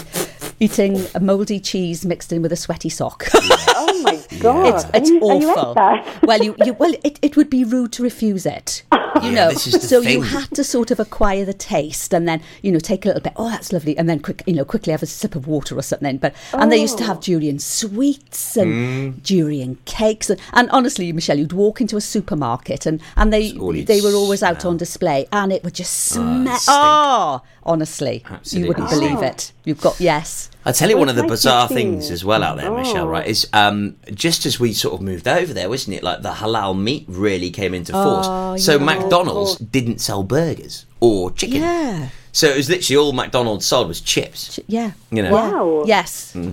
Eating 0.58 1.04
a 1.14 1.20
mouldy 1.20 1.60
cheese 1.60 2.06
mixed 2.06 2.32
in 2.32 2.40
with 2.42 2.52
a 2.52 2.56
sweaty 2.56 2.88
sock. 2.88 3.26
Oh 3.78 4.02
my 4.02 4.20
god. 4.40 4.74
It's, 4.74 4.84
it's 4.84 4.94
and 4.94 5.06
you, 5.08 5.30
and 5.30 5.42
you 5.42 5.50
awful. 5.50 5.74
that? 5.74 6.22
well, 6.22 6.42
you, 6.42 6.54
you 6.64 6.72
well, 6.74 6.92
it, 7.02 7.18
it 7.22 7.36
would 7.36 7.48
be 7.50 7.64
rude 7.64 7.92
to 7.92 8.02
refuse 8.02 8.44
it. 8.46 8.82
You 9.22 9.30
Yeah, 9.30 9.46
know, 9.46 9.48
this 9.52 9.66
is 9.68 9.72
the 9.74 9.80
so 9.80 10.00
you 10.02 10.20
had 10.20 10.50
to 10.50 10.62
sort 10.62 10.90
of 10.90 11.00
acquire 11.00 11.46
the 11.46 11.54
taste, 11.54 12.12
and 12.12 12.28
then 12.28 12.42
you 12.60 12.70
know 12.70 12.78
take 12.78 13.06
a 13.06 13.08
little 13.08 13.22
bit. 13.22 13.32
Oh, 13.36 13.48
that's 13.48 13.72
lovely, 13.72 13.96
and 13.96 14.10
then 14.10 14.20
quick, 14.20 14.42
you 14.46 14.52
know, 14.52 14.64
quickly 14.66 14.90
have 14.90 15.02
a 15.02 15.06
sip 15.06 15.34
of 15.34 15.46
water 15.46 15.74
or 15.78 15.80
something. 15.80 16.18
But 16.18 16.34
and 16.52 16.70
they 16.70 16.76
used 16.76 16.98
to 16.98 17.04
Oh. 17.04 17.06
have 17.06 17.20
durian 17.20 17.58
sweets 17.58 18.58
and 18.58 19.14
Mm. 19.16 19.22
durian 19.22 19.78
cakes, 19.86 20.28
and, 20.28 20.38
and 20.52 20.68
honestly, 20.70 21.10
Michelle, 21.12 21.38
you'd 21.38 21.54
walk 21.54 21.80
into 21.80 21.96
a 21.96 22.00
supermarket, 22.02 22.84
and 22.84 23.00
and 23.16 23.32
they 23.32 23.52
they 23.84 24.02
were 24.02 24.12
always 24.12 24.42
out 24.42 24.60
smell. 24.60 24.72
on 24.72 24.76
display, 24.76 25.26
and 25.32 25.50
it 25.50 25.64
would 25.64 25.74
just 25.74 25.94
smell. 25.94 26.58
stink. 26.58 26.76
Oh, 26.76 27.40
honestly, 27.62 28.22
Absolutely 28.28 28.60
you 28.64 28.68
wouldn't 28.68 28.88
stink. 28.90 29.02
believe 29.18 29.22
it. 29.22 29.52
You've 29.64 29.80
got 29.80 29.98
yes. 29.98 30.45
I'll 30.64 30.72
tell 30.72 30.88
you 30.88 30.96
Well, 30.96 31.02
one 31.06 31.08
of 31.10 31.16
the 31.16 31.22
it's 31.22 31.30
nice 31.30 31.42
to 31.42 31.48
bizarre 31.48 31.68
things 31.68 32.10
as 32.10 32.24
well 32.24 32.42
out 32.42 32.56
there, 32.56 32.70
Michelle, 32.72 33.04
Oh. 33.04 33.08
right? 33.08 33.26
Is 33.26 33.46
um, 33.52 33.96
just 34.12 34.46
as 34.46 34.58
we 34.58 34.72
sort 34.72 34.94
of 34.94 35.00
moved 35.00 35.28
over 35.28 35.52
there, 35.52 35.68
wasn't 35.68 35.96
it? 35.96 36.02
Like 36.02 36.22
the 36.22 36.32
halal 36.32 36.76
meat 36.78 37.04
really 37.08 37.50
came 37.50 37.72
into 37.72 37.92
force. 37.92 38.26
Oh, 38.28 38.56
so 38.56 38.76
yeah. 38.78 38.84
McDonald's 38.84 39.56
didn't 39.58 40.00
sell 40.00 40.22
burgers 40.24 40.86
or 41.00 41.30
chicken. 41.30 41.60
Yeah. 41.60 42.08
So 42.40 42.44
it 42.52 42.56
was 42.60 42.68
literally 42.68 42.96
all 43.02 43.12
McDonald's 43.22 43.64
sold 43.64 43.88
was 43.88 44.00
chips. 44.02 44.60
Yeah. 44.66 44.90
You 45.10 45.22
know. 45.22 45.32
Wow. 45.32 45.84
Yes. 45.86 46.10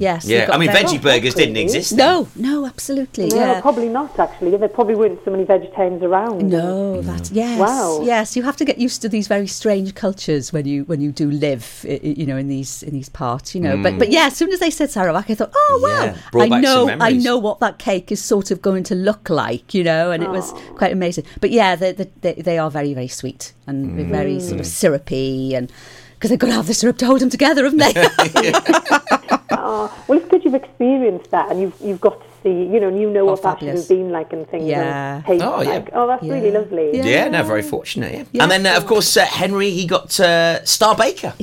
Yes. 0.08 0.26
Yeah, 0.26 0.46
got 0.48 0.56
I 0.56 0.58
mean, 0.60 0.70
veggie 0.70 1.02
burgers 1.02 1.34
didn't 1.36 1.58
exist. 1.58 1.90
then. 1.90 1.98
No, 2.06 2.28
no, 2.38 2.66
absolutely. 2.66 3.28
No, 3.28 3.36
yeah. 3.36 3.60
probably 3.62 3.90
not 3.90 4.18
actually. 4.18 4.56
There 4.56 4.70
probably 4.70 4.96
weren't 4.96 5.20
so 5.26 5.32
many 5.32 5.44
vegetarians 5.44 6.02
around. 6.02 6.48
No, 6.50 7.02
that's 7.02 7.32
yes, 7.32 7.60
Wow. 7.60 8.00
yes. 8.04 8.38
You 8.38 8.44
have 8.44 8.56
to 8.62 8.66
get 8.66 8.78
used 8.78 9.02
to 9.02 9.10
these 9.10 9.28
very 9.28 9.46
strange 9.60 9.94
cultures 9.94 10.54
when 10.54 10.66
you 10.66 10.86
when 10.86 11.02
you 11.02 11.12
do 11.12 11.28
live, 11.30 11.64
i- 11.86 12.00
i- 12.08 12.16
you 12.20 12.26
know, 12.30 12.38
in 12.38 12.48
these 12.48 12.82
in 12.84 12.94
these 12.94 13.10
parts, 13.10 13.54
you 13.54 13.60
know. 13.60 13.76
But 13.84 14.00
but 14.00 14.10
yeah, 14.10 14.28
as 14.28 14.38
soon 14.38 14.54
as 14.54 14.60
they 14.60 14.70
said 14.70 14.90
Sarawak, 14.90 15.30
I 15.30 15.36
thought, 15.36 15.52
oh 15.54 15.80
wow, 15.84 16.14
Mm. 16.14 16.50
Yeah, 16.50 16.56
I 16.56 16.62
know 16.62 16.80
I 17.10 17.12
know 17.28 17.38
what 17.38 17.60
that 17.60 17.78
cake 17.78 18.10
is 18.16 18.22
sort 18.24 18.52
of 18.52 18.62
going 18.62 18.84
to 18.92 18.96
look 18.96 19.30
like, 19.30 19.74
you 19.74 19.84
know, 19.84 20.12
and 20.12 20.24
it 20.24 20.30
was 20.30 20.54
quite 20.80 20.94
amazing. 20.94 21.26
But 21.42 21.52
yeah, 21.52 21.76
they 21.76 21.92
they, 21.92 22.10
they, 22.22 22.34
they 22.48 22.58
are 22.58 22.72
very 22.72 22.94
very 22.94 23.10
sweet 23.10 23.52
and 23.68 23.78
Mm. 24.00 24.10
very 24.20 24.40
sort 24.40 24.62
of 24.62 24.66
syrupy 24.66 25.56
and. 25.58 25.72
Because 26.16 26.30
they've 26.30 26.40
got 26.40 26.48
to 26.48 26.54
have 26.54 26.68
the 26.68 26.74
syrup 26.74 26.98
to 27.00 27.06
hold 27.06 27.20
them 27.20 27.30
together, 27.30 27.64
haven't 27.66 27.80
they? 27.80 27.94
Oh, 29.66 30.04
well, 30.08 30.18
it's 30.18 30.28
good 30.30 30.44
you've 30.44 30.56
experienced 30.56 31.32
that 31.32 31.50
and 31.50 31.62
you've 31.62 31.74
you've 31.80 32.02
got 32.02 32.20
to 32.22 32.28
see, 32.44 32.50
you 32.50 32.80
know, 32.82 32.90
and 32.90 33.00
you 33.00 33.10
know 33.10 33.24
what 33.24 33.42
that 33.44 33.60
should 33.60 33.70
have 33.70 33.88
been 33.88 34.12
like 34.12 34.34
and 34.34 34.48
things. 34.50 34.66
Yeah. 34.66 35.22
And 35.26 35.42
Oh, 35.42 35.62
yeah. 35.62 35.70
like. 35.70 35.90
Oh, 35.94 36.06
that's 36.06 36.24
really 36.24 36.52
lovely. 36.52 36.92
Yeah, 36.98 37.30
no, 37.30 37.44
very 37.44 37.62
fortunate. 37.62 38.28
Yeah. 38.34 38.44
And 38.44 38.52
then, 38.52 38.66
uh, 38.66 38.76
of 38.76 38.86
course, 38.86 39.16
uh, 39.16 39.26
Henry, 39.26 39.70
he 39.70 39.86
got 39.86 40.20
uh, 40.20 40.66
Star 40.66 40.96
Baker. 40.96 41.34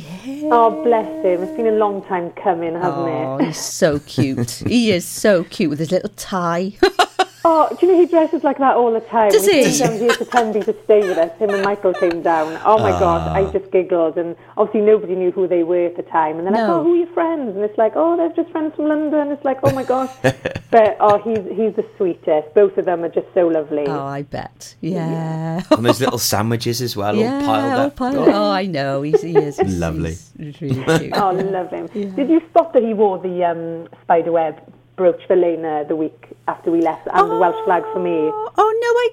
Oh, 0.53 0.83
bless 0.85 1.07
him. 1.25 1.43
It's 1.43 1.57
been 1.57 1.69
a 1.69 1.73
long 1.73 2.03
time 2.05 2.31
coming, 2.33 2.75
hasn't 2.75 2.95
oh, 2.95 3.39
it? 3.39 3.47
he's 3.47 3.61
so 3.61 4.01
cute. 4.01 4.51
he 4.67 4.91
is 4.91 5.07
so 5.07 5.45
cute 5.45 5.71
with 5.71 5.79
his 5.79 5.91
little 5.91 6.11
tie. 6.11 6.73
Oh, 7.45 7.75
do 7.79 7.87
you 7.87 7.93
know 7.93 7.99
he 8.01 8.07
dresses 8.07 8.45
like 8.45 8.59
that 8.59 8.77
all 8.77 8.93
the 8.93 9.01
time? 9.01 9.31
Does 9.31 9.47
When 9.47 9.65
he? 9.65 9.65
came 9.65 9.79
down 9.89 9.99
here 9.99 10.15
pretending 10.15 10.63
to 10.65 10.77
stay 10.85 11.01
with 11.01 11.17
us. 11.17 11.37
Him 11.39 11.51
and 11.51 11.63
Michael 11.65 11.95
came 11.95 12.21
down. 12.23 12.61
Oh 12.67 12.77
my 12.79 12.91
God, 12.91 13.23
Ah. 13.29 13.35
I 13.35 13.51
just 13.51 13.71
giggled, 13.73 14.19
and 14.19 14.37
obviously 14.59 14.83
nobody 14.83 15.15
knew 15.15 15.31
who 15.31 15.49
they 15.49 15.63
were 15.63 15.87
at 15.87 15.97
the 15.97 16.03
time. 16.03 16.37
And 16.37 16.47
they're 16.47 16.53
like, 16.53 16.67
No. 16.69 16.81
"Oh, 16.81 16.85
who 16.85 16.93
are 16.95 16.97
your 16.97 17.07
friends?" 17.15 17.57
And 17.57 17.65
it's 17.65 17.79
like, 17.79 17.93
"Oh, 17.97 18.17
they're 18.17 18.29
just 18.31 18.51
friends 18.51 18.75
from 18.77 18.89
London." 18.89 19.29
It's 19.33 19.45
like, 19.45 19.59
"Oh 19.63 19.71
my 19.73 19.85
gosh," 19.85 20.11
but 20.71 20.97
oh, 21.01 21.19
he's 21.19 21.39
he's 21.57 21.75
the 21.77 21.87
sweetest. 21.97 22.53
Both 22.55 22.77
of 22.77 22.85
them 22.85 23.05
are 23.05 23.09
just 23.09 23.27
so 23.33 23.47
lovely. 23.49 23.87
Oh, 23.87 24.05
I 24.05 24.23
bet. 24.23 24.75
Yeah. 24.83 25.63
and 25.71 25.85
those 25.87 26.01
little 26.01 26.19
sandwiches 26.19 26.83
as 26.83 26.95
well, 26.95 27.17
yeah, 27.17 27.37
all 27.37 27.41
piled 27.47 27.73
all 27.73 27.87
up. 27.87 27.97
piled. 27.97 28.29
Oh, 28.29 28.51
I 28.51 28.67
know. 28.67 29.01
He's, 29.03 29.23
he 29.23 29.35
is. 29.37 29.57
He's- 29.61 29.73
Lovely. 29.81 30.17
He's 30.39 30.61
really 30.61 30.85
cute. 30.85 31.13
Oh, 31.17 31.29
I 31.29 31.33
love 31.33 31.71
him. 31.71 31.87
Did 31.87 32.29
you 32.29 32.41
spot 32.51 32.75
that 32.75 32.83
he 32.83 32.93
wore 32.93 33.19
the 33.19 33.45
um, 33.45 33.89
spider 34.03 34.33
web 34.33 34.61
brooch 35.01 35.27
for 35.27 35.35
Lena 35.35 35.87
the 35.89 35.97
week 35.97 36.29
after 36.47 36.71
we 36.71 36.83
left, 36.83 37.09
and 37.11 37.31
the 37.31 37.39
Welsh 37.39 37.57
flag 37.65 37.83
for 37.95 38.01
me? 38.01 38.11
Oh, 38.11 38.53
oh 38.59 38.71
no, 38.85 38.91
I 39.07 39.09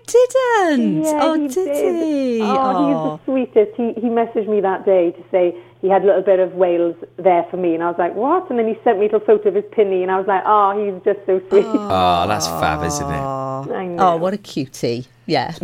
didn't. 0.76 1.04
Yeah, 1.04 1.20
oh, 1.24 1.34
he 1.40 1.48
did, 1.48 1.64
did. 1.64 1.96
he? 1.96 2.42
Oh, 2.44 2.84
he's 2.84 2.98
the 2.98 3.32
sweetest. 3.32 3.78
He 3.78 3.94
he 3.94 4.10
messaged 4.10 4.50
me 4.50 4.60
that 4.60 4.86
day 4.86 5.12
to 5.12 5.24
say 5.32 5.56
he 5.82 5.88
had 5.88 6.04
a 6.04 6.06
little 6.06 6.24
bit 6.24 6.40
of 6.40 6.56
Wales 6.56 6.98
there 7.16 7.46
for 7.50 7.56
me, 7.56 7.74
and 7.74 7.82
I 7.82 7.88
was 7.88 7.98
like, 7.98 8.14
what? 8.16 8.50
And 8.50 8.60
then 8.60 8.68
he 8.68 8.78
sent 8.84 9.00
me 9.00 9.06
a 9.06 9.08
little 9.08 9.22
photo 9.22 9.48
of 9.48 9.56
his 9.56 9.64
pinny, 9.72 10.04
and 10.04 10.12
I 10.12 10.18
was 10.18 10.28
like, 10.28 10.44
oh, 10.46 10.76
he's 10.76 11.02
just 11.06 11.26
so 11.26 11.40
sweet. 11.48 11.64
Oh, 11.66 12.26
that's 12.28 12.48
fab, 12.48 12.84
isn't 12.84 13.10
it? 13.10 13.14
I 13.14 13.86
know. 13.88 14.10
Oh, 14.10 14.16
what 14.18 14.34
a 14.34 14.38
cutie. 14.38 15.06
Yeah. 15.26 15.56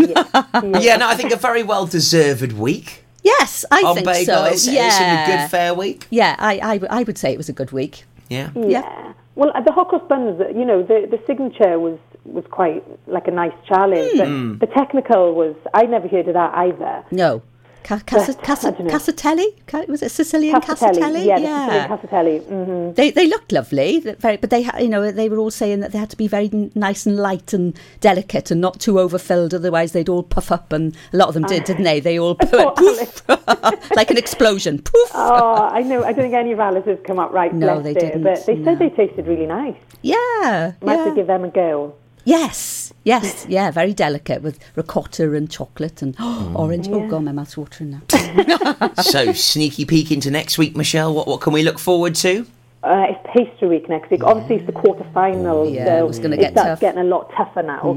Yeah, 0.64 0.96
no, 0.98 1.10
I 1.10 1.16
think 1.16 1.34
a 1.34 1.36
very 1.36 1.64
well 1.64 1.86
deserved 1.86 2.54
week. 2.54 3.04
yes, 3.24 3.66
I 3.72 3.82
on 3.82 3.96
think 3.96 4.08
Bagel. 4.08 4.26
so. 4.26 4.46
It's, 4.46 4.68
yeah. 4.68 4.88
it's 4.88 5.30
a 5.30 5.32
good, 5.32 5.52
fair 5.52 5.74
week. 5.74 6.08
Yeah, 6.10 6.36
I, 6.40 6.60
I, 6.60 7.00
I 7.00 7.04
would 7.04 7.18
say 7.18 7.34
it 7.34 7.38
was 7.38 7.50
a 7.50 7.54
good 7.54 7.72
week. 7.72 8.06
Yeah. 8.30 8.52
Yeah. 8.56 9.14
Well, 9.36 9.52
the 9.66 9.72
hot 9.72 9.88
cross 9.90 10.04
buns, 10.08 10.40
you 10.56 10.66
know, 10.66 10.84
the 10.84 11.08
the 11.10 11.20
signature 11.26 11.80
was 11.80 11.98
was 12.26 12.46
quite 12.52 12.84
like 13.08 13.28
a 13.28 13.32
nice 13.32 13.54
challenge, 13.68 14.20
Mm. 14.20 14.60
but 14.60 14.70
the 14.70 14.76
technical 14.76 15.34
was 15.34 15.56
I 15.74 15.84
never 15.86 16.08
heard 16.08 16.28
of 16.28 16.36
that 16.36 16.54
either. 16.56 17.04
No. 17.12 17.42
Ca- 17.84 18.00
Casa, 18.06 18.34
But, 18.34 18.44
Casa, 18.44 18.68
I 18.68 18.72
don't 18.72 18.86
know. 18.88 18.94
Casatelli? 18.94 19.88
Was 19.90 20.02
it 20.02 20.10
Sicilian 20.12 20.56
Casatelli? 20.62 21.26
yeah, 21.26 21.40
the 21.40 21.98
Sicilian 21.98 22.42
Casatelli. 22.42 22.44
hmm 22.46 22.94
They 22.94 23.12
they 23.12 23.28
looked 23.28 23.52
lovely, 23.52 24.00
very, 24.00 24.38
but 24.38 24.50
they 24.50 24.68
you 24.80 24.88
know 24.90 25.12
they 25.12 25.30
were 25.30 25.38
all 25.38 25.52
saying 25.52 25.80
that 25.82 25.92
they 25.92 25.98
had 26.00 26.10
to 26.12 26.18
be 26.18 26.28
very 26.28 26.50
nice 26.76 27.06
and 27.06 27.18
light 27.18 27.54
and 27.54 27.78
delicate 28.00 28.52
and 28.52 28.62
not 28.62 28.80
too 28.80 29.00
overfilled, 29.00 29.54
otherwise 29.54 29.92
they'd 29.92 30.10
all 30.10 30.24
puff 30.24 30.52
up, 30.52 30.72
and 30.72 30.96
a 31.14 31.18
lot 31.18 31.28
of 31.28 31.34
them 31.34 31.44
did, 31.44 31.64
didn't 31.66 31.84
they? 31.84 32.00
They 32.00 32.18
all 32.20 32.36
poof, 32.52 33.22
like 33.96 34.12
an 34.12 34.18
explosion, 34.18 34.80
poof. 34.82 35.12
Oh, 35.16 35.70
I 35.72 35.82
know. 35.82 36.04
I 36.04 36.12
don't 36.14 36.24
think 36.24 36.34
any 36.34 36.52
of 36.54 36.60
Alice 36.60 36.86
has 36.86 37.00
come 37.06 37.20
up 37.20 37.32
right. 37.32 37.54
No, 37.54 37.82
they 37.82 37.94
didn't, 37.94 38.24
But 38.24 38.46
they 38.46 38.64
said 38.64 38.80
they 38.80 38.90
tasted 38.90 39.28
really 39.28 39.46
nice. 39.46 39.76
Yeah, 40.02 40.74
Might 40.82 40.96
have 40.98 41.10
to 41.10 41.16
give 41.16 41.28
them 41.28 41.44
a 41.46 41.50
go. 41.50 41.96
Yes, 42.26 42.94
yes, 43.04 43.46
yeah, 43.50 43.70
very 43.72 43.94
delicate 43.94 44.42
with 44.42 44.60
ricotta 44.76 45.34
and 45.34 45.50
chocolate 45.50 46.02
and 46.02 46.16
orange. 46.56 46.88
Oh 46.88 47.08
god, 47.08 47.24
my 47.24 47.32
mouth's 47.32 47.58
watering 47.58 47.92
now. 47.92 48.94
so, 49.02 49.34
sneaky 49.34 49.86
peek 49.86 50.12
into 50.12 50.32
next 50.32 50.58
week, 50.58 50.76
Michelle. 50.76 51.14
What, 51.14 51.28
what 51.28 51.42
can 51.42 51.54
we 51.54 51.64
look 51.64 51.80
forward 51.80 52.16
to? 52.16 52.46
Uh, 52.84 53.08
it's 53.10 53.20
pastry 53.34 53.68
week 53.70 53.88
next 53.88 54.10
week. 54.10 54.24
Obviously, 54.24 54.58
it's 54.58 54.66
the 54.66 54.74
quarterfinals. 54.74 55.74
Yeah, 55.74 55.86
so 55.86 56.10
it's 56.10 56.20
gonna 56.20 56.38
get 56.38 56.52
starts 56.52 56.68
tough. 56.68 56.80
getting 56.80 57.02
a 57.02 57.06
lot 57.06 57.32
tougher 57.36 57.64
now. 57.64 57.94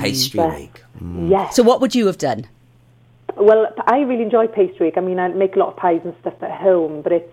Pastry 0.00 0.38
But- 0.38 0.54
week. 0.58 0.82
Yes. 1.28 1.56
So, 1.56 1.62
what 1.62 1.80
would 1.80 1.94
you 1.94 2.06
have 2.06 2.18
done? 2.18 2.46
Well, 3.36 3.68
I 3.86 4.00
really 4.00 4.22
enjoy 4.22 4.46
pastry 4.46 4.86
week. 4.86 4.98
I 4.98 5.00
mean, 5.00 5.18
I 5.18 5.28
make 5.28 5.56
a 5.56 5.58
lot 5.58 5.68
of 5.68 5.76
pies 5.76 6.02
and 6.04 6.14
stuff 6.20 6.34
at 6.42 6.50
home, 6.50 7.00
but 7.02 7.12
it's 7.12 7.32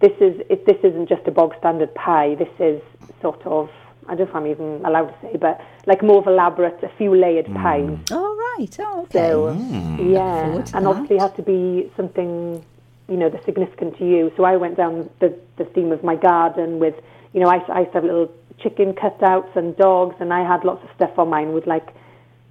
this 0.00 0.12
is 0.20 0.40
it, 0.50 0.66
this 0.66 0.76
isn't 0.82 1.08
just 1.08 1.26
a 1.26 1.30
bog 1.30 1.54
standard 1.58 1.94
pie. 1.94 2.34
This 2.34 2.50
is 2.58 2.82
sort 3.22 3.44
of 3.46 3.70
I 4.08 4.14
don't 4.14 4.18
know 4.18 4.30
if 4.30 4.34
I'm 4.34 4.46
even 4.46 4.84
allowed 4.84 5.06
to 5.06 5.14
say, 5.22 5.36
but 5.36 5.60
like 5.86 6.02
more 6.02 6.18
of 6.18 6.26
elaborate, 6.26 6.82
a 6.82 6.88
few 6.98 7.14
layered 7.14 7.46
hmm. 7.46 7.56
pies. 7.56 7.98
Oh 8.10 8.56
right, 8.58 8.76
oh 8.80 9.02
okay. 9.02 9.18
So 9.18 9.52
hmm. 9.52 9.96
Look 9.96 10.14
yeah, 10.14 10.46
and 10.46 10.66
that. 10.66 10.84
obviously 10.84 11.16
it 11.16 11.20
has 11.20 11.32
to 11.34 11.42
be 11.42 11.90
something 11.96 12.64
you 13.08 13.16
know 13.16 13.28
that's 13.28 13.44
significant 13.44 13.98
to 13.98 14.04
you. 14.06 14.32
So 14.36 14.44
I 14.44 14.56
went 14.56 14.76
down 14.76 15.08
the 15.20 15.38
the 15.56 15.64
theme 15.66 15.92
of 15.92 16.02
my 16.02 16.16
garden 16.16 16.78
with 16.78 16.94
you 17.32 17.40
know 17.40 17.48
I, 17.48 17.58
I 17.68 17.80
used 17.80 17.92
to 17.92 17.98
have 17.98 18.04
little 18.04 18.32
chicken 18.58 18.92
cutouts 18.92 19.54
and 19.56 19.76
dogs, 19.76 20.16
and 20.20 20.32
I 20.32 20.46
had 20.46 20.64
lots 20.64 20.82
of 20.84 20.90
stuff 20.94 21.18
on 21.18 21.28
mine 21.30 21.52
with 21.52 21.66
like 21.66 21.94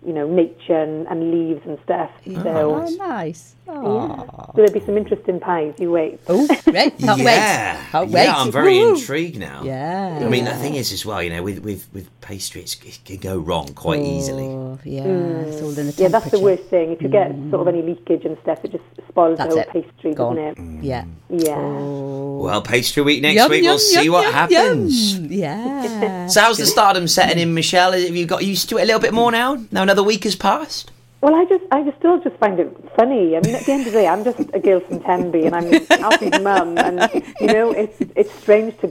you 0.06 0.14
know 0.14 0.28
nature 0.28 0.78
and, 0.78 1.08
and 1.08 1.32
leaves 1.32 1.62
and 1.66 1.78
stuff. 1.84 2.12
So. 2.26 2.86
Oh, 2.86 2.90
nice. 2.98 3.56
Yeah. 3.72 3.80
Oh, 3.88 4.26
So 4.48 4.52
there'll 4.56 4.72
be 4.74 4.80
some 4.86 4.98
interesting 4.98 5.40
pies. 5.40 5.74
You 5.80 5.92
wait. 5.92 6.20
oh 6.28 6.46
great. 6.66 6.98
Can't 7.00 7.20
yeah, 7.22 7.74
wait. 7.76 7.90
Can't 7.92 8.12
wait. 8.12 8.24
yeah, 8.26 8.34
I'm 8.36 8.52
very 8.52 8.80
Woo. 8.80 8.96
intrigued 8.96 9.40
now. 9.40 9.64
Yeah. 9.64 10.20
I 10.22 10.28
mean, 10.30 10.46
the 10.46 10.54
thing 10.56 10.76
is, 10.76 10.92
as 10.92 11.06
well, 11.06 11.22
you 11.24 11.30
know, 11.30 11.42
with 11.44 11.60
with 11.60 11.88
with 11.94 12.10
pastry, 12.22 12.62
it's, 12.62 12.76
it 12.86 13.00
can 13.06 13.18
go 13.18 13.38
wrong 13.38 13.68
quite 13.74 14.02
easily. 14.02 14.46
Oh, 14.46 14.78
yeah, 14.84 15.04
Mm. 15.04 15.48
it's 15.48 15.62
all 15.62 15.78
in 15.80 15.88
the 15.88 15.94
Yeah, 15.98 16.10
that's 16.10 16.30
the 16.32 16.40
worst 16.40 16.64
thing. 16.66 16.92
If 16.92 17.02
you 17.02 17.08
get 17.10 17.32
mm. 17.32 17.50
sort 17.50 17.62
of 17.68 17.74
any 17.74 17.82
leakage 17.82 18.26
and 18.26 18.38
stuff, 18.44 18.60
it 18.66 18.72
just 18.72 18.84
spoils 19.08 19.38
That's 19.38 19.54
the 19.56 19.62
it. 19.62 19.70
whole 19.70 19.82
pastry, 19.84 20.14
Gone. 20.14 20.36
doesn't 20.36 20.50
it? 20.50 20.58
Mm. 20.58 20.80
Yeah. 20.84 21.06
Yeah. 21.30 21.56
Oh. 21.58 22.42
Well, 22.44 22.62
pastry 22.62 23.04
week 23.04 23.22
next 23.22 23.36
Yum, 23.36 23.50
week. 23.52 23.64
yum, 23.64 23.72
we'll 23.72 23.80
see 23.80 24.04
yum, 24.06 24.14
what 24.14 24.24
yum, 24.26 24.34
happens. 24.34 25.16
yum. 25.18 25.28
Yeah. 25.32 26.28
So, 26.28 26.42
how's 26.42 26.58
the 26.58 26.66
stardom 26.66 27.08
setting 27.08 27.38
mm. 27.38 27.42
in, 27.44 27.54
Michelle? 27.54 27.94
Have 27.94 28.16
you 28.16 28.26
got 28.26 28.44
used 28.44 28.70
to 28.70 28.78
it 28.78 28.82
a 28.84 28.86
little 28.86 29.00
bit 29.02 29.14
more 29.14 29.32
now? 29.32 29.64
Now 29.72 29.84
another 29.84 30.04
week 30.04 30.24
has 30.26 30.36
passed. 30.36 30.92
Well, 31.22 31.36
I 31.36 31.46
just, 31.46 31.64
I 31.72 31.84
just 31.84 31.98
still 32.00 32.20
just 32.20 32.36
find 32.38 32.60
it 32.60 32.76
funny. 32.96 33.38
I 33.38 33.42
mean, 33.42 33.54
at 33.54 33.64
the 33.66 33.72
end 33.74 33.86
of 33.86 33.94
the 33.94 34.00
day, 34.00 34.08
I'm 34.08 34.24
just 34.24 34.40
a 34.54 34.60
girl 34.60 34.80
from 34.80 35.02
Tenby, 35.02 35.46
and 35.46 35.56
I'm 35.56 35.72
Alfie's 36.04 36.42
mum, 36.42 36.80
and 36.80 37.24
you 37.40 37.48
know, 37.48 37.72
it's 37.72 37.98
it's 38.16 38.34
strange 38.34 38.76
to 38.80 38.88
go 38.88 38.90